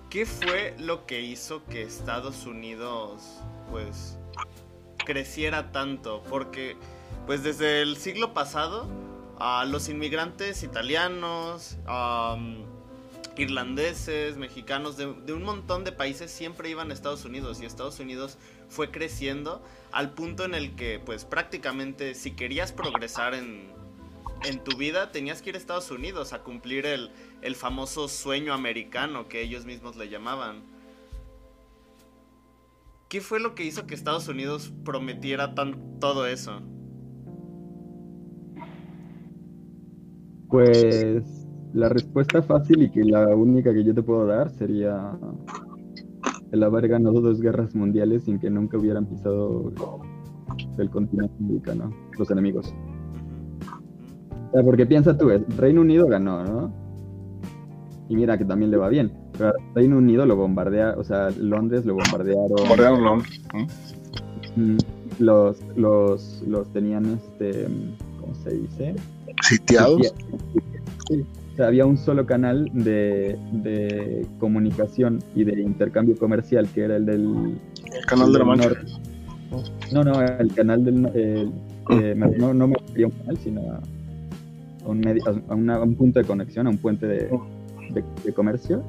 ¿Qué 0.09 0.25
fue 0.25 0.75
lo 0.77 1.05
que 1.05 1.21
hizo 1.21 1.63
que 1.65 1.83
Estados 1.83 2.45
Unidos 2.45 3.39
pues 3.69 4.17
creciera 5.05 5.71
tanto? 5.71 6.21
Porque 6.29 6.75
pues 7.25 7.43
desde 7.43 7.81
el 7.81 7.95
siglo 7.97 8.33
pasado 8.33 8.87
a 9.43 9.65
los 9.65 9.89
inmigrantes 9.89 10.61
italianos, 10.61 11.77
irlandeses, 13.37 14.37
mexicanos, 14.37 14.97
de, 14.97 15.07
un 15.07 15.41
montón 15.41 15.83
de 15.83 15.91
países 15.91 16.29
siempre 16.29 16.69
iban 16.69 16.91
a 16.91 16.93
Estados 16.93 17.25
Unidos 17.25 17.59
y 17.59 17.65
Estados 17.65 17.99
Unidos 17.99 18.37
fue 18.69 18.91
creciendo 18.91 19.63
al 19.91 20.11
punto 20.11 20.45
en 20.45 20.53
el 20.53 20.75
que 20.75 21.01
pues 21.03 21.25
prácticamente 21.25 22.13
si 22.13 22.31
querías 22.31 22.71
progresar 22.71 23.33
en, 23.33 23.71
en 24.43 24.63
tu 24.63 24.77
vida 24.77 25.11
tenías 25.11 25.41
que 25.41 25.49
ir 25.49 25.55
a 25.55 25.57
Estados 25.57 25.89
Unidos 25.89 26.33
a 26.33 26.43
cumplir 26.43 26.85
el, 26.85 27.11
el 27.41 27.55
famoso 27.55 28.07
sueño 28.09 28.53
americano 28.53 29.27
que 29.27 29.41
ellos 29.41 29.65
mismos 29.65 29.95
le 29.95 30.07
llamaban. 30.07 30.61
¿Qué 33.09 33.21
fue 33.21 33.39
lo 33.39 33.55
que 33.55 33.63
hizo 33.63 33.87
que 33.87 33.95
Estados 33.95 34.27
Unidos 34.27 34.71
prometiera 34.85 35.55
tan, 35.55 35.99
todo 35.99 36.27
eso? 36.27 36.61
Pues 40.51 41.47
la 41.73 41.87
respuesta 41.87 42.41
fácil 42.41 42.83
y 42.83 42.91
que 42.91 43.03
la 43.05 43.33
única 43.33 43.73
que 43.73 43.83
yo 43.83 43.93
te 43.95 44.03
puedo 44.03 44.25
dar 44.25 44.51
sería 44.51 45.17
el 46.51 46.63
haber 46.63 46.89
ganado 46.89 47.21
dos 47.21 47.41
guerras 47.41 47.73
mundiales 47.73 48.25
sin 48.25 48.37
que 48.37 48.49
nunca 48.49 48.77
hubieran 48.77 49.05
pisado 49.05 49.71
el 50.77 50.89
continente 50.89 51.33
americano, 51.39 51.91
los 52.17 52.29
enemigos. 52.29 52.73
porque 54.65 54.85
piensa 54.85 55.17
tú, 55.17 55.29
Reino 55.57 55.81
Unido 55.81 56.07
ganó, 56.07 56.43
¿no? 56.43 56.73
Y 58.09 58.17
mira 58.17 58.37
que 58.37 58.43
también 58.43 58.71
le 58.71 58.77
va 58.77 58.89
bien. 58.89 59.13
Pero 59.37 59.53
Reino 59.73 59.97
Unido 59.97 60.25
lo 60.25 60.35
bombardea, 60.35 60.95
o 60.97 61.03
sea, 61.05 61.29
Londres 61.29 61.85
lo 61.85 61.95
bombardearon. 61.95 62.57
Bombardearon 62.57 63.03
Londres. 63.03 63.41
Los, 65.19 65.63
los, 65.77 66.43
los 66.45 66.67
tenían, 66.73 67.05
este, 67.05 67.67
¿cómo 68.19 68.35
se 68.35 68.53
dice? 68.53 68.95
Sitiados. 69.51 70.13
había 71.59 71.85
un 71.85 71.97
solo 71.97 72.25
canal 72.25 72.69
de, 72.73 74.25
comunicación 74.39 75.19
y 75.35 75.43
de 75.43 75.61
intercambio 75.61 76.17
comercial 76.17 76.67
que 76.73 76.81
era 76.81 76.95
el 76.95 77.05
del 77.05 77.59
canal 78.07 78.31
de 78.31 78.39
la 78.39 78.45
Mancha. 78.45 78.69
No, 79.91 80.03
no, 80.03 80.21
el 80.21 80.53
canal 80.53 80.85
del 80.85 81.11
eh, 81.13 82.15
no, 82.37 82.53
no 82.53 82.67
me 82.67 82.75
refería 82.75 83.05
a 83.05 83.09
un 83.09 83.15
canal, 83.15 83.37
sino 83.37 83.61
a 83.71 83.81
un, 84.89 84.99
medio, 85.01 85.21
a, 85.27 85.53
un 85.53 85.95
punto 85.95 86.19
de 86.19 86.25
conexión, 86.25 86.67
a 86.67 86.69
un 86.69 86.77
puente 86.77 87.05
de, 87.05 87.29
comercio, 88.33 88.81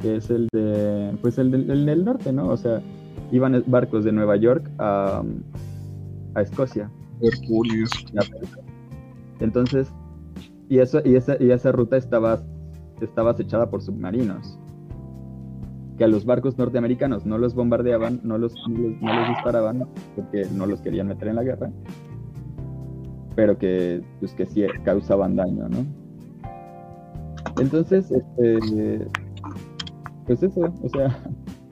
que 0.00 0.16
es 0.16 0.30
el 0.30 0.48
de 0.52 1.10
pues 1.20 1.38
el 1.38 1.50
del, 1.50 2.04
norte, 2.04 2.32
¿no? 2.32 2.46
O 2.46 2.56
sea, 2.56 2.80
iban 3.32 3.60
barcos 3.66 4.04
de 4.04 4.12
Nueva 4.12 4.36
York 4.36 4.70
a, 4.78 5.22
a 6.34 6.42
Escocia. 6.42 6.88
Hercules. 7.20 7.90
Entonces, 9.40 9.88
y, 10.68 10.78
eso, 10.78 11.00
y, 11.04 11.16
esa, 11.16 11.36
y 11.42 11.50
esa 11.50 11.72
ruta 11.72 11.96
estaba, 11.96 12.42
estaba 13.00 13.32
acechada 13.32 13.70
por 13.70 13.82
submarinos. 13.82 14.58
Que 15.98 16.04
a 16.04 16.08
los 16.08 16.24
barcos 16.24 16.58
norteamericanos 16.58 17.24
no 17.24 17.38
los 17.38 17.54
bombardeaban, 17.54 18.20
no 18.24 18.38
los, 18.38 18.54
no 18.68 19.14
los, 19.14 19.28
disparaban, 19.28 19.86
porque 20.16 20.46
no 20.52 20.66
los 20.66 20.80
querían 20.80 21.06
meter 21.06 21.28
en 21.28 21.36
la 21.36 21.44
guerra, 21.44 21.70
pero 23.36 23.56
que, 23.58 24.02
pues, 24.18 24.34
que 24.34 24.46
sí 24.46 24.64
causaban 24.84 25.36
daño, 25.36 25.68
¿no? 25.68 25.86
Entonces, 27.60 28.10
este, 28.10 29.06
pues 30.26 30.42
eso, 30.42 30.72
o 30.82 30.88
sea, 30.88 31.16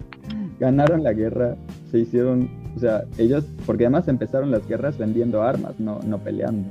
ganaron 0.60 1.02
la 1.02 1.12
guerra, 1.12 1.56
se 1.90 1.98
hicieron, 1.98 2.48
o 2.76 2.78
sea, 2.78 3.04
ellos, 3.18 3.44
porque 3.66 3.86
además 3.86 4.06
empezaron 4.06 4.52
las 4.52 4.66
guerras 4.68 4.98
vendiendo 4.98 5.42
armas, 5.42 5.80
no, 5.80 5.98
no 6.06 6.18
peleando. 6.18 6.68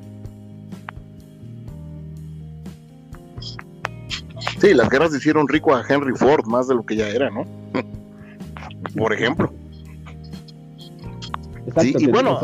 Sí, 4.62 4.76
las 4.76 4.90
guerras 4.90 5.16
hicieron 5.16 5.48
rico 5.48 5.74
a 5.74 5.84
Henry 5.90 6.14
Ford 6.16 6.46
más 6.46 6.68
de 6.68 6.76
lo 6.76 6.84
que 6.84 6.96
ya 6.96 7.08
era, 7.08 7.32
¿no? 7.32 7.46
Por 8.96 9.12
ejemplo. 9.12 9.52
Exacto, 11.66 12.00
y 12.00 12.08
bueno, 12.08 12.40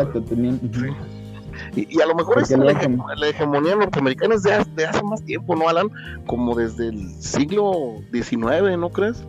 y, 1.75 2.01
a 2.01 2.07
lo 2.07 2.15
mejor 2.15 2.41
es 2.41 2.49
la, 2.49 3.29
hegemonía 3.29 3.75
norteamericana 3.75 4.33
es 4.33 4.41
de, 4.41 4.85
hace 4.85 5.03
más 5.03 5.23
tiempo, 5.25 5.55
¿no, 5.55 5.69
Alan? 5.69 5.89
Como 6.25 6.55
desde 6.55 6.87
el 6.87 7.11
siglo 7.21 8.01
XIX, 8.11 8.79
¿no 8.79 8.89
crees? 8.89 9.23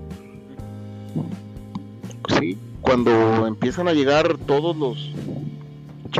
Sí, 2.39 2.59
cuando 2.80 3.47
empiezan 3.47 3.89
a 3.89 3.93
llegar 3.93 4.39
todos 4.47 4.74
los 4.74 5.12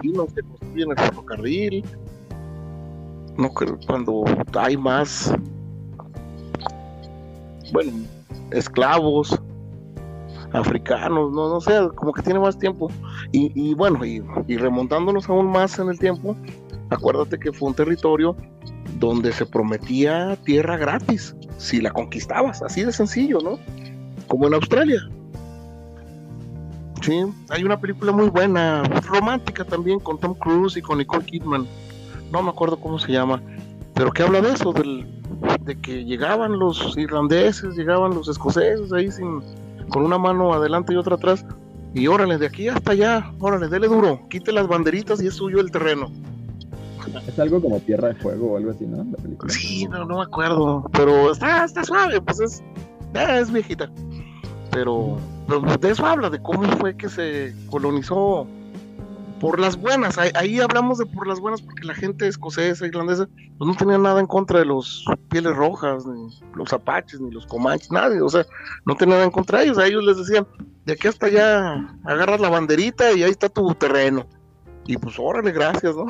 chinos 0.02 0.34
que 0.34 0.42
construyen 0.42 0.90
el 0.90 0.98
ferrocarril, 0.98 1.84
no 3.38 3.50
cuando 3.86 4.24
hay 4.54 4.76
más 4.76 5.32
bueno, 7.72 7.92
esclavos, 8.50 9.38
africanos, 10.52 11.32
no, 11.32 11.48
no 11.48 11.60
sé, 11.60 11.72
como 11.94 12.12
que 12.12 12.22
tiene 12.22 12.40
más 12.40 12.58
tiempo. 12.58 12.90
Y, 13.32 13.74
bueno, 13.74 14.04
y, 14.04 14.20
remontándonos 14.56 15.28
aún 15.28 15.46
más 15.46 15.78
en 15.78 15.88
el 15.88 15.98
tiempo, 15.98 16.36
acuérdate 16.90 17.38
que 17.38 17.52
fue 17.52 17.68
un 17.68 17.74
territorio 17.74 18.36
donde 18.98 19.32
se 19.32 19.46
prometía 19.46 20.36
tierra 20.44 20.76
gratis. 20.76 21.34
si 21.58 21.80
la 21.80 21.90
conquistabas, 21.90 22.62
así 22.62 22.84
de 22.84 22.92
sencillo, 22.92 23.38
¿no? 23.42 23.58
Como 24.28 24.46
en 24.46 24.54
Australia. 24.54 25.00
Sí, 27.02 27.20
hay 27.48 27.64
una 27.64 27.80
película 27.80 28.12
muy 28.12 28.28
buena, 28.28 28.82
romántica 29.06 29.64
también, 29.64 29.98
con 30.00 30.18
Tom 30.18 30.34
Cruise 30.34 30.76
y 30.76 30.82
con 30.82 30.98
Nicole 30.98 31.24
Kidman. 31.24 31.66
No 32.32 32.42
me 32.42 32.50
acuerdo 32.50 32.78
cómo 32.78 32.98
se 32.98 33.12
llama, 33.12 33.40
pero 33.94 34.10
que 34.10 34.22
habla 34.22 34.40
de 34.40 34.52
eso, 34.52 34.72
del, 34.72 35.17
de 35.68 35.78
que 35.78 36.04
llegaban 36.06 36.58
los 36.58 36.96
irlandeses, 36.96 37.76
llegaban 37.76 38.14
los 38.14 38.26
escoceses 38.26 38.90
ahí 38.90 39.10
sin, 39.12 39.42
con 39.90 40.02
una 40.02 40.16
mano 40.16 40.54
adelante 40.54 40.94
y 40.94 40.96
otra 40.96 41.16
atrás, 41.16 41.44
y 41.94 42.06
órale, 42.06 42.38
de 42.38 42.46
aquí 42.46 42.68
hasta 42.68 42.92
allá, 42.92 43.30
órale, 43.38 43.68
dele 43.68 43.86
duro, 43.86 44.26
quite 44.30 44.50
las 44.50 44.66
banderitas 44.66 45.22
y 45.22 45.26
es 45.26 45.34
suyo 45.34 45.60
el 45.60 45.70
terreno. 45.70 46.10
Es 47.26 47.38
algo 47.38 47.60
como 47.60 47.80
Tierra 47.80 48.08
de 48.08 48.14
Fuego 48.14 48.52
o 48.52 48.56
algo 48.56 48.70
así, 48.70 48.86
¿no? 48.86 49.04
La 49.04 49.16
película. 49.18 49.52
Sí, 49.52 49.86
no, 49.86 50.06
no 50.06 50.16
me 50.16 50.22
acuerdo, 50.22 50.84
pero 50.92 51.30
está, 51.32 51.64
está 51.64 51.84
suave, 51.84 52.20
pues 52.22 52.40
es, 52.40 52.62
eh, 53.14 53.38
es 53.40 53.52
viejita. 53.52 53.90
Pero, 54.70 55.18
pero 55.46 55.60
de 55.60 55.90
eso 55.90 56.06
habla, 56.06 56.30
de 56.30 56.40
cómo 56.40 56.62
fue 56.78 56.96
que 56.96 57.10
se 57.10 57.54
colonizó 57.70 58.46
por 59.41 59.59
las 59.59 59.76
buenas. 59.76 60.18
Ahí, 60.18 60.30
ahí 60.34 60.61
hablamos 60.61 60.99
de 60.99 61.07
por 61.07 61.26
las 61.26 61.41
buenas 61.41 61.62
porque 61.62 61.84
la 61.84 61.95
gente 61.95 62.26
escocesa, 62.26 62.86
irlandesa, 62.86 63.28
pues 63.59 63.68
no 63.68 63.74
tenía 63.76 63.99
nada 63.99 64.20
en 64.20 64.26
contra 64.26 64.59
de 64.59 64.64
los 64.64 65.05
pieles 65.28 65.55
rojas, 65.55 66.07
ni 66.07 66.41
los 66.55 66.72
apaches, 66.72 67.20
ni 67.20 67.30
los 67.30 67.47
comanches, 67.47 67.91
nadie. 67.91 68.20
O 68.20 68.28
sea, 68.28 68.47
no 68.84 68.97
tenía 68.97 69.14
nada 69.14 69.24
en 69.24 69.30
contra 69.30 69.59
de 69.59 69.66
ellos. 69.66 69.78
A 69.78 69.86
ellos 69.86 70.05
les 70.05 70.16
decían, 70.16 70.47
de 70.84 70.93
aquí 70.93 71.09
hasta 71.09 71.26
allá 71.26 71.97
agarras 72.05 72.41
la 72.41 72.49
banderita 72.49 73.12
y 73.12 73.22
ahí 73.22 73.30
está 73.30 73.49
tu 73.49 73.74
terreno. 73.74 74.26
Y 74.86 74.97
pues 74.97 75.18
órale, 75.18 75.53
gracias, 75.53 75.95
¿no? 75.95 76.07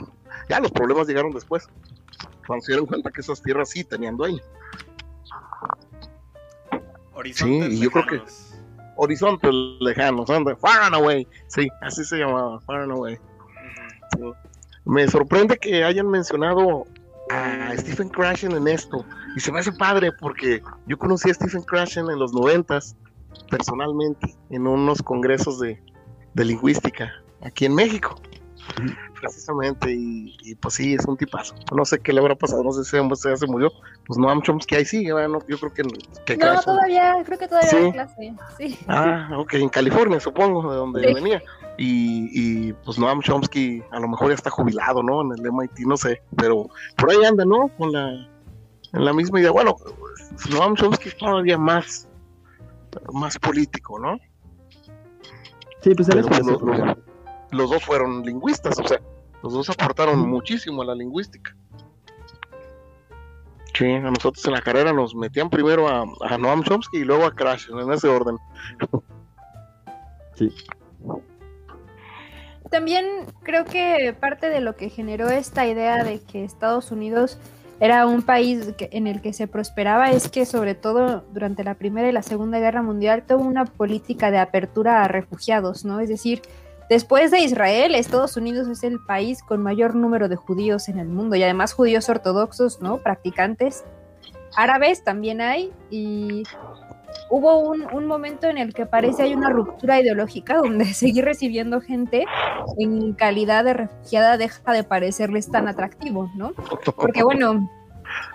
Ya 0.49 0.61
los 0.61 0.71
problemas 0.71 1.07
llegaron 1.07 1.33
después. 1.33 1.69
Cuando 2.47 2.65
se 2.65 2.73
dieron 2.73 2.87
cuenta 2.87 3.11
que 3.11 3.21
esas 3.21 3.43
tierras 3.43 3.71
sí 3.71 3.85
tenían 3.85 4.17
dueño. 4.17 4.43
Horizontes 7.13 7.69
Sí, 7.69 7.77
y 7.77 7.81
yo 7.81 7.91
creo 7.91 8.07
que-. 8.07 8.48
Horizontes 8.99 9.51
lejanos, 9.81 10.29
anda, 10.29 10.57
far 10.57 10.83
and 10.83 10.95
away. 10.97 11.27
Sí, 11.47 11.69
así 11.83 12.05
se 12.05 12.17
llamaba, 12.17 12.61
far 12.61 12.83
and 12.83 12.93
away. 12.93 13.17
Me 14.85 15.07
sorprende 15.07 15.57
que 15.57 15.85
hayan 15.85 16.09
mencionado 16.09 16.85
a 17.31 17.73
Stephen 17.77 18.09
Krashen 18.09 18.53
en 18.53 18.67
esto. 18.67 19.05
Y 19.37 19.41
se 19.41 19.53
me 19.53 19.61
hace 19.61 19.73
padre 19.73 20.11
porque 20.13 20.63
yo 20.87 20.99
conocí 20.99 21.31
a 21.31 21.35
Stephen 21.35 21.63
Krashen 21.63 22.11
en 22.11 22.19
los 22.19 22.33
noventas, 22.33 22.97
personalmente, 23.51 24.35
en 24.51 24.67
unos 24.67 25.01
congresos 25.03 25.61
de, 25.61 25.81
de 26.35 26.45
lingüística 26.45 27.13
aquí 27.43 27.67
en 27.67 27.75
México. 27.75 28.21
Precisamente, 29.21 29.91
y, 29.93 30.37
y, 30.43 30.55
pues 30.55 30.75
sí, 30.75 30.95
es 30.95 31.05
un 31.07 31.17
tipazo. 31.17 31.55
No 31.75 31.85
sé 31.85 31.99
qué 31.99 32.13
le 32.13 32.21
habrá 32.21 32.35
pasado, 32.35 32.63
no 32.63 32.73
sé 32.73 32.85
si 32.85 32.97
ya 32.97 33.37
se 33.37 33.47
murió. 33.47 33.73
Pues 34.07 34.19
Noam 34.19 34.43
Chomsky 34.43 34.77
ahí 34.77 34.85
sigue. 34.85 35.11
No, 35.11 35.39
yo 35.47 35.59
creo 35.59 35.73
que, 35.73 35.83
que 36.25 36.37
No, 36.37 36.61
todavía, 36.61 37.15
creo 37.25 37.39
que 37.39 37.49
todavía 37.49 37.71
Sí. 37.71 37.93
clase. 37.93 38.35
Sí. 38.57 38.79
Ah, 38.87 39.31
ok, 39.37 39.55
en 39.55 39.69
California, 39.69 40.21
supongo, 40.21 40.71
de 40.71 40.77
donde 40.77 41.09
Sí. 41.09 41.15
venía. 41.15 41.43
Y, 41.77 42.31
y 42.69 42.73
pues 42.85 42.99
Noam 42.99 43.21
Chomsky 43.21 43.83
a 43.91 44.01
lo 44.01 44.09
mejor 44.09 44.29
ya 44.29 44.35
está 44.35 44.51
jubilado, 44.51 45.03
¿no? 45.03 45.23
En 45.23 45.33
el 45.39 45.47
MIT, 45.53 45.81
no 45.87 45.97
sé, 45.97 46.23
pero 46.37 46.69
por 46.97 47.11
ahí 47.11 47.25
anda, 47.25 47.45
¿no? 47.45 47.69
Con 47.77 47.93
la, 47.93 48.11
en 48.11 49.05
la 49.05 49.13
misma 49.13 49.41
idea. 49.41 49.51
Bueno, 49.53 49.77
Noam 50.51 50.75
Chomsky 50.75 51.09
es 51.09 51.17
todavía 51.17 51.57
más, 51.59 52.09
más 53.13 53.39
político, 53.39 53.99
¿no? 53.99 54.19
Sí, 55.83 55.95
pues 55.95 56.09
él 56.09 56.19
es 56.19 56.27
los, 57.51 57.71
dos 57.71 57.85
fueron 57.85 58.23
lingüistas, 58.23 58.79
o 58.79 58.87
sea, 58.87 59.01
los 59.43 59.53
dos 59.53 59.71
aportaron 59.71 60.29
muchísimo 60.29 60.83
a 60.83 60.87
la 60.87 60.95
lingüística. 60.95 61.55
Sí, 63.75 63.87
a 63.93 64.01
nosotros 64.01 64.45
en 64.47 64.53
la 64.53 64.61
carrera 64.61 64.93
nos 64.93 65.15
metían 65.15 65.49
primero 65.51 65.87
a, 65.89 66.05
a 66.29 66.39
Noam 66.39 66.65
Chomsky 66.65 66.99
y 66.99 67.05
luego 67.05 67.25
a 67.27 67.35
Crash, 67.35 67.69
en 67.71 67.93
ese 67.93 68.09
orden. 68.09 68.37
También 72.71 73.07
creo 73.43 73.65
que 73.65 74.15
parte 74.19 74.49
de 74.51 74.61
lo 74.61 74.77
que 74.77 74.91
generó 74.91 75.29
esta 75.31 75.67
idea 75.67 76.05
de 76.05 76.21
que 76.21 76.45
Estados 76.45 76.91
Unidos 76.91 77.39
era 77.81 78.07
un 78.07 78.23
país 78.23 78.75
que- 78.77 78.91
en 78.93 79.07
el 79.07 79.23
que 79.23 79.33
se 79.33 79.47
prosperaba 79.47 80.11
es 80.11 80.29
que 80.29 80.45
sobre 80.45 80.75
todo 80.75 81.25
durante 81.33 81.63
la 81.63 81.75
Primera 81.75 82.09
y 82.09 82.13
la 82.13 82.23
Segunda 82.23 82.59
Guerra 82.59 82.83
Mundial 82.83 83.25
tuvo 83.27 83.45
una 83.45 83.65
política 83.65 84.31
de 84.31 84.39
apertura 84.39 85.03
a 85.05 85.09
refugiados, 85.09 85.85
¿no? 85.85 86.01
Es 86.01 86.09
decir, 86.09 86.43
después 86.89 87.31
de 87.31 87.41
Israel, 87.41 87.95
Estados 87.95 88.37
Unidos 88.37 88.69
es 88.69 88.83
el 88.83 88.99
país 89.01 89.43
con 89.43 89.63
mayor 89.63 89.95
número 89.95 90.29
de 90.29 90.37
judíos 90.37 90.89
en 90.89 90.99
el 90.99 91.09
mundo 91.09 91.37
y 91.37 91.43
además 91.43 91.73
judíos 91.73 92.09
ortodoxos, 92.09 92.81
¿no? 92.81 92.99
Practicantes. 92.99 93.85
Árabes 94.57 95.05
también 95.05 95.41
hay 95.41 95.73
y 95.91 96.43
hubo 97.31 97.59
un, 97.59 97.87
un 97.93 98.07
momento 98.07 98.47
en 98.47 98.59
el 98.59 98.73
que 98.75 98.87
parece 98.87 99.23
hay 99.23 99.35
una 99.35 99.51
ruptura 99.51 100.01
ideológica 100.01 100.57
donde 100.63 100.87
seguir 100.87 101.25
recibiendo 101.25 101.81
gente 101.81 102.25
en 102.79 103.13
calidad 103.13 103.65
de 103.65 103.75
refugiada 103.75 104.37
deja 104.37 104.73
de 104.73 104.85
parecerles 104.85 105.51
tan 105.51 105.69
atractivo, 105.69 106.31
¿no? 106.35 106.53
Porque 106.97 107.23
bueno, 107.23 107.69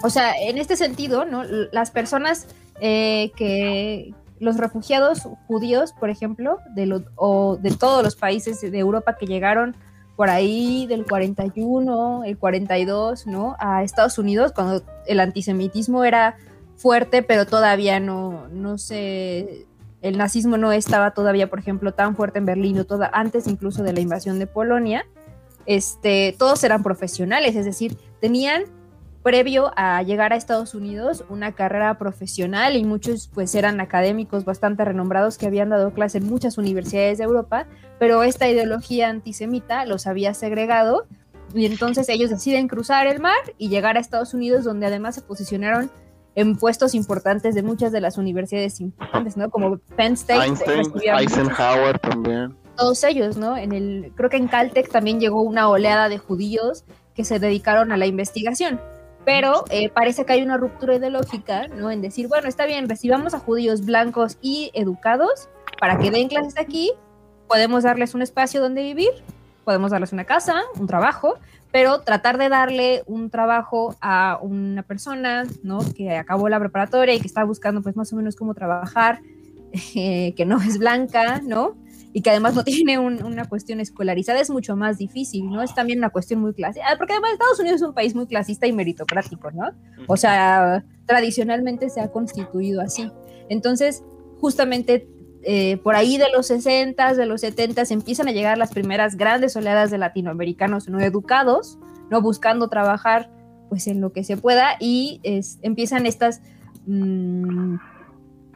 o 0.03 0.09
sea, 0.09 0.33
en 0.39 0.57
este 0.57 0.75
sentido, 0.75 1.25
¿no? 1.25 1.43
Las 1.43 1.91
personas 1.91 2.47
eh, 2.79 3.31
que 3.35 4.13
los 4.39 4.57
refugiados 4.57 5.27
judíos, 5.47 5.93
por 5.93 6.09
ejemplo, 6.09 6.59
de 6.75 6.85
lo- 6.85 7.03
o 7.15 7.57
de 7.57 7.71
todos 7.71 8.03
los 8.03 8.15
países 8.15 8.59
de 8.61 8.77
Europa 8.77 9.15
que 9.17 9.25
llegaron 9.25 9.75
por 10.15 10.29
ahí 10.29 10.85
del 10.87 11.05
41, 11.05 12.23
el 12.23 12.37
42, 12.37 13.25
¿no? 13.25 13.55
A 13.59 13.83
Estados 13.83 14.17
Unidos, 14.17 14.51
cuando 14.53 14.83
el 15.07 15.19
antisemitismo 15.19 16.03
era 16.03 16.37
fuerte, 16.75 17.23
pero 17.23 17.45
todavía 17.45 17.99
no, 17.99 18.47
no 18.49 18.77
sé, 18.77 19.65
el 20.01 20.17
nazismo 20.17 20.57
no 20.57 20.71
estaba 20.71 21.11
todavía, 21.11 21.49
por 21.49 21.59
ejemplo, 21.59 21.93
tan 21.93 22.15
fuerte 22.15 22.37
en 22.39 22.45
Berlín, 22.45 22.77
o 22.77 22.83
toda, 22.85 23.09
antes 23.13 23.47
incluso 23.47 23.83
de 23.83 23.93
la 23.93 24.01
invasión 24.01 24.37
de 24.37 24.47
Polonia, 24.47 25.05
este, 25.65 26.35
todos 26.37 26.63
eran 26.63 26.83
profesionales, 26.83 27.55
es 27.55 27.65
decir, 27.65 27.97
tenían 28.19 28.63
previo 29.23 29.71
a 29.77 30.03
llegar 30.03 30.33
a 30.33 30.35
Estados 30.35 30.75
Unidos 30.75 31.23
una 31.29 31.53
carrera 31.53 31.97
profesional 31.97 32.75
y 32.75 32.83
muchos 32.83 33.29
pues 33.33 33.55
eran 33.55 33.79
académicos 33.79 34.43
bastante 34.45 34.83
renombrados 34.83 35.37
que 35.37 35.47
habían 35.47 35.69
dado 35.69 35.93
clase 35.93 36.17
en 36.17 36.27
muchas 36.27 36.57
universidades 36.57 37.17
de 37.17 37.23
Europa, 37.23 37.65
pero 37.99 38.23
esta 38.23 38.49
ideología 38.49 39.09
antisemita 39.09 39.85
los 39.85 40.07
había 40.07 40.33
segregado 40.33 41.05
y 41.55 41.65
entonces 41.65 42.09
ellos 42.09 42.29
deciden 42.29 42.67
cruzar 42.67 43.07
el 43.07 43.19
mar 43.21 43.37
y 43.57 43.69
llegar 43.69 43.95
a 43.95 44.01
Estados 44.01 44.33
Unidos 44.33 44.65
donde 44.65 44.87
además 44.87 45.15
se 45.15 45.21
posicionaron 45.21 45.89
en 46.35 46.57
puestos 46.57 46.95
importantes 46.95 47.55
de 47.55 47.63
muchas 47.63 47.91
de 47.91 48.01
las 48.01 48.17
universidades 48.17 48.81
importantes, 48.81 49.37
¿no? 49.37 49.49
Como 49.51 49.77
Penn 49.95 50.13
State, 50.13 50.43
Einstein, 50.43 50.77
recibía 50.79 51.13
muchos- 51.13 51.37
Eisenhower 51.37 51.99
también. 51.99 52.57
todos 52.75 53.03
ellos, 53.03 53.37
¿no? 53.37 53.55
En 53.55 53.71
el, 53.71 54.11
creo 54.15 54.31
que 54.31 54.37
en 54.37 54.47
Caltech 54.47 54.89
también 54.89 55.19
llegó 55.19 55.43
una 55.43 55.69
oleada 55.69 56.09
de 56.09 56.17
judíos 56.17 56.85
que 57.13 57.23
se 57.23 57.37
dedicaron 57.37 57.91
a 57.91 57.97
la 57.97 58.07
investigación. 58.07 58.81
Pero 59.25 59.63
eh, 59.69 59.89
parece 59.89 60.25
que 60.25 60.33
hay 60.33 60.41
una 60.41 60.57
ruptura 60.57 60.95
ideológica, 60.95 61.67
¿no? 61.67 61.91
En 61.91 62.01
decir, 62.01 62.27
bueno, 62.27 62.47
está 62.47 62.65
bien, 62.65 62.89
recibamos 62.89 63.33
a 63.33 63.39
judíos 63.39 63.85
blancos 63.85 64.37
y 64.41 64.71
educados 64.73 65.49
para 65.79 65.97
que 65.97 66.11
den 66.11 66.27
clases 66.27 66.57
aquí, 66.57 66.91
podemos 67.47 67.83
darles 67.83 68.13
un 68.13 68.21
espacio 68.21 68.61
donde 68.61 68.83
vivir, 68.83 69.11
podemos 69.63 69.91
darles 69.91 70.13
una 70.13 70.25
casa, 70.25 70.61
un 70.79 70.87
trabajo, 70.87 71.35
pero 71.71 72.01
tratar 72.01 72.37
de 72.37 72.49
darle 72.49 73.03
un 73.05 73.29
trabajo 73.29 73.95
a 73.99 74.37
una 74.41 74.83
persona, 74.83 75.43
¿no? 75.63 75.79
Que 75.95 76.17
acabó 76.17 76.49
la 76.49 76.59
preparatoria 76.59 77.15
y 77.15 77.19
que 77.19 77.27
está 77.27 77.43
buscando, 77.43 77.81
pues, 77.81 77.95
más 77.95 78.11
o 78.13 78.15
menos 78.15 78.35
cómo 78.35 78.53
trabajar, 78.53 79.21
eh, 79.95 80.33
que 80.35 80.45
no 80.45 80.61
es 80.61 80.77
blanca, 80.77 81.41
¿no? 81.43 81.75
Y 82.13 82.21
que 82.21 82.29
además 82.29 82.53
no 82.55 82.63
tiene 82.63 82.99
un- 82.99 83.23
una 83.23 83.45
cuestión 83.49 83.79
escolarizada, 83.79 84.39
es 84.39 84.49
mucho 84.49 84.75
más 84.75 84.97
difícil, 84.97 85.49
¿no? 85.49 85.61
Es 85.63 85.73
también 85.73 85.99
una 85.99 86.11
cuestión 86.11 86.39
muy 86.41 86.53
clasista, 86.53 86.87
porque 86.97 87.13
además 87.13 87.31
Estados 87.33 87.59
Unidos 87.59 87.81
es 87.81 87.87
un 87.87 87.93
país 87.93 88.13
muy 88.15 88.27
clasista 88.27 88.67
y 88.67 88.71
meritocrático, 88.73 89.51
¿no? 89.51 89.71
O 90.07 90.15
sea, 90.17 90.85
tradicionalmente 91.05 91.89
se 91.89 91.99
ha 92.01 92.09
constituido 92.11 92.81
así. 92.81 93.11
Entonces, 93.49 94.03
justamente 94.39 95.07
eh, 95.45 95.75
por 95.83 95.95
ahí 95.95 96.17
de 96.17 96.27
los 96.33 96.47
60, 96.47 97.15
de 97.15 97.25
los 97.25 97.41
70 97.41 97.83
empiezan 97.89 98.29
a 98.29 98.31
llegar 98.31 98.57
las 98.57 98.71
primeras 98.71 99.17
grandes 99.17 99.53
oleadas 99.57 99.91
de 99.91 99.97
latinoamericanos 99.97 100.87
no 100.87 101.01
educados, 101.01 101.77
no 102.09 102.21
buscando 102.21 102.69
trabajar 102.69 103.29
pues 103.67 103.87
en 103.87 103.99
lo 103.99 104.13
que 104.13 104.23
se 104.23 104.37
pueda 104.37 104.77
y 104.79 105.19
es- 105.23 105.59
empiezan 105.61 106.05
estas 106.05 106.41
mm, 106.85 107.75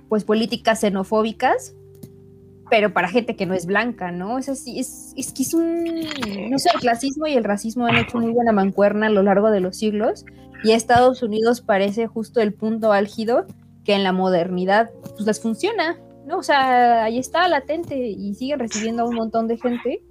pues 0.10 0.24
políticas 0.24 0.80
xenofóbicas 0.80 1.74
pero 2.70 2.94
para 2.94 3.08
gente 3.08 3.36
que 3.36 3.46
no 3.46 3.54
es 3.54 3.66
blanca, 3.66 4.12
¿no? 4.12 4.38
Es 4.38 4.50
así, 4.50 4.80
es, 4.80 5.14
es 5.16 5.32
que 5.32 5.44
es 5.44 5.54
un, 5.54 5.86
no 6.50 6.60
sé, 6.60 6.70
el 6.74 6.80
clasismo 6.80 7.28
y 7.28 7.34
el 7.34 7.44
racismo 7.44 7.86
han 7.86 7.98
hecho 7.98 8.20
muy 8.20 8.32
buena 8.32 8.52
mancuerna 8.52 9.08
a 9.08 9.10
lo 9.10 9.24
largo 9.24 9.52
de 9.52 9.60
los 9.60 9.78
siglos 9.78 10.26
y 10.64 10.72
Estados 10.72 11.24
Unidos 11.24 11.62
parece 11.62 12.08
justo 12.08 12.42
el 12.42 12.54
punto 12.54 12.92
álgido 12.92 13.46
que 13.86 13.94
en 13.94 14.04
la 14.04 14.12
modernidad 14.12 14.90
pues 15.02 15.26
les 15.26 15.40
funciona, 15.40 15.98
¿no? 16.26 16.40
O 16.40 16.44
sea, 16.44 17.06
ahí 17.06 17.20
está 17.20 17.48
latente 17.48 17.96
y 17.96 18.34
siguen 18.36 18.60
recibiendo 18.60 19.04
a 19.04 19.06
un 19.06 19.16
montón 19.16 19.48
de 19.48 19.58
gente, 19.58 20.04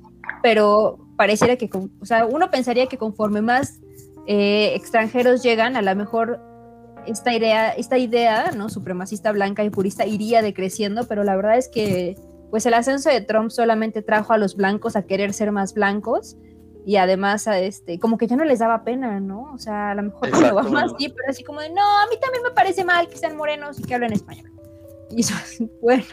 pero 0.43 0.99
pareciera 1.17 1.57
que, 1.57 1.69
o 2.01 2.07
sea, 2.07 2.27
uno 2.27 2.51
pensaría 2.51 2.87
que 2.87 2.97
conforme 2.97 3.43
más 3.43 3.81
eh, 4.27 4.73
extranjeros 4.75 5.43
llegan, 5.43 5.77
a 5.77 5.83
lo 5.83 5.95
mejor 5.95 6.41
esta 7.07 7.35
idea, 7.35 7.71
esta 7.71 7.99
idea, 7.99 8.53
¿no? 8.57 8.69
Supremacista 8.69 9.31
blanca 9.33 9.63
y 9.63 9.71
purista 9.71 10.07
iría 10.07 10.43
decreciendo, 10.43 11.07
pero 11.07 11.23
la 11.23 11.37
verdad 11.37 11.59
es 11.59 11.69
que 11.69 12.17
pues 12.57 12.65
el 12.65 12.73
ascenso 12.73 13.11
de 13.11 13.21
Trump 13.21 13.51
solamente 13.51 14.01
trajo 14.01 14.33
a 14.33 14.39
los 14.39 14.57
blancos 14.57 14.97
a 14.97 15.03
querer 15.03 15.35
ser 15.35 15.53
más 15.53 15.75
blancos 15.75 16.39
y 16.87 16.97
además 16.97 17.47
a 17.49 17.59
este, 17.59 17.99
como 17.99 18.17
que 18.17 18.27
ya 18.27 18.35
no 18.35 18.47
les 18.47 18.61
daba 18.61 18.83
pena, 18.83 19.21
¿no? 19.21 19.53
O 19.53 19.59
sea, 19.59 19.91
a 19.91 19.95
lo 19.95 20.05
mejor 20.05 20.31
cuando 20.31 20.55
va 20.55 20.63
más 20.63 20.93
sí, 20.99 21.11
pero 21.11 21.29
así 21.29 21.45
como 21.45 21.61
de, 21.61 21.69
no, 21.69 21.83
a 21.83 22.07
mí 22.09 22.17
también 22.19 22.43
me 22.43 22.53
parece 22.53 22.83
mal 22.83 23.11
que 23.11 23.19
sean 23.19 23.37
morenos 23.37 23.79
y 23.79 23.83
que 23.83 23.95
hablen 23.95 24.15
español. 24.15 24.51
Y 25.11 25.21
eso 25.21 25.35
es 25.35 25.63
bueno. 25.83 26.07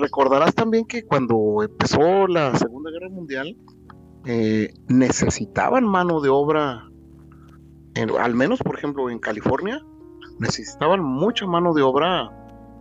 Recordarás 0.00 0.54
también 0.54 0.86
que 0.86 1.04
cuando 1.04 1.62
empezó 1.62 2.26
la 2.26 2.56
Segunda 2.56 2.90
Guerra 2.90 3.10
Mundial, 3.10 3.54
eh, 4.24 4.72
necesitaban 4.88 5.84
mano 5.84 6.22
de 6.22 6.30
obra, 6.30 6.88
al 8.18 8.34
menos 8.34 8.60
por 8.60 8.78
ejemplo 8.78 9.10
en 9.10 9.18
California, 9.18 9.84
necesitaban 10.38 11.04
mucha 11.04 11.46
mano 11.46 11.74
de 11.74 11.82
obra 11.82 12.30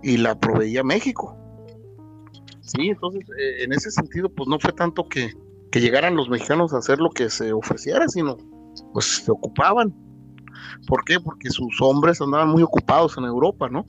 y 0.01 0.15
la 0.15 0.39
proveía 0.39 0.81
México. 0.81 1.37
Sí, 2.67 2.89
entonces 2.89 3.23
eh, 3.39 3.63
en 3.63 3.71
ese 3.73 3.89
sentido 3.91 4.29
pues 4.29 4.47
no 4.49 4.59
fue 4.59 4.73
tanto 4.73 5.07
que, 5.07 5.31
que 5.71 5.79
llegaran 5.79 6.15
los 6.15 6.29
mexicanos 6.29 6.73
a 6.73 6.77
hacer 6.77 6.99
lo 6.99 7.09
que 7.09 7.29
se 7.29 7.53
ofreciera, 7.53 8.07
sino 8.09 8.37
pues 8.93 9.23
se 9.23 9.31
ocupaban. 9.31 9.95
¿Por 10.85 11.03
qué? 11.05 11.19
Porque 11.19 11.49
sus 11.49 11.81
hombres 11.81 12.21
andaban 12.21 12.49
muy 12.49 12.63
ocupados 12.63 13.17
en 13.17 13.23
Europa, 13.23 13.69
¿no? 13.69 13.85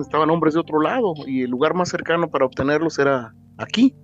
Estaban 0.00 0.30
hombres 0.30 0.54
de 0.54 0.60
otro 0.60 0.80
lado 0.80 1.14
y 1.26 1.42
el 1.42 1.50
lugar 1.50 1.74
más 1.74 1.88
cercano 1.88 2.30
para 2.30 2.44
obtenerlos 2.44 2.98
era 2.98 3.34
aquí. 3.58 3.94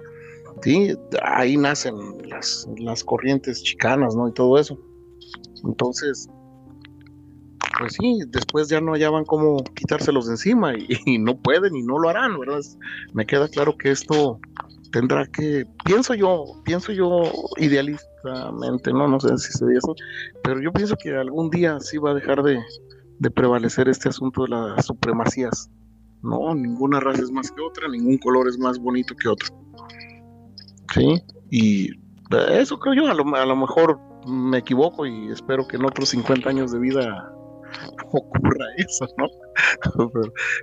Sí, 0.63 0.97
ahí 1.23 1.57
nacen 1.57 1.95
las, 2.29 2.67
las 2.79 3.05
corrientes 3.05 3.63
chicanas, 3.63 4.17
¿no? 4.17 4.29
Y 4.29 4.33
todo 4.33 4.59
eso. 4.59 4.79
Entonces, 5.65 6.29
pues 7.79 7.95
sí, 7.95 8.21
después 8.29 8.69
ya 8.69 8.81
no 8.81 8.93
hallaban 8.93 9.25
cómo 9.25 9.63
quitárselos 9.75 10.27
de 10.27 10.33
encima 10.33 10.73
y, 11.07 11.19
no 11.19 11.37
pueden 11.37 11.77
y 11.77 11.83
no 11.83 11.99
lo 11.99 12.09
harán, 12.09 12.39
¿verdad? 12.39 12.61
Me 13.13 13.27
queda 13.27 13.49
claro 13.49 13.77
que 13.77 13.91
esto 13.91 14.41
tendrá 14.93 15.27
que, 15.27 15.67
pienso 15.85 16.15
yo, 16.15 16.45
pienso 16.65 16.93
yo 16.93 17.23
idealistamente, 17.57 18.93
no, 18.93 19.07
no 19.07 19.21
sé 19.21 19.37
si 19.39 19.53
se 19.53 19.67
dice 19.67 19.79
eso, 19.79 19.95
pero 20.43 20.61
yo 20.61 20.73
pienso 20.73 20.97
que 20.97 21.15
algún 21.15 21.51
día 21.51 21.79
sí 21.81 21.99
va 21.99 22.13
a 22.13 22.15
dejar 22.15 22.43
de, 22.43 22.59
de 23.19 23.31
prevalecer 23.31 23.89
este 23.89 24.09
asunto 24.09 24.45
de 24.45 24.51
las 24.51 24.87
supremacías. 24.87 25.71
No, 26.23 26.55
ninguna 26.55 27.01
raza 27.01 27.23
es 27.23 27.31
más 27.31 27.51
que 27.51 27.61
otra, 27.61 27.89
ningún 27.89 28.19
color 28.19 28.49
es 28.49 28.59
más 28.59 28.79
bonito 28.79 29.15
que 29.15 29.29
otro. 29.29 29.55
Sí, 30.95 31.23
y 31.51 31.91
eso 32.51 32.79
creo 32.79 32.95
yo, 32.95 33.07
a 33.09 33.15
lo, 33.15 33.37
a 33.37 33.47
lo 33.47 33.57
mejor 33.57 34.01
me 34.27 34.59
equivoco 34.59 35.07
y 35.07 35.31
espero 35.31 35.67
que 35.69 35.77
en 35.77 35.85
otros 35.85 36.09
50 36.09 36.49
años 36.49 36.73
de 36.73 36.79
vida 36.79 37.33
ocurra 38.13 38.67
eso, 38.77 39.07
¿no? 39.17 39.27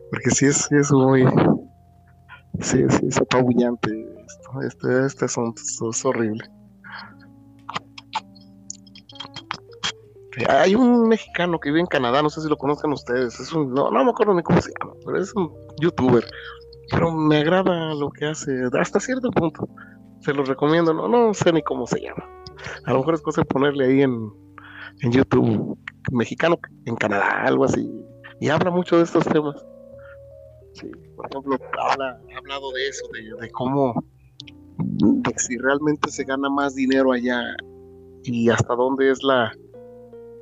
Porque 0.09 0.31
sí 0.31 0.45
es, 0.45 0.57
sí 0.57 0.75
es 0.75 0.91
muy, 0.91 1.25
sí, 2.59 2.83
sí 2.89 3.07
es 3.07 3.17
apabullante 3.17 3.89
esto, 4.25 4.61
este, 4.61 5.05
este 5.05 5.25
asunto, 5.25 5.61
es 5.61 6.05
horrible. 6.05 6.43
Hay 10.49 10.75
un 10.75 11.07
mexicano 11.07 11.59
que 11.59 11.69
vive 11.69 11.79
en 11.79 11.85
Canadá, 11.85 12.21
no 12.21 12.29
sé 12.29 12.41
si 12.41 12.49
lo 12.49 12.57
conozcan 12.57 12.91
ustedes, 12.91 13.39
es 13.39 13.53
un, 13.53 13.73
no, 13.73 13.89
no 13.89 14.03
me 14.03 14.11
acuerdo 14.11 14.33
ni 14.33 14.43
cómo 14.43 14.59
se 14.59 14.71
llama, 14.79 14.93
pero 15.05 15.21
es 15.21 15.33
un 15.33 15.49
youtuber, 15.79 16.25
pero 16.91 17.11
me 17.11 17.37
agrada 17.37 17.93
lo 17.93 18.09
que 18.09 18.25
hace 18.25 18.51
hasta 18.77 18.99
cierto 18.99 19.31
punto, 19.31 19.69
se 20.19 20.33
lo 20.33 20.43
recomiendo, 20.43 20.93
no, 20.93 21.07
no 21.07 21.33
sé 21.33 21.53
ni 21.53 21.63
cómo 21.63 21.87
se 21.87 22.01
llama, 22.01 22.27
a 22.83 22.91
lo 22.91 22.99
mejor 22.99 23.13
es 23.13 23.21
cosa 23.21 23.41
de 23.41 23.45
ponerle 23.45 23.85
ahí 23.85 24.01
en, 24.01 24.29
en 25.01 25.11
YouTube, 25.11 25.77
mexicano 26.11 26.59
en 26.85 26.95
Canadá, 26.95 27.43
algo 27.43 27.65
así, 27.65 27.89
y 28.39 28.49
habla 28.49 28.71
mucho 28.71 28.97
de 28.97 29.03
estos 29.03 29.25
temas. 29.25 29.55
Sí, 30.73 30.91
por 31.15 31.27
ejemplo, 31.27 31.57
habla, 31.79 32.19
ha 32.33 32.37
hablado 32.37 32.71
de 32.71 32.87
eso, 32.87 33.07
de, 33.13 33.45
de 33.45 33.51
cómo, 33.51 34.03
de 34.77 35.33
si 35.37 35.57
realmente 35.57 36.11
se 36.11 36.23
gana 36.23 36.49
más 36.49 36.75
dinero 36.75 37.11
allá 37.11 37.41
y 38.23 38.49
hasta 38.49 38.75
dónde 38.75 39.11
es 39.11 39.23
la 39.23 39.53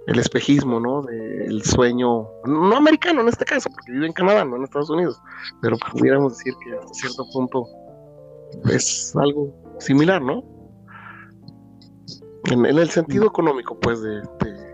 el 0.07 0.19
espejismo, 0.19 0.79
¿no? 0.79 1.01
Del 1.03 1.63
sueño, 1.63 2.27
no 2.45 2.75
americano 2.75 3.21
en 3.21 3.29
este 3.29 3.45
caso, 3.45 3.69
porque 3.69 3.91
vive 3.91 4.07
en 4.07 4.13
Canadá, 4.13 4.43
no 4.43 4.57
en 4.57 4.63
Estados 4.63 4.89
Unidos, 4.89 5.19
pero 5.61 5.77
pudiéramos 5.77 6.37
decir 6.37 6.53
que 6.63 6.75
hasta 6.75 6.93
cierto 6.93 7.25
punto 7.31 7.65
es 8.69 9.15
algo 9.15 9.53
similar, 9.79 10.21
¿no? 10.21 10.43
En, 12.45 12.65
el 12.65 12.89
sentido 12.89 13.27
económico, 13.27 13.79
pues, 13.79 14.01
de, 14.01 14.21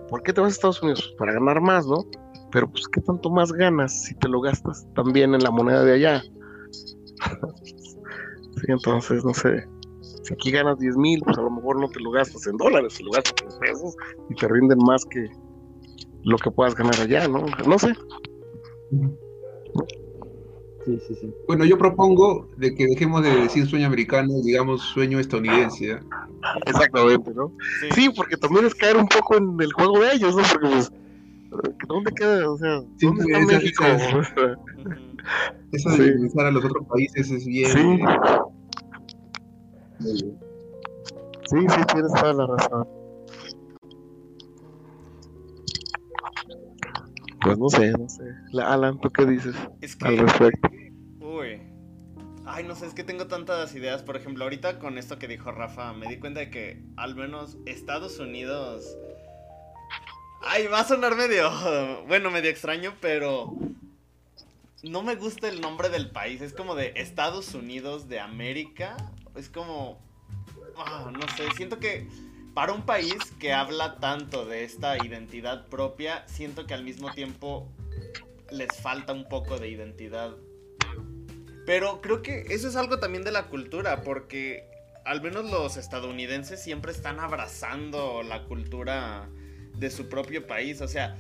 ¿por 0.10 0.24
qué 0.24 0.34
te 0.34 0.42
vas 0.42 0.52
a 0.52 0.54
Estados 0.54 0.82
Unidos? 0.82 1.14
Para 1.18 1.34
ganar 1.34 1.62
más, 1.62 1.86
¿no? 1.86 2.06
Pero 2.52 2.70
pues, 2.70 2.88
¿qué 2.88 3.02
tanto 3.02 3.30
más 3.30 3.52
ganas 3.52 4.06
si 4.06 4.16
te 4.16 4.28
lo 4.28 4.42
gastas 4.42 4.88
también 4.96 5.36
en 5.36 5.44
la 5.44 5.52
moneda 5.52 5.84
de 5.84 5.94
allá? 5.94 6.24
sí, 7.64 8.66
entonces, 8.68 9.24
no 9.24 9.34
sé, 9.34 9.68
si 10.24 10.34
aquí 10.34 10.52
ganas 10.52 10.80
10 10.80 10.98
mil, 10.98 11.22
pues 11.24 11.38
a 11.38 11.42
lo 11.42 11.52
mejor 11.52 11.80
no 11.80 11.88
te 11.90 12.00
lo 12.00 12.12
gastas 12.12 12.48
en 12.48 12.58
dólares, 12.58 12.96
te 12.98 13.04
lo 13.04 13.12
gastas 13.12 13.36
en 13.42 13.60
pesos 13.60 13.96
y 14.30 14.36
te 14.36 14.48
rinden 14.48 14.80
más 14.86 15.06
que 15.06 15.28
lo 16.24 16.38
que 16.38 16.52
puedas 16.52 16.76
ganar 16.76 16.96
allá, 17.00 17.28
¿no? 17.28 17.46
No 17.68 17.80
sé. 17.80 17.94
Sí, 20.90 21.00
sí, 21.08 21.16
sí. 21.22 21.34
Bueno, 21.48 21.66
yo 21.66 21.78
propongo 21.78 22.48
de 22.58 22.74
que 22.74 22.88
dejemos 22.88 23.22
de 23.22 23.30
decir 23.36 23.68
sueño 23.68 23.86
americano, 23.86 24.34
digamos 24.44 24.82
sueño 24.82 25.20
estadounidense. 25.20 25.92
¿eh? 25.92 26.00
Exactamente, 26.66 27.32
¿no? 27.36 27.52
Sí. 27.82 27.88
sí. 27.94 28.10
porque 28.16 28.38
también 28.38 28.66
es 28.66 28.74
caer 28.74 28.98
un 28.98 29.08
poco 29.08 29.38
en 29.38 29.56
el 29.62 29.72
juego 29.74 30.00
de 30.00 30.14
ellos, 30.14 30.36
¿no? 30.36 30.42
Porque 30.52 30.68
pues, 30.68 30.92
¿dónde 31.88 32.12
queda? 32.14 32.50
O 32.52 32.58
sea, 32.58 32.82
¿dónde 33.02 33.24
Sí, 33.24 33.32
está 33.68 33.94
esa- 33.94 34.18
México? 34.18 34.44
Eso 35.72 35.90
de 35.92 36.42
a 36.48 36.52
los 36.52 36.66
otros 36.66 36.88
países 36.88 37.30
es 37.30 37.46
bien. 37.46 37.70
Sí. 37.72 38.00
eh, 40.08 40.36
Sí, 41.52 41.58
sí, 41.68 41.82
tienes 41.94 42.14
toda 42.14 42.34
la 42.34 42.48
razón. 42.48 42.88
Pues 47.42 47.58
no 47.58 47.70
sé, 47.70 47.92
no 47.92 48.10
sé. 48.10 48.24
La- 48.52 48.74
Alan, 48.74 49.00
¿tú 49.00 49.10
qué 49.10 49.26
dices 49.26 49.56
Es 49.82 49.98
al 50.02 50.18
respecto? 50.18 50.70
Ay, 52.46 52.64
no 52.64 52.76
sé, 52.76 52.88
es 52.88 52.94
que 52.94 53.04
tengo 53.04 53.28
tantas 53.28 53.76
ideas. 53.76 54.02
Por 54.02 54.18
ejemplo, 54.18 54.44
ahorita 54.44 54.80
con 54.80 54.98
esto 54.98 55.20
que 55.20 55.28
dijo 55.28 55.52
Rafa, 55.52 55.94
me 55.94 56.08
di 56.08 56.18
cuenta 56.18 56.40
de 56.40 56.50
que 56.50 56.82
al 56.98 57.16
menos 57.16 57.58
Estados 57.66 58.20
Unidos. 58.20 58.86
Ay, 60.42 60.68
va 60.68 60.80
a 60.80 60.84
sonar 60.84 61.16
medio. 61.16 61.52
Bueno, 62.08 62.32
medio 62.32 62.50
extraño, 62.50 62.96
pero. 63.02 63.54
No 64.82 65.04
me 65.04 65.16
gusta 65.16 65.50
el 65.50 65.62
nombre 65.62 65.90
del 65.90 66.10
país. 66.10 66.42
Es 66.42 66.54
como 66.54 66.74
de 66.74 66.94
Estados 66.96 67.54
Unidos 67.54 68.08
de 68.08 68.20
América. 68.20 68.98
Es 69.36 69.50
como. 69.50 70.00
ah, 70.78 71.12
no 71.14 71.28
sé, 71.36 71.52
siento 71.56 71.80
que. 71.80 72.08
Para 72.56 72.74
un 72.74 72.82
país 72.82 73.16
que 73.40 73.54
habla 73.54 74.00
tanto 74.00 74.46
de 74.46 74.64
esta 74.64 74.98
identidad 75.06 75.68
propia, 75.68 76.28
siento 76.28 76.66
que 76.66 76.74
al 76.74 76.84
mismo 76.84 77.12
tiempo 77.12 77.70
les 78.52 78.76
falta 78.82 79.14
un 79.14 79.30
poco 79.30 79.60
de 79.60 79.70
identidad. 79.70 80.36
Pero 81.70 82.02
creo 82.02 82.24
que 82.24 82.46
eso 82.50 82.68
es 82.68 82.76
algo 82.76 82.98
también 82.98 83.24
de 83.24 83.32
la 83.32 83.44
cultura, 83.44 84.02
porque 84.02 84.64
al 85.06 85.22
menos 85.22 85.52
los 85.52 85.78
estadounidenses 85.78 86.60
siempre 86.60 86.92
están 86.92 87.20
abrazando 87.20 88.24
la 88.24 88.46
cultura 88.46 89.30
de 89.76 89.92
su 89.92 90.10
propio 90.10 90.48
país. 90.48 90.82
O 90.82 90.88
sea, 90.88 91.16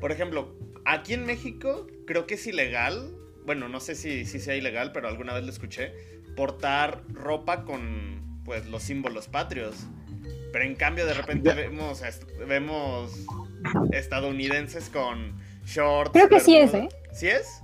por 0.00 0.10
ejemplo, 0.10 0.56
aquí 0.84 1.14
en 1.14 1.24
México 1.24 1.86
creo 2.04 2.26
que 2.26 2.34
es 2.34 2.44
ilegal, 2.48 3.14
bueno, 3.46 3.68
no 3.68 3.78
sé 3.78 3.94
si, 3.94 4.24
si 4.24 4.40
sea 4.40 4.56
ilegal, 4.56 4.90
pero 4.90 5.06
alguna 5.06 5.34
vez 5.34 5.44
lo 5.44 5.50
escuché, 5.52 5.92
portar 6.36 7.02
ropa 7.12 7.64
con 7.64 8.42
pues 8.44 8.66
los 8.66 8.82
símbolos 8.82 9.28
patrios. 9.28 9.76
Pero 10.52 10.64
en 10.64 10.74
cambio 10.74 11.06
de 11.06 11.14
repente 11.14 11.50
Ya. 11.50 11.54
vemos, 11.54 12.02
est- 12.02 12.24
vemos 12.48 13.12
estadounidenses 13.92 14.88
con 14.88 15.40
shorts. 15.64 16.10
Creo 16.12 16.28
que 16.28 16.40
sí 16.40 16.56
es, 16.56 16.72
bermudas. 16.72 16.94
¿Sí 17.12 17.28
es? 17.28 17.61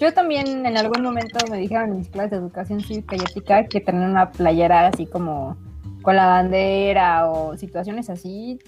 Yo 0.00 0.12
también 0.12 0.66
en 0.66 0.76
algún 0.76 1.02
momento 1.02 1.38
me 1.50 1.58
dijeron 1.58 1.90
en 1.90 1.98
mis 1.98 2.08
clases 2.08 2.32
de 2.32 2.36
educación 2.38 2.80
cívica 2.80 3.16
y 3.16 3.20
ética 3.20 3.66
que 3.66 3.80
tener 3.80 4.08
una 4.08 4.30
playera 4.30 4.88
así 4.88 5.06
como 5.06 5.56
con 6.02 6.16
la 6.16 6.26
bandera 6.26 7.28
o 7.28 7.56
situaciones 7.56 8.10
así 8.10 8.58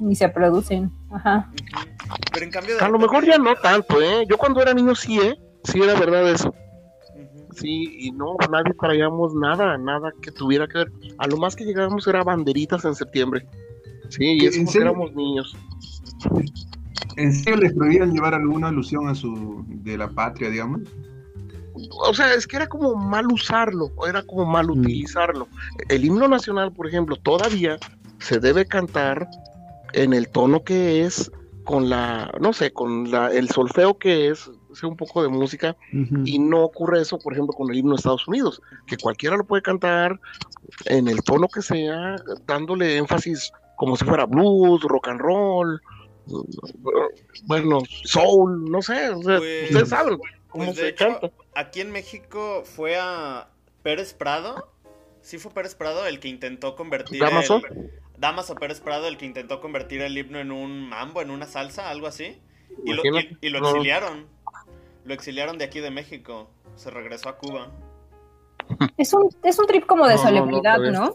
ni 0.00 0.14
se 0.14 0.28
producen. 0.28 0.90
Ajá. 1.10 1.50
Pero 2.32 2.44
en 2.44 2.50
cambio 2.50 2.76
de 2.76 2.84
A 2.84 2.88
lo 2.88 2.98
mejor 2.98 3.24
ya 3.24 3.38
no 3.38 3.54
tanto, 3.56 4.00
¿eh? 4.00 4.24
Yo 4.28 4.36
cuando 4.36 4.60
era 4.60 4.74
niño 4.74 4.94
sí, 4.94 5.18
¿eh? 5.18 5.36
Sí 5.64 5.80
era 5.80 5.94
verdad 5.98 6.30
eso. 6.30 6.52
Sí, 7.52 7.96
y 7.98 8.10
no, 8.12 8.36
nadie 8.50 8.74
traíamos 8.78 9.34
nada, 9.34 9.78
nada 9.78 10.12
que 10.20 10.30
tuviera 10.30 10.66
que 10.66 10.78
ver. 10.78 10.92
A 11.18 11.26
lo 11.26 11.38
más 11.38 11.56
que 11.56 11.64
llegábamos 11.64 12.06
era 12.06 12.22
banderitas 12.22 12.84
en 12.84 12.94
septiembre. 12.94 13.46
Sí, 14.10 14.24
y 14.24 14.46
¿En 14.46 14.52
eso 14.52 14.64
porque 14.64 14.78
éramos 14.78 15.14
niños. 15.14 15.56
¿En 17.16 17.32
serio 17.32 17.60
les 17.60 17.72
prohibieron 17.72 18.12
llevar 18.12 18.34
alguna 18.34 18.68
alusión 18.68 19.08
a 19.08 19.14
su 19.14 19.64
de 19.68 19.96
la 19.96 20.08
patria, 20.08 20.50
digamos? 20.50 20.82
O 21.90 22.14
sea, 22.14 22.32
es 22.34 22.46
que 22.46 22.56
era 22.56 22.68
como 22.68 22.94
mal 22.94 23.26
usarlo, 23.30 23.90
era 24.08 24.22
como 24.22 24.46
mal 24.46 24.70
utilizarlo. 24.70 25.46
El 25.88 26.04
himno 26.04 26.26
nacional, 26.28 26.72
por 26.72 26.86
ejemplo, 26.86 27.16
todavía 27.16 27.78
se 28.18 28.38
debe 28.38 28.66
cantar 28.66 29.28
en 29.92 30.12
el 30.12 30.28
tono 30.28 30.64
que 30.64 31.04
es, 31.04 31.30
con 31.64 31.88
la, 31.90 32.32
no 32.40 32.52
sé, 32.52 32.72
con 32.72 33.10
la, 33.10 33.30
el 33.30 33.50
solfeo 33.50 33.98
que 33.98 34.28
es, 34.28 34.50
sé 34.72 34.86
un 34.86 34.96
poco 34.96 35.22
de 35.22 35.28
música, 35.28 35.76
y 36.24 36.38
no 36.38 36.64
ocurre 36.64 37.00
eso, 37.00 37.18
por 37.18 37.32
ejemplo, 37.32 37.54
con 37.54 37.70
el 37.70 37.78
himno 37.78 37.92
de 37.92 37.96
Estados 37.96 38.28
Unidos, 38.28 38.60
que 38.86 38.96
cualquiera 38.96 39.36
lo 39.36 39.44
puede 39.44 39.62
cantar 39.62 40.18
en 40.86 41.08
el 41.08 41.22
tono 41.22 41.48
que 41.48 41.62
sea, 41.62 42.16
dándole 42.46 42.96
énfasis 42.96 43.52
como 43.76 43.96
si 43.96 44.04
fuera 44.04 44.26
blues, 44.26 44.82
rock 44.82 45.08
and 45.08 45.20
roll, 45.20 45.80
bueno, 47.44 47.78
soul, 48.04 48.70
no 48.70 48.82
sé, 48.82 49.10
o 49.10 49.22
sea, 49.22 49.38
Pues- 49.38 49.70
ustedes 49.70 49.88
saben 49.88 50.18
cómo 50.48 50.64
Pues 50.64 50.76
de 50.76 50.82
se 50.82 50.88
hecho, 50.90 51.06
canta. 51.20 51.30
aquí 51.54 51.80
en 51.80 51.90
México 51.92 52.62
fue 52.64 52.96
a 52.98 53.48
Pérez 53.82 54.14
Prado. 54.14 54.68
Sí 55.22 55.38
fue 55.38 55.52
Pérez 55.52 55.74
Prado 55.74 56.06
el 56.06 56.20
que 56.20 56.28
intentó 56.28 56.76
convertir 56.76 57.20
¿Damaso? 57.20 57.60
el... 57.70 57.90
Damaso 58.18 58.54
Pérez 58.54 58.80
Prado 58.80 59.08
el 59.08 59.16
que 59.18 59.26
intentó 59.26 59.60
convertir 59.60 60.00
el 60.02 60.16
himno 60.16 60.38
en 60.38 60.50
un 60.52 60.88
mambo, 60.88 61.20
en 61.20 61.30
una 61.30 61.46
salsa, 61.46 61.90
algo 61.90 62.06
así. 62.06 62.38
Y 62.84 62.92
lo, 62.92 63.04
Imagínate. 63.04 63.36
y- 63.40 63.46
y 63.46 63.50
lo 63.50 63.60
No. 63.60 63.70
exiliaron. 63.70 64.26
Lo 65.04 65.14
exiliaron 65.14 65.58
de 65.58 65.64
aquí 65.64 65.80
de 65.80 65.90
México. 65.90 66.48
Se 66.76 66.90
regresó 66.90 67.28
a 67.28 67.38
Cuba. 67.38 67.70
Es 68.96 69.12
un, 69.12 69.28
es 69.44 69.58
un 69.58 69.66
trip 69.66 69.86
como 69.86 70.06
de 70.08 70.16
No, 70.16 70.78
no. 70.90 71.14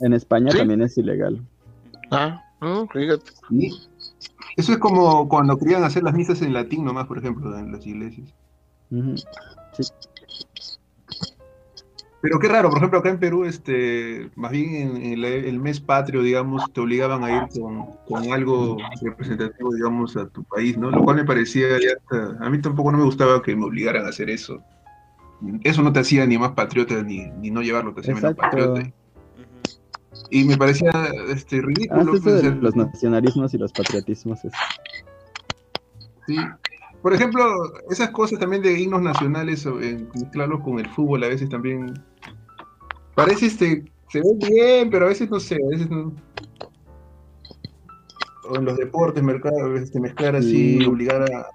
En 0.00 0.12
España 0.12 0.50
¿Sí? 0.52 0.58
también 0.58 0.82
es 0.82 0.96
ilegal. 0.96 1.40
Ah, 2.10 2.42
mm, 2.60 2.86
fíjate. 2.92 3.30
Y 3.50 3.88
eso 4.56 4.72
es 4.72 4.78
como 4.78 5.28
cuando 5.28 5.58
querían 5.58 5.84
hacer 5.84 6.02
las 6.02 6.14
misas 6.14 6.42
en 6.42 6.52
latín 6.52 6.84
nomás, 6.84 7.06
por 7.06 7.18
ejemplo, 7.18 7.56
en 7.58 7.72
las 7.72 7.86
iglesias. 7.86 8.34
Pero 12.22 12.38
qué 12.38 12.48
raro, 12.48 12.68
por 12.68 12.78
ejemplo, 12.78 12.98
acá 12.98 13.08
en 13.08 13.18
Perú, 13.18 13.44
este, 13.44 14.30
más 14.36 14.50
bien 14.52 14.96
en, 14.96 15.24
el 15.24 15.58
mes 15.58 15.80
patrio, 15.80 16.22
digamos, 16.22 16.70
te 16.72 16.80
obligaban 16.80 17.24
a 17.24 17.30
ir 17.30 17.48
con, 17.58 17.86
con 18.06 18.30
algo 18.30 18.76
representativo, 19.00 19.72
digamos, 19.72 20.16
a 20.18 20.28
tu 20.28 20.44
país, 20.44 20.76
¿no? 20.76 20.90
Lo 20.90 21.02
cual 21.02 21.16
me 21.16 21.24
parecía 21.24 21.66
hasta- 21.76 22.44
a 22.44 22.50
mí 22.50 22.60
tampoco 22.60 22.92
no 22.92 22.98
me 22.98 23.04
gustaba 23.04 23.40
que 23.40 23.56
me 23.56 23.64
obligaran 23.64 24.04
a 24.04 24.10
hacer 24.10 24.28
eso. 24.28 24.62
Eso 25.64 25.82
no 25.82 25.92
te 25.94 26.00
hacía 26.00 26.26
ni 26.26 26.36
más 26.36 26.52
patriota 26.52 27.02
ni, 27.02 27.24
ni 27.40 27.50
no 27.50 27.62
llevarlo, 27.62 27.94
te 27.94 28.00
hacía 28.00 28.14
menos 28.14 28.34
patriota. 28.34 28.92
Y 30.30 30.44
me 30.44 30.56
parecía 30.56 30.90
este, 31.28 31.60
ridículo. 31.60 32.00
Antes 32.02 32.20
pues, 32.22 32.42
de 32.42 32.54
los 32.54 32.76
nacionalismos 32.76 33.52
y 33.54 33.58
los 33.58 33.72
patriotismos 33.72 34.44
es 34.44 34.52
Sí. 36.26 36.36
Por 37.02 37.14
ejemplo, 37.14 37.42
esas 37.90 38.10
cosas 38.10 38.38
también 38.38 38.62
de 38.62 38.78
himnos 38.78 39.00
nacionales, 39.02 39.64
eh, 39.66 40.06
mezclarlos 40.14 40.60
con 40.60 40.78
el 40.78 40.88
fútbol, 40.90 41.24
a 41.24 41.28
veces 41.28 41.48
también 41.48 41.92
parece 43.14 43.46
este, 43.46 43.84
se 44.08 44.20
ve 44.20 44.26
bien, 44.46 44.90
pero 44.90 45.06
a 45.06 45.08
veces 45.08 45.30
no 45.30 45.40
sé, 45.40 45.56
a 45.56 45.68
veces 45.70 45.88
no. 45.90 46.14
O 48.50 48.56
en 48.56 48.64
los 48.66 48.76
deportes, 48.76 49.22
mercar, 49.22 49.52
este, 49.76 49.98
mezclar 49.98 50.36
así, 50.36 50.78
Sí. 50.78 50.86
obligar 50.86 51.22
a, 51.22 51.46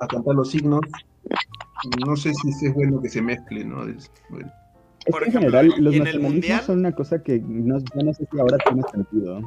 a 0.00 0.06
cantar 0.06 0.34
los 0.36 0.50
signos. 0.50 0.80
No 2.06 2.16
sé 2.16 2.32
si 2.34 2.66
es 2.66 2.74
bueno 2.74 3.00
que 3.02 3.08
se 3.08 3.20
mezcle, 3.20 3.64
¿no? 3.64 3.84
Es- 3.88 4.10
bueno. 4.30 4.50
Es 5.06 5.12
Por 5.12 5.22
que 5.22 5.28
en 5.30 5.36
ejemplo, 5.36 5.58
general, 5.58 5.66
los 5.66 5.76
en 5.76 5.84
el 5.84 5.84
nacionalismos 6.04 6.32
Mundial- 6.32 6.62
son 6.64 6.78
una 6.80 6.92
cosa 6.92 7.22
que 7.22 7.38
no, 7.40 7.78
yo 7.78 8.02
no 8.04 8.12
sé 8.12 8.28
si 8.30 8.38
ahora 8.40 8.58
tiene 8.58 8.82
sentido. 8.92 9.40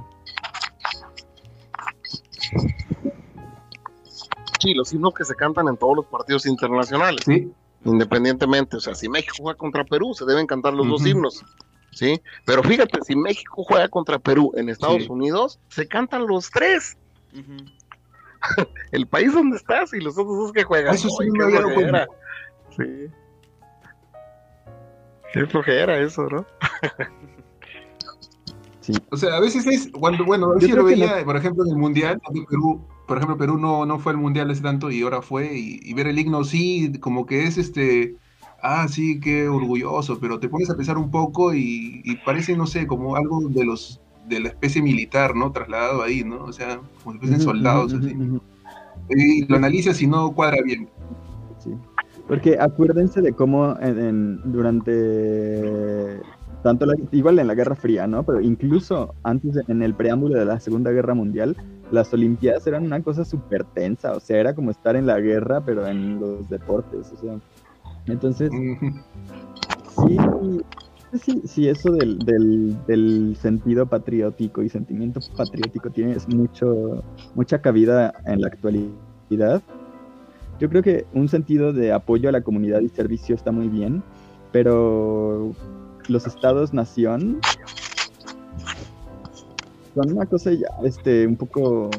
Sí, 4.60 4.74
los 4.74 4.91
himnos 4.93 5.14
que 5.14 5.24
se 5.24 5.36
cantan 5.36 5.68
en 5.68 5.78
todos 5.78 5.95
los 5.97 6.05
partidos 6.05 6.45
internacionales, 6.45 7.22
Sí, 7.26 7.49
independientemente. 7.86 8.78
O 8.78 8.80
sea, 8.80 8.93
si 8.95 9.07
México 9.07 9.36
juega 9.39 9.57
contra 9.57 9.84
Perú, 9.86 10.14
se 10.14 10.26
deben 10.26 10.47
cantar 10.47 10.74
los 10.74 10.88
dos 10.88 11.05
himnos. 11.05 11.43
¿Sí? 11.91 12.22
Pero 12.45 12.62
fíjate, 12.64 12.99
si 13.05 13.16
México 13.16 13.64
juega 13.64 13.88
contra 13.89 14.20
Perú 14.20 14.51
en 14.55 14.70
Estados 14.70 15.03
Sí. 15.03 15.10
Unidos, 15.10 15.60
se 15.70 15.88
cantan 15.88 16.28
los 16.28 16.49
tres. 16.51 16.97
El 18.91 19.07
país 19.07 19.34
donde 19.34 19.57
estás 19.57 19.93
y 19.93 19.99
los 19.99 20.18
otros 20.18 20.38
dos 20.38 20.51
que 20.53 20.64
juegan. 20.64 20.93
Eso 20.95 21.10
sí 21.10 21.28
no 21.34 21.47
me 21.47 21.57
flojera. 21.57 22.07
Sí. 22.78 22.84
Qué 25.34 25.45
flojera 25.45 25.99
eso, 25.99 26.27
¿no? 26.30 26.45
Sí. 28.82 28.93
O 29.11 29.17
sea, 29.17 29.36
a 29.36 29.39
veces 29.39 29.67
es, 29.67 29.91
cuando, 29.91 30.25
bueno, 30.25 30.47
a 30.47 30.55
veces 30.55 30.71
lo 30.71 30.84
veía, 30.84 31.23
por 31.23 31.38
ejemplo, 31.38 31.63
en 31.63 31.69
el 31.69 31.77
Mundial, 31.77 32.19
Perú, 32.49 32.82
por 33.07 33.17
ejemplo, 33.17 33.38
Perú 33.38 33.59
no, 33.59 33.86
no 33.86 33.99
fue 33.99 34.13
al 34.13 34.17
Mundial 34.17 34.49
hace 34.49 34.63
tanto 34.63 34.89
y 34.89 35.03
ahora 35.03 35.21
fue, 35.21 35.55
y, 35.55 35.80
y 35.84 35.93
ver 35.93 36.07
el 36.07 36.17
himno 36.17 36.43
sí, 36.43 36.91
como 36.99 37.27
que 37.27 37.43
es 37.43 37.59
este, 37.59 38.15
ah, 38.63 38.88
sí, 38.88 39.19
qué 39.19 39.47
orgulloso, 39.47 40.19
pero 40.19 40.39
te 40.39 40.49
pones 40.49 40.69
a 40.69 40.75
pensar 40.75 40.97
un 40.97 41.11
poco 41.11 41.53
y, 41.53 42.01
y 42.03 42.15
parece, 42.17 42.55
no 42.55 42.67
sé, 42.67 42.88
como 42.88 43.15
algo 43.15 43.47
de 43.49 43.65
los, 43.65 44.01
de 44.27 44.39
la 44.39 44.49
especie 44.49 44.82
militar, 44.82 45.36
¿no? 45.36 45.51
Trasladado 45.51 46.03
ahí, 46.03 46.23
¿no? 46.23 46.43
O 46.43 46.53
sea, 46.53 46.80
como 47.03 47.13
si 47.13 47.19
fuesen 47.19 47.41
soldados, 47.41 47.93
así. 47.93 48.15
Y 49.09 49.45
lo 49.45 49.55
analizas 49.55 50.01
y 50.01 50.07
no 50.07 50.32
cuadra 50.34 50.57
bien. 50.63 50.89
Porque 52.30 52.57
acuérdense 52.59 53.21
de 53.21 53.34
cómo 53.34 53.75
en- 53.82 53.99
en- 53.99 54.51
durante 54.53 56.21
tanto 56.61 56.86
la- 56.86 56.95
igual 57.11 57.39
en 57.39 57.47
la 57.47 57.55
Guerra 57.55 57.75
Fría, 57.75 58.05
¿no? 58.05 58.23
Pero 58.23 58.39
incluso 58.39 59.15
antes 59.23 59.53
de- 59.55 59.63
en 59.67 59.82
el 59.82 59.95
preámbulo 59.95 60.38
de 60.38 60.45
la 60.45 60.59
Segunda 60.59 60.91
Guerra 60.91 61.15
Mundial, 61.15 61.57
las 61.91 62.13
Olimpiadas 62.13 62.67
eran 62.67 62.86
una 62.86 63.01
cosa 63.01 63.25
súper 63.25 63.63
tensa, 63.63 64.11
o 64.11 64.19
sea, 64.19 64.39
era 64.39 64.53
como 64.53 64.69
estar 64.69 64.95
en 64.95 65.07
la 65.07 65.19
guerra, 65.19 65.61
pero 65.65 65.88
en 65.88 66.19
los 66.19 66.47
deportes, 66.49 67.11
o 67.13 67.17
sea. 67.17 67.39
Entonces, 68.07 68.51
sí, 70.07 70.17
sí, 71.13 71.41
sí, 71.45 71.67
eso 71.67 71.91
del, 71.93 72.19
del, 72.19 72.75
del 72.86 73.38
sentido 73.39 73.88
patriótico 73.88 74.61
y 74.61 74.69
sentimiento 74.69 75.19
patriótico 75.36 75.89
tiene 75.89 76.15
mucho, 76.27 77.03
mucha 77.34 77.59
cabida 77.61 78.13
en 78.25 78.41
la 78.41 78.47
actualidad. 78.47 79.63
Yo 80.60 80.70
creo 80.70 80.84
que 80.84 81.05
un 81.14 81.30
sentido 81.30 81.72
de 81.72 81.93
apoyo 81.93 82.28
a 82.30 82.32
la 82.32 82.41
comunidad 82.41 82.82
y 82.82 82.89
servicio 82.89 83.36
está 83.36 83.51
muy 83.51 83.70
bien, 83.70 84.03
pero 84.51 85.53
los 86.07 86.28
estados-nación 86.28 87.39
son 89.95 90.12
una 90.12 90.26
cosa 90.26 90.51
ya 90.51 90.68
este, 90.84 91.26
un 91.26 91.36
poco 91.36 91.89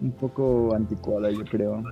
un 0.00 0.12
poco 0.12 0.74
anticuada, 0.74 1.30
yo 1.30 1.44
creo. 1.44 1.82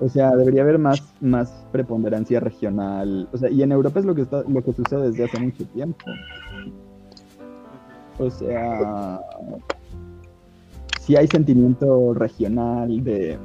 O 0.00 0.08
sea, 0.08 0.34
debería 0.34 0.62
haber 0.62 0.78
más, 0.78 1.02
más 1.20 1.66
preponderancia 1.70 2.40
regional. 2.40 3.28
O 3.32 3.36
sea, 3.36 3.50
y 3.50 3.62
en 3.62 3.70
Europa 3.70 4.00
es 4.00 4.06
lo 4.06 4.14
que 4.14 4.22
está, 4.22 4.42
lo 4.48 4.64
que 4.64 4.72
sucede 4.72 5.10
desde 5.10 5.24
hace 5.24 5.38
mucho 5.38 5.66
tiempo. 5.66 6.06
O 8.18 8.30
sea, 8.30 9.20
sí 11.10 11.16
hay 11.16 11.26
sentimiento 11.26 12.14
regional 12.14 13.02
de, 13.02 13.36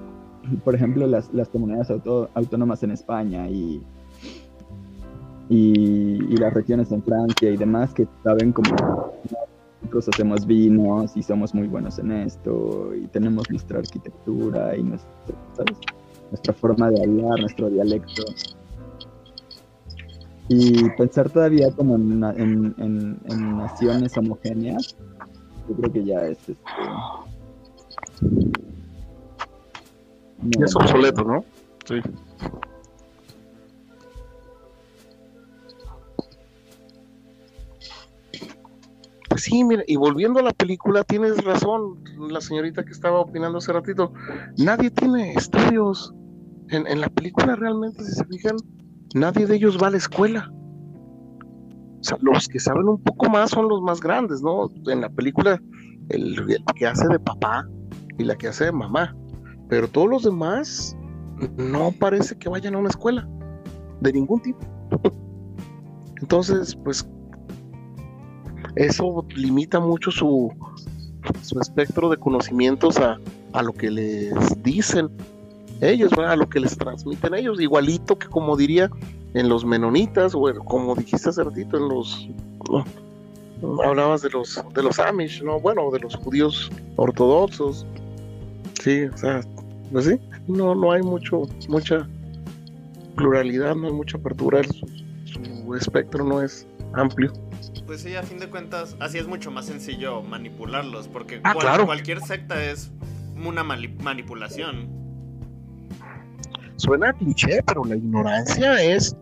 por 0.64 0.76
ejemplo, 0.76 1.08
las, 1.08 1.34
las 1.34 1.50
comunidades 1.50 1.90
auto- 1.90 2.30
autónomas 2.36 2.84
en 2.84 2.92
España 2.92 3.50
y, 3.50 3.82
y, 5.50 6.38
las 6.38 6.54
regiones 6.54 6.92
en 6.92 7.02
Francia 7.02 7.50
y 7.50 7.58
demás 7.58 7.92
que 7.94 8.08
saben 8.24 8.52
como 8.52 8.70
nosotros 9.82 10.10
hacemos 10.10 10.46
vinos 10.46 11.18
y 11.18 11.24
somos 11.24 11.56
muy 11.56 11.68
buenos 11.68 11.98
en 11.98 12.12
esto 12.12 12.92
y 12.96 13.08
tenemos 13.08 13.50
nuestra 13.50 13.80
arquitectura 13.80 14.78
y 14.78 14.84
nuestro, 14.84 15.10
nuestra 16.30 16.54
forma 16.54 16.92
de 16.92 17.02
hablar, 17.02 17.40
nuestro 17.40 17.70
dialecto. 17.70 18.24
Y 20.50 20.88
pensar 20.92 21.32
todavía 21.32 21.72
como 21.72 21.96
en, 21.96 22.24
en, 22.24 22.76
en- 22.78 23.18
en 23.26 23.58
naciones 23.58 24.16
homogéneas, 24.18 24.96
yo 25.68 25.76
creo 25.76 25.92
que 25.92 26.04
ya 26.06 26.28
es 26.28 26.38
este. 26.48 26.56
No, 28.22 28.52
Es 30.66 30.76
obsoleto, 30.76 31.24
¿no? 31.24 31.46
Sí. 31.86 32.02
Pues 39.30 39.44
sí, 39.44 39.64
mira, 39.64 39.84
y 39.88 39.98
volviendo 39.98 40.40
a 40.40 40.44
la 40.44 40.54
película, 40.54 41.04
tienes 41.04 41.44
razón, 41.44 42.04
la 42.30 42.42
señorita 42.42 42.86
que 42.86 42.92
estaba 42.92 43.20
opinando 43.20 43.58
hace 43.58 43.74
ratito. 43.74 44.14
Nadie 44.58 44.92
tiene 44.92 45.34
estudios. 45.34 46.14
En, 46.70 46.88
en 46.88 47.02
la 47.02 47.10
película 47.10 47.56
realmente, 47.56 48.04
si 48.04 48.14
se 48.14 48.26
fijan, 48.26 48.56
nadie 49.14 49.46
de 49.46 49.56
ellos 49.56 49.78
va 49.82 49.88
a 49.88 49.92
la 49.92 49.98
escuela. 49.98 50.52
O 52.00 52.04
sea, 52.04 52.18
los 52.22 52.48
que 52.48 52.60
saben 52.60 52.88
un 52.88 53.02
poco 53.02 53.30
más 53.30 53.52
son 53.52 53.68
los 53.68 53.82
más 53.82 54.00
grandes, 54.00 54.42
¿no? 54.42 54.72
En 54.88 55.02
la 55.02 55.10
película, 55.10 55.62
el, 56.10 56.40
el 56.40 56.64
que 56.76 56.88
hace 56.88 57.08
de 57.08 57.20
papá 57.20 57.68
y 58.18 58.24
la 58.24 58.36
que 58.36 58.48
hace 58.48 58.66
de 58.66 58.72
mamá. 58.72 59.16
Pero 59.70 59.88
todos 59.88 60.10
los 60.10 60.24
demás 60.24 60.96
no 61.58 61.92
parece 61.92 62.38
que 62.38 62.50
vayan 62.50 62.76
a 62.76 62.78
una 62.80 62.90
escuela 62.90 63.28
de 64.02 64.14
ningún 64.14 64.42
tipo. 64.42 64.60
Entonces, 66.22 66.76
pues 66.84 67.08
eso 68.76 69.26
limita 69.36 69.80
mucho 69.80 70.12
su, 70.12 70.52
su 71.42 71.60
espectro 71.60 72.10
de 72.10 72.18
conocimientos 72.18 72.98
a, 72.98 73.20
a 73.54 73.64
lo 73.64 73.74
que 73.74 73.90
les 73.90 74.34
dicen 74.64 75.10
ellos, 75.82 76.12
a 76.14 76.36
lo 76.36 76.48
que 76.48 76.60
les 76.60 76.78
transmiten 76.78 77.34
ellos, 77.34 77.60
igualito 77.60 78.18
que 78.18 78.28
como 78.28 78.56
diría 78.56 78.90
en 79.34 79.50
los 79.50 79.66
menonitas, 79.66 80.34
o 80.34 80.42
como 80.64 80.96
dijiste 80.96 81.30
hace 81.30 81.44
ratito, 81.44 81.78
en 81.78 81.90
los 81.90 82.30
hablabas 83.84 84.22
de 84.22 84.30
los 84.30 84.64
de 84.74 84.84
los 84.84 85.00
Amish, 85.00 85.44
¿no? 85.44 85.60
Bueno, 85.60 85.90
de 85.92 86.00
los 86.00 86.16
judíos 86.16 86.72
ortodoxos. 86.96 87.86
Sí, 88.86 89.06
o 89.06 89.18
sea, 89.18 89.42
pues 89.92 90.06
sí, 90.06 90.20
no, 90.48 90.76
no 90.76 90.92
hay 90.92 91.02
mucho, 91.02 91.50
mucha 91.68 92.08
pluralidad, 93.16 93.76
no 93.76 93.88
hay 93.88 93.94
mucha 93.94 94.20
apertura, 94.20 94.62
su, 94.64 94.88
su 95.26 95.74
espectro 95.74 96.24
no 96.24 96.40
es 96.44 96.68
amplio. 96.94 97.34
Pues 97.88 98.02
sí, 98.02 98.16
a 98.16 98.22
fin 98.22 98.38
de 98.38 98.48
cuentas, 98.48 98.96
así 99.00 99.18
es 99.18 99.28
mucho 99.28 99.50
más 99.50 99.66
sencillo 99.66 100.22
manipularlos, 100.22 101.08
porque 101.08 101.42
Ah, 101.44 101.54
cual- 101.54 101.66
claro. 101.66 101.86
cualquier 101.88 102.22
secta 102.22 102.64
es 102.64 102.92
una 103.44 103.64
manipulación. 103.64 104.88
Suena 106.76 107.12
cliché, 107.14 107.64
pero 107.66 107.86
la 107.86 107.96
ignorancia 107.96 108.84
es 108.84 109.18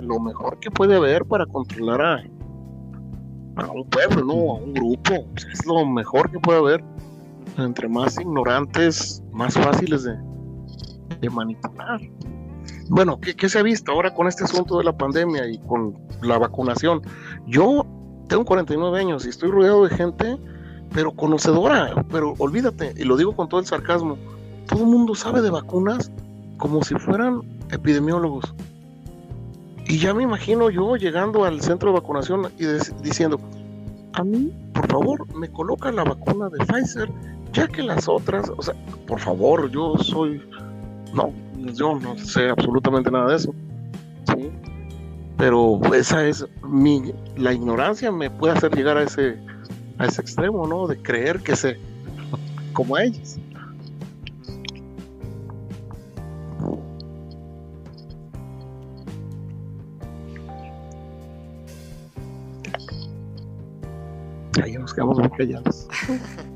lo 0.00 0.18
mejor 0.18 0.58
que 0.60 0.70
puede 0.70 0.96
haber 0.96 1.26
para 1.26 1.44
controlar 1.44 2.00
a, 2.00 2.22
a 3.56 3.70
un 3.70 3.84
pueblo, 3.90 4.24
¿no? 4.24 4.32
A 4.32 4.54
un 4.54 4.72
grupo. 4.72 5.26
Es 5.52 5.66
lo 5.66 5.84
mejor 5.84 6.30
que 6.30 6.38
puede 6.38 6.58
haber. 6.60 6.82
Entre 7.58 7.88
más 7.88 8.18
ignorantes, 8.20 9.22
más 9.32 9.54
fáciles 9.54 10.04
de, 10.04 11.30
manipular. 11.30 12.00
Bueno, 12.88 13.20
¿qué, 13.20 13.34
qué 13.34 13.48
se 13.48 13.58
ha 13.58 13.62
visto 13.62 13.92
ahora 13.92 14.14
con 14.14 14.28
este 14.28 14.44
asunto 14.44 14.78
de 14.78 14.84
la 14.84 14.96
pandemia 14.96 15.46
y 15.48 15.58
con 15.58 15.94
la 16.22 16.38
vacunación? 16.38 17.02
Yo 17.46 17.84
tengo 18.28 18.44
49 18.44 19.00
años 19.00 19.26
y 19.26 19.30
estoy 19.30 19.50
rodeado 19.50 19.84
de 19.86 19.94
gente, 19.94 20.38
pero 20.92 21.12
conocedora, 21.12 22.04
pero 22.10 22.34
olvídate, 22.38 22.94
y 22.96 23.04
lo 23.04 23.16
digo 23.16 23.34
con 23.34 23.48
todo 23.48 23.60
el 23.60 23.66
sarcasmo, 23.66 24.16
todo 24.66 24.80
el 24.80 24.88
mundo 24.88 25.14
sabe 25.14 25.42
de 25.42 25.50
vacunas 25.50 26.10
como 26.58 26.82
si 26.84 26.94
fueran 26.94 27.42
epidemiólogos. 27.70 28.54
Y 29.86 29.98
ya 29.98 30.12
me 30.12 30.22
imagino 30.22 30.68
yo 30.68 30.96
llegando 30.96 31.44
al 31.44 31.62
centro 31.62 31.90
de 31.90 32.00
vacunación 32.00 32.52
y 32.58 32.66
diciendo, 33.02 33.40
a 34.12 34.22
mí, 34.22 34.52
por 34.74 34.86
favor, 34.88 35.34
me 35.34 35.48
coloca 35.48 35.90
la 35.90 36.04
vacuna 36.04 36.50
de 36.50 36.58
Pfizer, 36.66 37.10
ya 37.52 37.66
que 37.68 37.82
las 37.82 38.08
otras, 38.08 38.50
o 38.56 38.62
sea, 38.62 38.74
por 39.06 39.20
favor, 39.20 39.70
yo 39.70 39.96
soy, 39.98 40.42
no, 41.14 41.32
yo 41.74 41.98
no 41.98 42.16
sé 42.18 42.48
absolutamente 42.48 43.10
nada 43.10 43.30
de 43.30 43.36
eso. 43.36 43.54
¿sí? 44.26 44.50
Pero 45.36 45.80
esa 45.94 46.26
es 46.26 46.44
mi, 46.64 47.12
la 47.36 47.52
ignorancia 47.52 48.10
me 48.10 48.30
puede 48.30 48.54
hacer 48.54 48.74
llegar 48.74 48.96
a 48.96 49.04
ese, 49.04 49.38
a 49.98 50.06
ese 50.06 50.20
extremo, 50.20 50.66
¿no? 50.66 50.86
De 50.86 51.00
creer 51.00 51.40
que 51.40 51.54
sé, 51.54 51.78
como 52.72 52.96
a 52.96 53.04
ellos. 53.04 53.38
Ahí 64.60 64.72
nos 64.72 64.92
quedamos 64.92 65.18
muy 65.18 65.30
callados. 65.30 65.86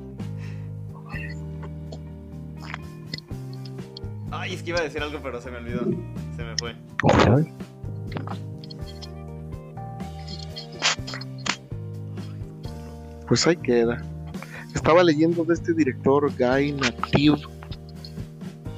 Ay, 4.42 4.54
es 4.54 4.62
que 4.64 4.70
iba 4.70 4.80
a 4.80 4.82
decir 4.82 5.00
algo, 5.00 5.20
pero 5.22 5.40
se 5.40 5.52
me 5.52 5.58
olvidó. 5.58 5.84
Se 6.34 6.42
me 6.42 6.56
fue. 6.56 6.74
Pues 13.28 13.46
ahí 13.46 13.54
queda. 13.54 14.02
Estaba 14.74 15.04
leyendo 15.04 15.44
de 15.44 15.54
este 15.54 15.72
director 15.74 16.28
Guy 16.36 16.72
Nativ. 16.72 17.36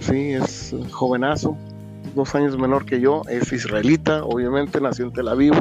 Sí, 0.01 0.33
es 0.33 0.77
jovenazo, 0.91 1.57
dos 2.15 2.35
años 2.35 2.59
menor 2.59 2.85
que 2.85 3.01
yo, 3.01 3.23
es 3.31 3.51
israelita, 3.51 4.23
obviamente 4.23 4.83
nació 4.83 5.07
en 5.07 5.15
Tel 5.15 5.29
Aviv. 5.29 5.55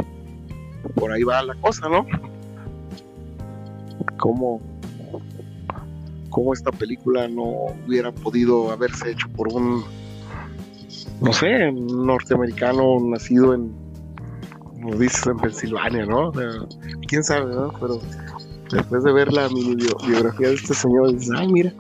Por 0.96 1.14
ahí 1.14 1.24
va 1.24 1.44
la 1.44 1.56
cosa, 1.56 1.88
¿no? 1.88 2.06
Cómo, 4.18 4.60
cómo 6.34 6.52
esta 6.52 6.72
película 6.72 7.28
no 7.28 7.44
hubiera 7.86 8.12
podido 8.12 8.72
haberse 8.72 9.12
hecho 9.12 9.30
por 9.30 9.48
un, 9.54 9.84
no 11.22 11.32
sé, 11.32 11.70
un 11.70 12.08
norteamericano 12.08 13.00
nacido 13.00 13.54
en, 13.54 13.72
como 14.60 14.96
dices, 14.98 15.28
en 15.28 15.38
Pensilvania, 15.38 16.06
¿no? 16.08 16.30
O 16.30 16.34
sea, 16.34 16.50
quién 17.08 17.24
sabe, 17.24 17.54
¿no? 17.54 17.72
Pero 17.80 18.02
después 18.72 19.04
de 19.04 19.14
ver 19.14 19.32
la 19.32 19.48
mini 19.50 19.76
bio- 19.76 19.96
biografía 20.08 20.48
de 20.50 20.56
este 20.56 20.74
señor, 20.74 21.14
dices, 21.14 21.30
ay, 21.38 21.48
mira. 21.48 21.72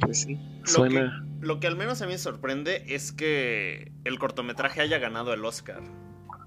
Pues 0.00 0.22
sí, 0.22 0.38
suena. 0.64 1.24
Lo 1.40 1.60
que 1.60 1.68
al 1.68 1.76
menos 1.76 2.02
a 2.02 2.06
mí 2.06 2.12
me 2.12 2.18
sorprende 2.18 2.84
es 2.88 3.12
que 3.12 3.92
el 4.04 4.18
cortometraje 4.18 4.80
haya 4.80 4.98
ganado 4.98 5.32
el 5.32 5.44
Oscar. 5.44 5.82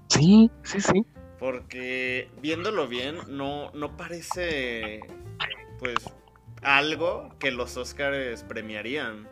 Sí, 0.08 0.50
sí, 0.62 0.80
sí. 0.80 1.02
Porque 1.38 2.30
viéndolo 2.42 2.88
bien, 2.88 3.16
no, 3.28 3.70
no 3.72 3.96
parece 3.96 5.00
pues 5.78 5.94
algo 6.66 7.30
que 7.38 7.52
los 7.52 7.76
Oscars 7.76 8.42
premiarían. 8.42 9.28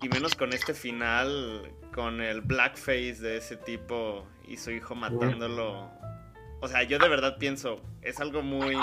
Y 0.00 0.08
menos 0.08 0.34
con 0.34 0.52
este 0.52 0.72
final, 0.72 1.72
con 1.92 2.20
el 2.20 2.40
blackface 2.40 3.16
de 3.20 3.36
ese 3.38 3.56
tipo 3.56 4.24
y 4.46 4.56
su 4.56 4.70
hijo 4.70 4.94
matándolo. 4.94 5.90
O 6.60 6.68
sea, 6.68 6.84
yo 6.84 6.98
de 6.98 7.08
verdad 7.08 7.36
pienso, 7.38 7.80
es 8.02 8.20
algo 8.20 8.42
muy... 8.42 8.76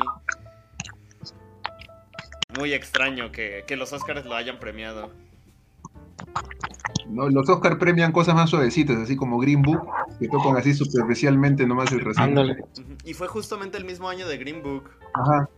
Muy 2.57 2.73
extraño 2.73 3.31
que, 3.31 3.63
que 3.65 3.77
los 3.77 3.93
Oscars 3.93 4.25
lo 4.25 4.35
hayan 4.35 4.59
premiado. 4.59 5.11
No, 7.07 7.29
los 7.29 7.47
Oscar 7.47 7.77
premian 7.77 8.11
cosas 8.11 8.35
más 8.35 8.49
suavecitas, 8.49 8.97
así 8.97 9.15
como 9.15 9.39
Green 9.39 9.61
Book, 9.61 9.87
que 10.19 10.27
tocan 10.27 10.57
así 10.57 10.73
superficialmente 10.73 11.65
nomás 11.65 11.91
el 11.91 12.01
racismo. 12.01 12.43
Y 13.05 13.13
fue 13.13 13.27
justamente 13.27 13.77
el 13.77 13.85
mismo 13.85 14.09
año 14.09 14.27
de 14.27 14.37
Green 14.37 14.61
Book. 14.61 14.89
Ajá. 15.13 15.49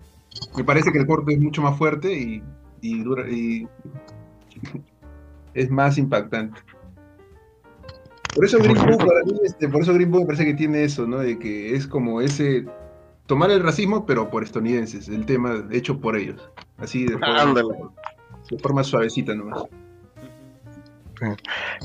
Me 0.55 0.63
parece 0.63 0.91
que 0.91 0.99
el 0.99 1.05
corto 1.05 1.29
es 1.31 1.39
mucho 1.39 1.61
más 1.61 1.77
fuerte 1.77 2.13
y, 2.13 2.43
y 2.81 3.03
dura 3.03 3.29
y 3.29 3.67
es 5.53 5.69
más 5.69 5.97
impactante. 5.97 6.61
Por 8.33 8.45
eso 8.45 8.57
Green 8.59 8.75
Book, 8.75 9.05
para 9.05 9.23
mí, 9.25 9.33
este, 9.43 9.67
por 9.67 9.81
eso 9.81 9.93
Green 9.93 10.09
Book 10.09 10.21
me 10.21 10.27
parece 10.27 10.45
que 10.45 10.53
tiene 10.53 10.83
eso, 10.83 11.05
¿no? 11.05 11.17
De 11.17 11.37
que 11.37 11.75
es 11.75 11.85
como 11.85 12.21
ese 12.21 12.65
tomar 13.25 13.51
el 13.51 13.61
racismo, 13.61 14.05
pero 14.05 14.29
por 14.29 14.43
estadounidenses, 14.43 15.09
el 15.09 15.25
tema 15.25 15.65
hecho 15.71 15.99
por 15.99 16.15
ellos. 16.15 16.49
Así 16.77 17.05
de 17.05 17.17
forma, 17.17 17.61
de 18.49 18.57
forma 18.57 18.83
suavecita 18.83 19.35
nomás. 19.35 19.63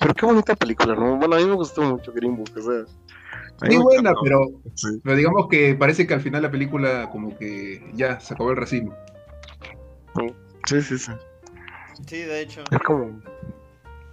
Pero 0.00 0.14
qué 0.14 0.26
bonita 0.26 0.54
película, 0.54 0.94
¿no? 0.94 1.16
Bueno, 1.16 1.36
a 1.36 1.38
mí 1.38 1.44
me 1.44 1.54
gustó 1.54 1.82
mucho 1.82 2.12
Green 2.12 2.36
Book, 2.36 2.50
o 2.56 2.62
sea. 2.62 2.84
Me 3.62 3.78
buena, 3.78 4.10
encantó. 4.10 4.20
pero, 4.22 4.40
Sí. 4.74 4.88
pero 5.02 5.16
digamos 5.16 5.48
que 5.48 5.74
parece 5.74 6.06
que 6.06 6.14
al 6.14 6.20
final 6.20 6.42
la 6.42 6.50
película 6.50 7.08
como 7.10 7.36
que 7.36 7.82
ya 7.94 8.20
se 8.20 8.34
acabó 8.34 8.50
el 8.50 8.56
racismo. 8.56 8.94
Sí, 10.66 10.82
sí, 10.82 10.98
sí. 10.98 11.12
Sí, 12.06 12.18
de 12.18 12.40
hecho. 12.42 12.62
Es 12.70 12.78
como, 12.80 13.20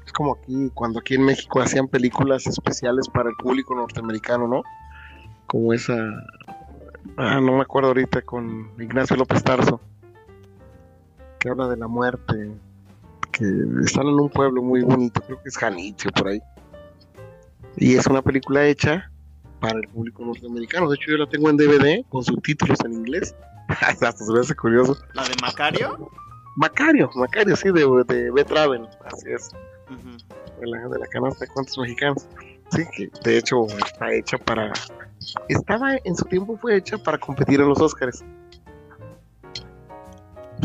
es 0.05 0.13
como 0.13 0.33
aquí, 0.35 0.69
cuando 0.73 0.99
aquí 0.99 1.15
en 1.15 1.25
México 1.25 1.61
hacían 1.61 1.87
películas 1.87 2.45
especiales 2.47 3.07
para 3.09 3.29
el 3.29 3.35
público 3.35 3.75
norteamericano, 3.75 4.47
¿no? 4.47 4.63
Como 5.47 5.73
esa, 5.73 5.95
ah, 7.17 7.39
no 7.41 7.57
me 7.57 7.61
acuerdo 7.61 7.89
ahorita, 7.89 8.21
con 8.21 8.69
Ignacio 8.79 9.15
López 9.17 9.43
Tarso, 9.43 9.81
que 11.39 11.49
habla 11.49 11.67
de 11.67 11.77
la 11.77 11.87
muerte, 11.87 12.51
que 13.31 13.45
están 13.83 14.07
en 14.07 14.13
un 14.19 14.29
pueblo 14.29 14.61
muy 14.61 14.81
bonito, 14.83 15.21
creo 15.21 15.41
que 15.41 15.49
es 15.49 15.57
Janitzio, 15.57 16.11
por 16.11 16.29
ahí. 16.29 16.41
Y 17.75 17.95
es 17.95 18.05
una 18.07 18.21
película 18.21 18.65
hecha 18.65 19.11
para 19.63 19.79
el 19.79 19.87
público 19.87 20.25
norteamericano. 20.25 20.89
De 20.89 20.95
hecho, 20.95 21.11
yo 21.11 21.17
la 21.17 21.29
tengo 21.29 21.49
en 21.49 21.55
DVD 21.55 22.03
con 22.09 22.21
subtítulos 22.21 22.77
en 22.83 22.93
inglés. 22.95 23.33
Hasta 23.81 24.11
se 24.11 24.33
me 24.33 24.41
hace 24.41 24.53
curioso. 24.53 24.97
¿La 25.13 25.23
de 25.23 25.35
Macario? 25.41 26.11
Macario, 26.57 27.09
Macario, 27.15 27.55
sí, 27.55 27.71
de, 27.71 28.03
de 28.05 28.29
Betraven, 28.29 28.85
así 29.05 29.31
es. 29.31 29.49
De 30.59 30.67
la, 30.67 30.87
de 30.89 30.99
la 30.99 31.07
canasta 31.07 31.45
de 31.45 31.51
cuentos 31.51 31.77
mexicanos. 31.77 32.27
Sí, 32.71 32.83
que 32.95 33.09
de 33.23 33.37
hecho 33.37 33.65
está 33.67 34.11
hecha 34.11 34.37
para. 34.37 34.73
Estaba 35.47 35.95
en 36.03 36.15
su 36.15 36.25
tiempo, 36.25 36.57
fue 36.61 36.75
hecha 36.75 36.97
para 36.97 37.17
competir 37.17 37.61
en 37.61 37.69
los 37.69 37.79
Oscars. 37.79 38.23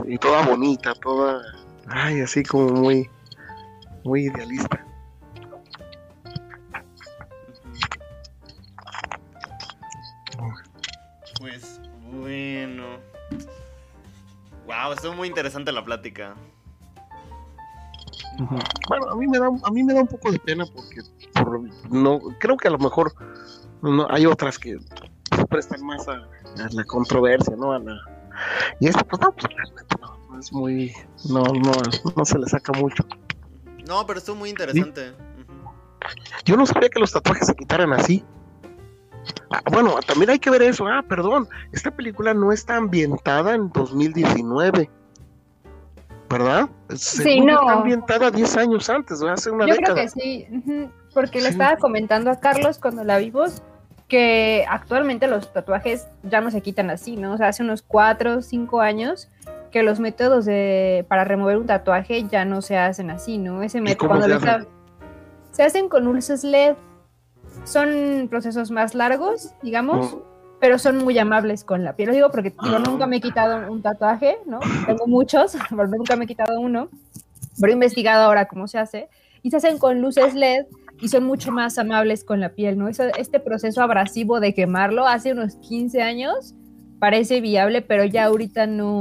Y 0.05 0.18
toda 0.18 0.44
bonita, 0.44 0.92
toda. 0.94 1.40
Ay, 1.86 2.20
así 2.20 2.42
como 2.42 2.70
muy. 2.70 3.09
Muy 4.03 4.26
idealista. 4.26 4.88
Pues 11.39 11.80
bueno. 12.12 12.84
Wow, 14.66 14.93
estuvo 14.95 15.14
muy 15.14 15.28
interesante 15.28 15.72
la 15.72 15.84
plática. 15.84 16.34
Bueno, 18.89 19.11
a 19.11 19.16
mí 19.16 19.26
me 19.26 19.39
da, 19.39 19.47
a 19.47 19.70
mí 19.70 19.82
me 19.82 19.95
da 19.95 20.01
un 20.03 20.07
poco 20.07 20.30
de 20.30 20.39
pena 20.39 20.64
porque 20.66 21.01
por- 21.34 21.61
no 21.91 22.20
creo 22.39 22.57
que 22.57 22.68
a 22.68 22.70
lo 22.70 22.78
mejor 22.78 23.12
no, 23.82 24.07
hay 24.11 24.26
otras 24.26 24.59
que 24.59 24.78
se 25.34 25.47
prestan 25.47 25.84
más 25.84 26.07
a, 26.09 26.12
a 26.12 26.68
la 26.70 26.84
controversia, 26.84 27.57
¿no? 27.57 27.72
A 27.72 27.78
la, 27.80 27.97
y 28.78 28.86
esta, 28.86 29.03
pues 29.05 29.20
no, 29.22 29.32
pues 29.32 29.53
realmente 29.53 29.97
no, 30.01 30.16
no 30.30 30.39
es 30.39 30.53
muy, 30.53 30.93
no, 31.28 31.43
no, 31.43 31.72
no 32.16 32.24
se 32.24 32.39
le 32.39 32.47
saca 32.47 32.72
mucho. 32.78 33.05
No, 33.86 34.07
pero 34.07 34.18
estuvo 34.20 34.36
muy 34.36 34.51
interesante. 34.51 35.14
Yo 36.45 36.57
no 36.57 36.64
sabía 36.66 36.89
que 36.91 37.01
los 37.01 37.11
tatuajes 37.12 37.47
se 37.47 37.55
quitaran 37.57 37.93
así. 37.93 38.24
Ah, 39.51 39.62
bueno, 39.70 39.95
también 40.07 40.31
hay 40.31 40.39
que 40.39 40.51
ver 40.51 40.62
eso. 40.62 40.87
Ah, 40.87 41.03
perdón, 41.07 41.49
esta 41.72 41.91
película 41.91 42.35
no 42.35 42.53
está 42.53 42.76
ambientada 42.76 43.55
en 43.55 43.70
2019. 43.72 44.91
¿Verdad? 46.31 46.68
Sí, 46.95 47.41
no. 47.41 47.59
Está 47.61 47.72
ambientada 47.72 48.31
10 48.31 48.57
años 48.59 48.91
antes, 48.91 49.22
hace 49.22 49.51
una 49.51 49.66
Yo 49.66 49.74
década. 49.74 49.95
creo 49.95 50.05
que 50.05 50.11
sí, 50.11 50.47
porque 51.14 51.39
le 51.41 51.47
Sí. 51.47 51.53
estaba 51.53 51.76
comentando 51.79 52.31
a 52.31 52.39
Carlos 52.39 52.79
cuando 52.79 53.03
la 53.05 53.16
vimos 53.18 53.62
que 54.09 54.64
actualmente 54.68 55.26
los 55.26 55.53
tatuajes 55.53 56.07
ya 56.22 56.41
no 56.41 56.51
se 56.51 56.61
quitan 56.61 56.91
así, 56.91 57.16
¿no? 57.16 57.33
O 57.33 57.37
sea, 57.39 57.49
hace 57.49 57.62
unos 57.62 57.83
4 57.83 58.37
o 58.39 58.43
5 58.43 58.81
años 58.81 59.31
que 59.70 59.83
los 59.83 60.01
métodos 60.01 60.45
de, 60.45 61.05
para 61.09 61.24
remover 61.24 61.57
un 61.59 61.66
tatuaje 61.66 62.24
ya 62.24 62.45
no 62.45 62.61
se 62.62 62.76
hacen 62.79 63.11
así, 63.11 63.39
¿no? 63.39 63.62
Ese 63.62 63.81
método 63.81 64.09
cuando 64.09 64.39
se 64.41 64.66
se 65.51 65.62
hacen 65.62 65.89
con 65.89 66.05
luces 66.05 66.45
LED. 66.45 66.76
Son 67.64 68.28
procesos 68.30 68.70
más 68.70 68.94
largos, 68.94 69.53
digamos, 69.62 70.14
Mm. 70.14 70.18
pero 70.61 70.78
son 70.78 70.99
muy 70.99 71.18
amables 71.18 71.64
con 71.64 71.84
la 71.84 71.94
piel. 71.94 72.09
Lo 72.09 72.14
digo 72.14 72.30
porque 72.30 72.53
digo, 72.62 72.78
nunca 72.78 73.07
me 73.07 73.16
he 73.16 73.20
quitado 73.20 73.70
un 73.70 73.82
tatuaje, 73.82 74.38
¿no? 74.46 74.61
Tengo 74.86 75.07
muchos, 75.07 75.53
pero 75.70 75.86
nunca 75.88 76.16
me 76.16 76.24
he 76.24 76.26
quitado 76.28 76.61
uno. 76.61 76.88
Pero 77.61 77.70
he 77.70 77.74
investigado 77.74 78.24
ahora 78.24 78.46
cómo 78.49 78.68
se 78.68 78.78
hace. 78.78 79.09
Y 79.42 79.51
se 79.51 79.57
hacen 79.59 79.78
con 79.78 80.01
luces 80.01 80.34
LED 80.34 80.66
y 81.01 81.09
son 81.09 81.24
mucho 81.24 81.53
más 81.53 81.78
amables 81.78 82.24
con 82.24 82.40
la 82.40 82.51
piel, 82.51 82.76
¿no? 82.78 82.88
Eso- 82.88 83.05
este 83.18 83.38
proceso 83.40 83.82
abrasivo 83.82 84.40
de 84.40 84.53
quemarlo 84.55 85.07
hace 85.07 85.32
unos 85.32 85.57
15 85.57 86.03
años 86.03 86.55
parece 86.99 87.40
viable, 87.40 87.80
pero 87.82 88.05
ya 88.05 88.24
ahorita 88.24 88.66
no. 88.66 88.99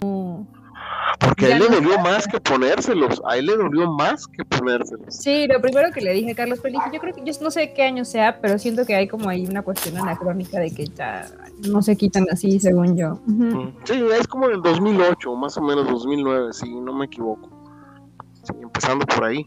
Porque 1.19 1.45
a 1.45 1.55
él 1.55 1.63
Ya 1.63 1.69
le 1.69 1.75
dolió 1.75 1.99
más 1.99 2.27
que 2.27 2.39
ponérselos. 2.39 3.21
A 3.25 3.37
él 3.37 3.47
le 3.47 3.57
dolió 3.57 3.91
más 3.91 4.27
que 4.27 4.43
ponérselos. 4.45 5.15
Sí, 5.15 5.47
lo 5.47 5.61
primero 5.61 5.91
que 5.91 6.01
le 6.01 6.13
dije 6.13 6.31
a 6.31 6.35
Carlos, 6.35 6.61
dije, 6.61 6.79
yo 6.93 6.99
creo 6.99 7.13
que 7.13 7.23
yo 7.23 7.33
no 7.41 7.51
sé 7.51 7.73
qué 7.73 7.83
año 7.83 8.05
sea, 8.05 8.39
pero 8.41 8.59
siento 8.59 8.85
que 8.85 8.95
hay 8.95 9.07
como 9.07 9.29
ahí 9.29 9.45
una 9.45 9.61
cuestión 9.61 9.97
anacrónica 9.97 10.59
de 10.59 10.71
que 10.71 10.85
ya 10.85 11.27
no 11.69 11.81
se 11.81 11.95
quitan 11.95 12.25
así, 12.31 12.59
según 12.59 12.95
yo. 12.97 13.13
Ujú. 13.27 13.43
Mm. 13.43 13.75
Sí, 13.83 14.05
es 14.19 14.27
como 14.27 14.47
en 14.47 14.55
el 14.55 14.61
2008, 14.61 15.35
más 15.35 15.57
o 15.57 15.61
menos 15.61 15.87
2009, 15.87 16.53
si 16.53 16.73
no 16.79 16.93
me 16.93 17.05
equivoco. 17.05 17.49
Sí, 18.43 18.53
empezando 18.61 19.05
por 19.05 19.25
ahí. 19.25 19.45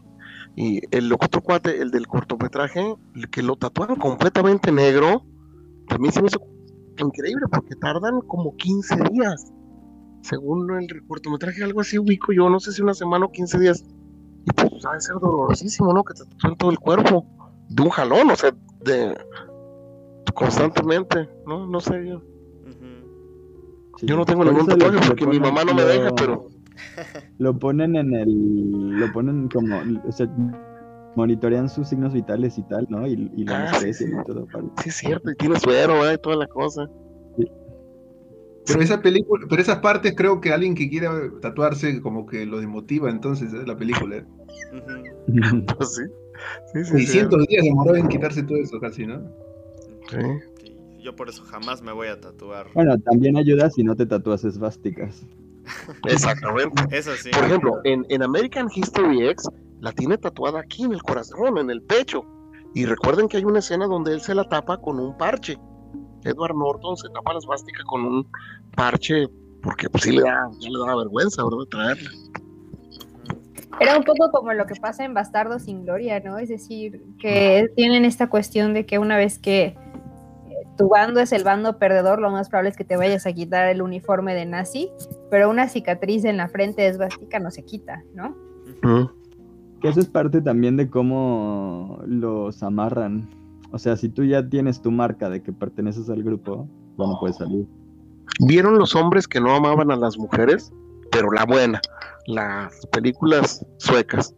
Y 0.55 0.81
el 0.91 1.11
otro 1.13 1.41
cuate, 1.41 1.81
el 1.81 1.91
del 1.91 2.07
cortometraje, 2.07 2.95
el 3.15 3.29
que 3.29 3.41
lo 3.41 3.55
tatuaron 3.55 3.95
completamente 3.95 4.71
negro, 4.71 5.23
también 5.87 6.13
se 6.13 6.21
me 6.21 6.27
hizo 6.27 6.39
increíble 6.97 7.45
porque 7.51 7.75
tardan 7.75 8.21
como 8.21 8.55
15 8.57 8.95
días. 9.11 9.51
Según 10.21 10.71
el 10.79 11.05
cortometraje, 11.07 11.63
algo 11.63 11.81
así 11.81 11.97
ubico 11.97 12.31
yo, 12.31 12.49
no 12.49 12.59
sé 12.59 12.71
si 12.71 12.81
una 12.81 12.93
semana 12.93 13.25
o 13.25 13.31
15 13.31 13.59
días. 13.59 13.83
Y 14.45 14.51
pues 14.53 14.85
ha 14.85 14.93
de 14.93 15.01
ser 15.01 15.15
dolorosísimo, 15.19 15.93
¿no? 15.93 16.03
Que 16.03 16.13
te 16.13 16.23
tatúen 16.25 16.55
todo 16.57 16.71
el 16.71 16.79
cuerpo 16.79 17.25
de 17.69 17.83
un 17.83 17.89
jalón, 17.89 18.29
o 18.31 18.35
sea, 18.35 18.51
de 18.83 19.15
constantemente, 20.33 21.29
¿no? 21.45 21.65
No 21.67 21.79
sé 21.79 22.07
yo. 22.07 22.21
Sí. 23.97 24.07
Yo 24.07 24.15
no 24.15 24.25
tengo 24.25 24.43
ningún 24.45 24.65
tatuaje 24.65 24.99
porque 25.07 25.27
mi 25.27 25.39
mamá 25.39 25.63
no 25.63 25.73
me 25.75 25.81
lo- 25.81 25.87
deja, 25.87 26.09
pero 26.15 26.47
Lo 27.37 27.57
ponen 27.59 27.95
en 27.95 28.13
el. 28.13 28.99
Lo 28.99 29.11
ponen 29.11 29.47
como. 29.49 29.77
O 30.07 30.11
sea, 30.11 30.27
monitorean 31.15 31.69
sus 31.69 31.89
signos 31.89 32.13
vitales 32.13 32.57
y 32.57 32.63
tal, 32.63 32.87
¿no? 32.89 33.05
Y, 33.05 33.31
y 33.35 33.43
lo 33.43 33.53
Ah, 33.53 33.73
sí. 33.75 33.89
y 34.05 34.23
todo. 34.25 34.45
para- 34.47 34.63
sí 34.81 34.89
es 34.89 34.95
cierto, 34.95 35.29
y 35.31 35.35
tiene 35.35 35.59
suero, 35.59 36.09
¿eh? 36.09 36.15
y 36.15 36.17
toda 36.17 36.37
la 36.37 36.47
cosa. 36.47 36.87
Pero 38.71 38.83
esa 38.83 39.01
película, 39.01 39.45
pero 39.49 39.61
esas 39.61 39.79
partes 39.79 40.13
creo 40.15 40.41
que 40.41 40.51
alguien 40.51 40.75
que 40.75 40.89
quiera 40.89 41.11
tatuarse 41.41 42.01
como 42.01 42.25
que 42.25 42.45
lo 42.45 42.59
desmotiva 42.59 43.09
entonces 43.09 43.51
la 43.53 43.77
película. 43.77 44.17
¿eh? 44.17 44.25
Pues 45.77 45.95
sí. 45.95 46.03
Sí, 46.73 46.85
sí, 46.85 46.97
sí. 46.99 47.05
600 47.05 47.47
días 47.47 47.63
demoró 47.63 47.95
en 47.95 48.07
quitarse 48.07 48.41
todo 48.43 48.57
eso 48.57 48.79
casi, 48.79 49.05
¿no? 49.05 49.21
Sí. 50.09 50.17
Yo 51.03 51.15
por 51.15 51.29
eso 51.29 51.43
jamás 51.43 51.81
me 51.81 51.91
voy 51.91 52.07
a 52.07 52.19
tatuar. 52.19 52.67
Bueno, 52.73 52.97
también 52.99 53.37
ayuda 53.37 53.69
si 53.69 53.83
no 53.83 53.95
te 53.95 54.05
tatúas 54.05 54.43
esvásticas. 54.43 55.23
Exactamente. 56.07 56.83
Eso 56.91 57.11
sí. 57.15 57.29
Por 57.31 57.45
ejemplo, 57.45 57.81
en, 57.83 58.05
en 58.09 58.23
American 58.23 58.67
History 58.73 59.27
X 59.29 59.47
la 59.79 59.91
tiene 59.91 60.17
tatuada 60.17 60.59
aquí 60.59 60.83
en 60.83 60.93
el 60.93 61.01
corazón, 61.01 61.57
en 61.57 61.69
el 61.69 61.81
pecho. 61.81 62.23
Y 62.73 62.85
recuerden 62.85 63.27
que 63.27 63.37
hay 63.37 63.45
una 63.45 63.59
escena 63.59 63.85
donde 63.87 64.13
él 64.13 64.21
se 64.21 64.35
la 64.35 64.47
tapa 64.47 64.77
con 64.77 64.99
un 64.99 65.17
parche. 65.17 65.57
Edward 66.23 66.55
Norton 66.55 66.95
se 66.95 67.09
tapa 67.09 67.33
la 67.33 67.39
esvástica 67.39 67.83
con 67.85 68.05
un 68.05 68.27
parche 68.75 69.27
porque 69.61 69.89
pues 69.89 70.03
sí 70.03 70.11
le 70.11 70.21
da, 70.21 70.49
ya 70.59 70.69
le 70.69 70.79
da 70.79 70.95
vergüenza, 70.95 71.43
¿verdad? 71.43 71.65
Traerla. 71.69 72.09
Era 73.79 73.97
un 73.97 74.03
poco 74.03 74.31
como 74.31 74.53
lo 74.53 74.65
que 74.65 74.75
pasa 74.75 75.05
en 75.05 75.13
Bastardo 75.13 75.57
sin 75.59 75.85
Gloria, 75.85 76.19
¿no? 76.19 76.37
Es 76.37 76.49
decir, 76.49 77.03
que 77.19 77.71
tienen 77.75 78.05
esta 78.05 78.29
cuestión 78.29 78.73
de 78.73 78.85
que 78.85 78.99
una 78.99 79.17
vez 79.17 79.39
que 79.39 79.63
eh, 79.63 79.75
tu 80.77 80.89
bando 80.89 81.19
es 81.19 81.31
el 81.31 81.43
bando 81.43 81.77
perdedor, 81.79 82.19
lo 82.19 82.29
más 82.31 82.49
probable 82.49 82.69
es 82.69 82.77
que 82.77 82.83
te 82.83 82.97
vayas 82.97 83.25
a 83.25 83.33
quitar 83.33 83.67
el 83.69 83.81
uniforme 83.81 84.35
de 84.35 84.45
nazi, 84.45 84.89
pero 85.29 85.49
una 85.49 85.67
cicatriz 85.69 86.25
en 86.25 86.37
la 86.37 86.47
frente 86.47 86.85
esvástica 86.85 87.39
no 87.39 87.49
se 87.49 87.63
quita, 87.63 88.03
¿no? 88.13 88.35
Que 89.81 89.87
eso 89.87 89.99
es 89.99 90.07
parte 90.07 90.41
también 90.41 90.77
de 90.77 90.89
cómo 90.89 91.99
los 92.05 92.61
amarran. 92.61 93.29
O 93.71 93.79
sea, 93.79 93.95
si 93.95 94.09
tú 94.09 94.25
ya 94.25 94.47
tienes 94.47 94.81
tu 94.81 94.91
marca 94.91 95.29
de 95.29 95.41
que 95.41 95.53
perteneces 95.53 96.09
al 96.09 96.23
grupo, 96.23 96.67
ya 96.99 97.07
no 97.07 97.17
puedes 97.19 97.37
salir. 97.37 97.65
¿Vieron 98.39 98.77
los 98.77 98.95
hombres 98.95 99.27
que 99.27 99.39
no 99.39 99.53
amaban 99.53 99.91
a 99.91 99.95
las 99.95 100.17
mujeres? 100.17 100.71
Pero 101.11 101.31
la 101.31 101.45
buena, 101.45 101.81
las 102.25 102.85
películas 102.87 103.65
suecas, 103.77 104.33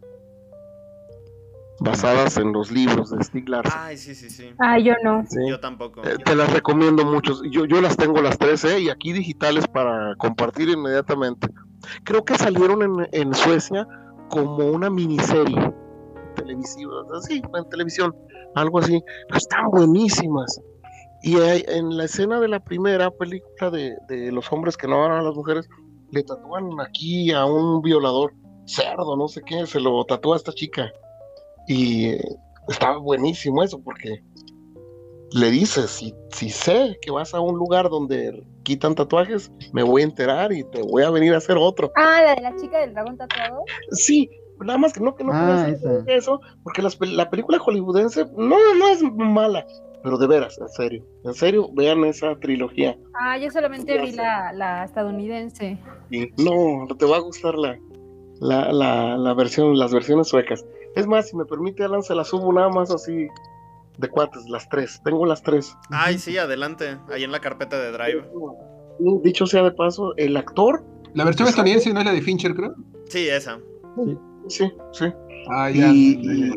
basadas 1.80 2.36
en 2.36 2.52
los 2.52 2.70
libros 2.70 3.10
de 3.10 3.22
Stieg 3.22 3.48
Larsson. 3.48 3.80
Ay, 3.80 3.96
sí, 3.96 4.14
sí, 4.14 4.28
sí. 4.30 4.50
Ah, 4.58 4.78
yo 4.78 4.94
no. 5.04 5.24
Sí. 5.28 5.38
Yo 5.48 5.60
tampoco. 5.60 6.02
Eh, 6.04 6.16
te 6.24 6.34
las 6.34 6.52
recomiendo 6.52 7.04
mucho. 7.04 7.42
Yo, 7.50 7.64
yo 7.64 7.80
las 7.80 7.96
tengo 7.96 8.20
las 8.20 8.38
tres, 8.38 8.64
¿eh? 8.64 8.80
Y 8.80 8.90
aquí 8.90 9.12
digitales 9.12 9.66
para 9.68 10.14
compartir 10.16 10.68
inmediatamente. 10.68 11.48
Creo 12.04 12.24
que 12.24 12.36
salieron 12.36 12.82
en, 12.82 13.08
en 13.12 13.34
Suecia 13.34 13.86
como 14.30 14.66
una 14.66 14.90
miniserie 14.90 15.72
televisiva, 16.34 16.92
así, 17.16 17.42
en 17.54 17.68
televisión, 17.68 18.14
algo 18.54 18.80
así. 18.80 19.00
Pero 19.28 19.38
están 19.38 19.70
buenísimas. 19.70 20.60
Y 21.24 21.36
en 21.40 21.96
la 21.96 22.04
escena 22.04 22.38
de 22.38 22.48
la 22.48 22.60
primera 22.60 23.10
película 23.10 23.70
de, 23.70 23.96
de 24.08 24.30
los 24.30 24.52
hombres 24.52 24.76
que 24.76 24.86
no 24.86 25.02
aman 25.04 25.18
a 25.18 25.22
las 25.22 25.34
mujeres, 25.34 25.66
le 26.10 26.22
tatúan 26.22 26.68
aquí 26.80 27.30
a 27.32 27.46
un 27.46 27.80
violador, 27.80 28.34
cerdo, 28.66 29.16
no 29.16 29.26
sé 29.28 29.40
qué, 29.46 29.66
se 29.66 29.80
lo 29.80 30.04
tatúa 30.04 30.34
a 30.34 30.38
esta 30.38 30.52
chica. 30.52 30.92
Y 31.66 32.08
eh, 32.10 32.36
estaba 32.68 32.98
buenísimo 32.98 33.62
eso, 33.62 33.80
porque 33.82 34.22
le 35.32 35.50
dices, 35.50 35.90
si, 35.90 36.14
si 36.30 36.50
sé 36.50 36.98
que 37.00 37.10
vas 37.10 37.32
a 37.32 37.40
un 37.40 37.56
lugar 37.56 37.88
donde 37.88 38.44
quitan 38.62 38.94
tatuajes, 38.94 39.50
me 39.72 39.82
voy 39.82 40.02
a 40.02 40.04
enterar 40.04 40.52
y 40.52 40.62
te 40.64 40.82
voy 40.82 41.02
a 41.04 41.10
venir 41.10 41.32
a 41.32 41.38
hacer 41.38 41.56
otro. 41.58 41.90
Ah, 41.96 42.20
la 42.22 42.34
de 42.34 42.42
la 42.42 42.54
chica 42.56 42.80
del 42.80 42.92
dragón 42.92 43.16
tatuado. 43.16 43.64
Sí, 43.92 44.28
nada 44.60 44.78
más 44.78 44.92
que 44.92 45.00
no, 45.00 45.14
que 45.16 45.24
no 45.24 45.32
Ah, 45.34 45.46
puedes 45.64 45.78
hacer 45.78 46.02
esa. 46.02 46.12
eso, 46.12 46.40
porque 46.62 46.82
las 46.82 46.98
la 47.00 47.30
película 47.30 47.58
hollywoodense 47.58 48.26
no, 48.36 48.56
no 48.74 48.88
es 48.88 49.02
mala, 49.02 49.66
pero 50.04 50.18
de 50.18 50.26
veras, 50.26 50.58
en 50.60 50.68
serio, 50.68 51.04
en 51.24 51.32
serio, 51.32 51.70
vean 51.72 52.04
esa 52.04 52.36
trilogía. 52.38 52.94
Ah, 53.14 53.38
yo 53.38 53.50
solamente 53.50 53.98
vi 54.02 54.12
la, 54.12 54.52
la 54.52 54.84
estadounidense. 54.84 55.78
Y 56.10 56.26
no, 56.42 56.86
te 56.94 57.06
va 57.06 57.16
a 57.16 57.20
gustar 57.20 57.54
la, 57.54 57.78
la, 58.38 58.70
la, 58.70 59.16
la 59.16 59.32
versión, 59.32 59.78
las 59.78 59.94
versiones 59.94 60.28
suecas. 60.28 60.62
Es 60.94 61.06
más, 61.06 61.30
si 61.30 61.36
me 61.36 61.46
permite, 61.46 61.84
Alan, 61.84 62.02
se 62.02 62.14
las 62.14 62.28
subo 62.28 62.52
nada 62.52 62.68
más 62.68 62.90
así 62.90 63.28
de 63.96 64.08
cuates, 64.08 64.44
las 64.50 64.68
tres. 64.68 65.00
Tengo 65.02 65.24
las 65.24 65.42
tres. 65.42 65.74
Ay, 65.90 66.18
sí, 66.18 66.36
adelante. 66.36 66.98
Ahí 67.10 67.24
en 67.24 67.32
la 67.32 67.40
carpeta 67.40 67.80
de 67.80 67.90
Drive. 67.90 68.28
Y 69.00 69.18
Dicho 69.22 69.46
sea 69.46 69.62
de 69.62 69.72
paso, 69.72 70.14
el 70.18 70.36
actor, 70.36 70.84
La 71.14 71.24
versión 71.24 71.48
estadounidense 71.48 71.94
no 71.94 72.00
es 72.00 72.06
la 72.06 72.12
de 72.12 72.20
Fincher, 72.20 72.54
creo. 72.54 72.74
Sí, 73.08 73.26
esa. 73.26 73.58
sí, 74.48 74.70
sí. 74.92 75.06
Ah, 75.50 75.70
ya. 75.70 75.88
Y- 75.90 76.50
ya. 76.50 76.54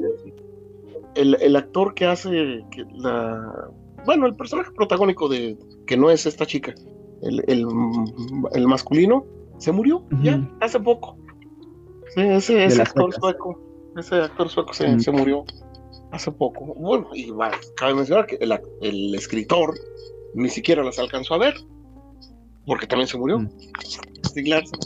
El, 1.17 1.37
el 1.41 1.55
actor 1.55 1.93
que 1.93 2.05
hace 2.05 2.63
que 2.71 2.85
la. 2.91 3.69
Bueno, 4.05 4.25
el 4.25 4.35
personaje 4.35 4.71
protagónico 4.71 5.27
de. 5.27 5.57
que 5.85 5.97
no 5.97 6.09
es 6.09 6.25
esta 6.25 6.45
chica, 6.45 6.73
el, 7.21 7.43
el, 7.47 7.65
el 8.53 8.67
masculino, 8.67 9.25
se 9.57 9.71
murió 9.71 10.05
ya 10.21 10.39
hace 10.61 10.79
poco. 10.79 11.17
Sí, 12.13 12.21
ese, 12.21 12.81
actor 12.81 13.13
sueco, 13.13 13.59
ese 13.97 14.15
actor 14.15 14.49
sueco 14.49 14.73
se, 14.73 14.99
se 14.99 15.11
murió 15.11 15.43
hace 16.11 16.31
poco. 16.31 16.73
Bueno, 16.75 17.09
y 17.13 17.31
va, 17.31 17.51
cabe 17.75 17.95
mencionar 17.95 18.25
que 18.25 18.37
el, 18.81 19.15
escritor 19.15 19.75
ni 20.33 20.49
siquiera 20.49 20.83
las 20.83 20.99
alcanzó 20.99 21.33
a 21.33 21.37
ver, 21.37 21.55
porque 22.65 22.87
también 22.87 23.07
se 23.07 23.17
murió. 23.17 23.39
Stieg 24.25 24.47
Larsson. 24.47 24.79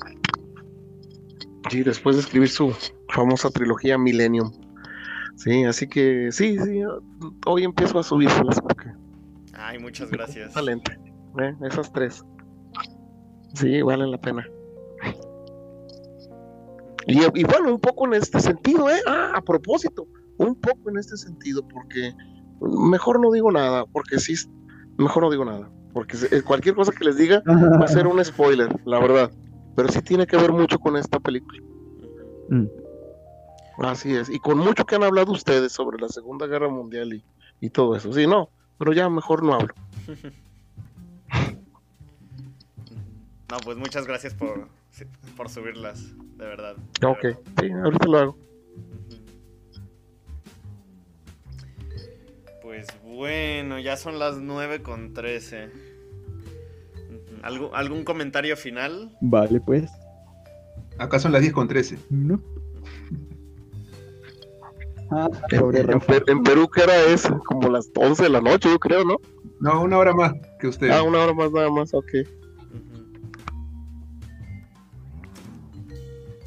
Sí, 1.69 1.83
después 1.83 2.15
de 2.15 2.21
escribir 2.23 2.49
su 2.49 2.73
famosa 3.09 3.49
trilogía 3.49 3.97
Millennium. 3.97 4.51
Sí, 5.43 5.63
así 5.63 5.87
que 5.87 6.31
sí, 6.31 6.55
sí, 6.59 6.83
hoy 7.47 7.63
empiezo 7.63 7.97
a 7.97 8.03
subírselas 8.03 8.61
porque 8.61 8.91
Ay, 9.53 9.79
muchas 9.79 10.11
gracias. 10.11 10.53
talento. 10.53 10.91
¿eh? 11.39 11.55
Esas 11.63 11.91
tres. 11.91 12.23
Sí, 13.55 13.81
valen 13.81 14.11
la 14.11 14.19
pena. 14.19 14.45
Y, 17.07 17.17
y 17.23 17.43
bueno, 17.43 17.71
un 17.71 17.79
poco 17.79 18.05
en 18.05 18.13
este 18.13 18.39
sentido, 18.39 18.87
¿eh? 18.87 18.99
Ah, 19.07 19.31
a 19.35 19.41
propósito, 19.41 20.05
un 20.37 20.53
poco 20.53 20.91
en 20.91 20.97
este 20.97 21.17
sentido, 21.17 21.67
porque 21.67 22.13
mejor 22.61 23.19
no 23.19 23.31
digo 23.31 23.51
nada, 23.51 23.85
porque 23.87 24.19
sí, 24.19 24.35
mejor 24.99 25.23
no 25.23 25.31
digo 25.31 25.43
nada, 25.43 25.71
porque 25.91 26.17
eh, 26.29 26.43
cualquier 26.43 26.75
cosa 26.75 26.91
que 26.91 27.03
les 27.03 27.17
diga 27.17 27.41
va 27.47 27.85
a 27.85 27.87
ser 27.87 28.05
un 28.05 28.23
spoiler, 28.23 28.69
la 28.85 28.99
verdad. 28.99 29.31
Pero 29.75 29.89
sí 29.89 30.03
tiene 30.03 30.27
que 30.27 30.37
ver 30.37 30.51
mucho 30.51 30.77
con 30.77 30.97
esta 30.97 31.19
película. 31.19 31.59
Mm. 32.49 32.80
Así 33.83 34.15
es, 34.15 34.29
y 34.29 34.39
con 34.39 34.57
mucho 34.57 34.85
que 34.85 34.95
han 34.95 35.03
hablado 35.03 35.31
ustedes 35.31 35.71
sobre 35.71 35.99
la 35.99 36.07
Segunda 36.07 36.45
Guerra 36.47 36.69
Mundial 36.69 37.13
y, 37.13 37.23
y 37.59 37.69
todo 37.69 37.95
eso. 37.95 38.13
Sí, 38.13 38.27
no, 38.27 38.49
pero 38.77 38.93
ya 38.93 39.09
mejor 39.09 39.43
no 39.43 39.53
hablo. 39.53 39.73
No, 43.51 43.57
pues 43.65 43.77
muchas 43.77 44.07
gracias 44.07 44.33
por, 44.33 44.69
por 45.35 45.49
subirlas, 45.49 46.15
de 46.37 46.45
verdad. 46.45 46.77
Ok, 47.05 47.37
sí, 47.59 47.69
ahorita 47.69 48.07
lo 48.07 48.17
hago. 48.17 48.37
Pues 52.61 52.87
bueno, 53.03 53.77
ya 53.77 53.97
son 53.97 54.19
las 54.19 54.37
9 54.37 54.81
con 54.81 55.13
13. 55.13 55.69
¿Algún, 57.43 57.71
¿Algún 57.73 58.05
comentario 58.05 58.55
final? 58.55 59.17
Vale, 59.19 59.59
pues. 59.59 59.91
Acá 60.97 61.19
son 61.19 61.33
las 61.33 61.41
10 61.41 61.51
con 61.51 61.67
13. 61.67 61.97
No. 62.09 62.41
Ah, 65.11 65.29
En, 65.51 66.01
en 66.27 66.43
Perú, 66.43 66.69
que 66.69 66.83
era 66.83 66.95
eso? 67.05 67.37
Como 67.45 67.69
las 67.69 67.89
11 67.95 68.23
de 68.23 68.29
la 68.29 68.41
noche, 68.41 68.69
yo 68.69 68.79
creo, 68.79 69.03
¿no? 69.03 69.17
No, 69.59 69.81
una 69.83 69.97
hora 69.97 70.13
más 70.13 70.33
que 70.59 70.67
usted. 70.67 70.89
Ah, 70.89 71.03
una 71.03 71.19
hora 71.19 71.33
más, 71.33 71.51
nada 71.51 71.69
más, 71.69 71.93
ok. 71.93 72.09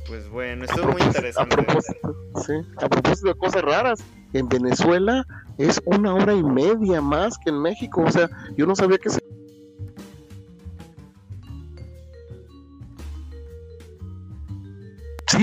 Pues 0.06 0.28
bueno, 0.30 0.62
A 0.62 0.64
estuvo 0.66 0.92
muy 0.92 1.02
interesante. 1.02 1.54
A 1.54 1.58
propósito, 1.58 2.16
sí, 2.46 2.52
a 2.76 2.88
propósito 2.88 3.28
de 3.28 3.34
cosas 3.34 3.62
raras, 3.62 4.04
en 4.32 4.48
Venezuela 4.48 5.26
es 5.58 5.80
una 5.84 6.14
hora 6.14 6.34
y 6.34 6.42
media 6.42 7.00
más 7.00 7.36
que 7.38 7.50
en 7.50 7.60
México. 7.60 8.02
O 8.06 8.10
sea, 8.10 8.30
yo 8.56 8.66
no 8.66 8.74
sabía 8.74 8.98
que 8.98 9.10
se. 9.10 9.20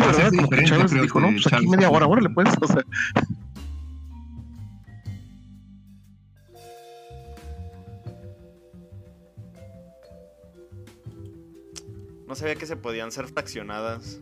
Sí, 0.01 0.07
¿verdad? 0.07 0.31
Como 0.35 0.49
que 0.49 0.63
Chávez 0.63 0.91
dijo, 0.91 1.19
no, 1.19 1.29
pues 1.29 1.53
aquí 1.53 1.67
media 1.67 1.89
hora, 1.89 2.07
órale, 2.07 2.29
pues. 2.29 2.49
O 2.61 2.67
sea, 2.67 2.83
No 12.27 12.35
sabía 12.35 12.55
que 12.55 12.65
se 12.65 12.77
podían 12.77 13.11
ser 13.11 13.27
fraccionadas. 13.27 14.21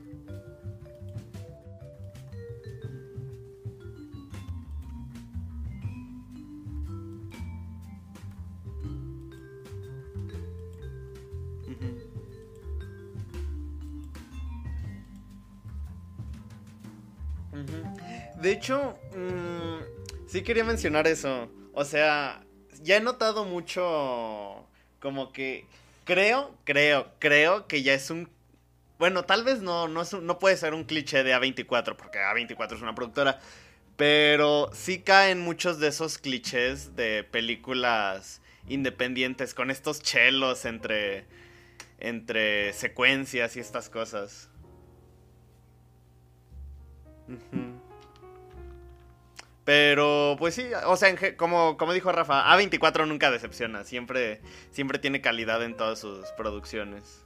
De 18.42 18.52
hecho, 18.52 18.98
mm, 19.16 20.28
sí 20.28 20.44
quería 20.44 20.64
mencionar 20.64 21.08
eso. 21.08 21.50
O 21.74 21.84
sea, 21.86 22.44
ya 22.82 22.98
he 22.98 23.02
notado 23.02 23.46
mucho 23.46 24.66
como 25.00 25.32
que 25.32 25.66
creo, 26.06 26.56
creo, 26.64 27.12
creo 27.20 27.68
que 27.68 27.84
ya 27.84 27.94
es 27.94 28.10
un 28.10 28.30
bueno, 29.00 29.24
tal 29.24 29.44
vez 29.46 29.62
no 29.62 29.88
no 29.88 30.02
es 30.02 30.14
un- 30.14 30.26
no 30.26 30.40
puede 30.40 30.58
ser 30.58 30.74
un 30.74 30.84
cliché 30.84 31.24
de 31.24 31.34
A24 31.34 31.96
porque 31.98 32.20
A24 32.20 32.76
es 32.78 32.82
una 32.82 32.96
productora, 32.96 33.40
pero 33.98 34.70
sí 34.74 35.00
caen 35.02 35.40
muchos 35.42 35.80
de 35.80 35.88
esos 35.90 36.18
clichés 36.18 36.96
de 36.98 37.24
películas 37.24 38.42
independientes 38.68 39.54
con 39.54 39.72
estos 39.72 40.02
chelos 40.02 40.66
entre 40.66 41.26
entre 42.00 42.74
secuencias 42.74 43.56
y 43.58 43.60
estas 43.62 43.90
cosas. 43.90 44.50
Pero, 49.70 50.36
pues 50.39 50.55
sí, 50.55 50.65
o 50.88 50.97
sea, 50.97 51.15
como, 51.38 51.78
como 51.78 51.93
dijo 51.93 52.11
Rafa, 52.11 52.43
A24 52.57 53.07
nunca 53.07 53.30
decepciona, 53.30 53.84
siempre, 53.84 54.41
siempre 54.72 54.97
tiene 54.97 55.22
calidad 55.22 55.63
en 55.63 55.78
todas 55.78 55.99
sus 55.99 56.26
producciones. 56.32 57.24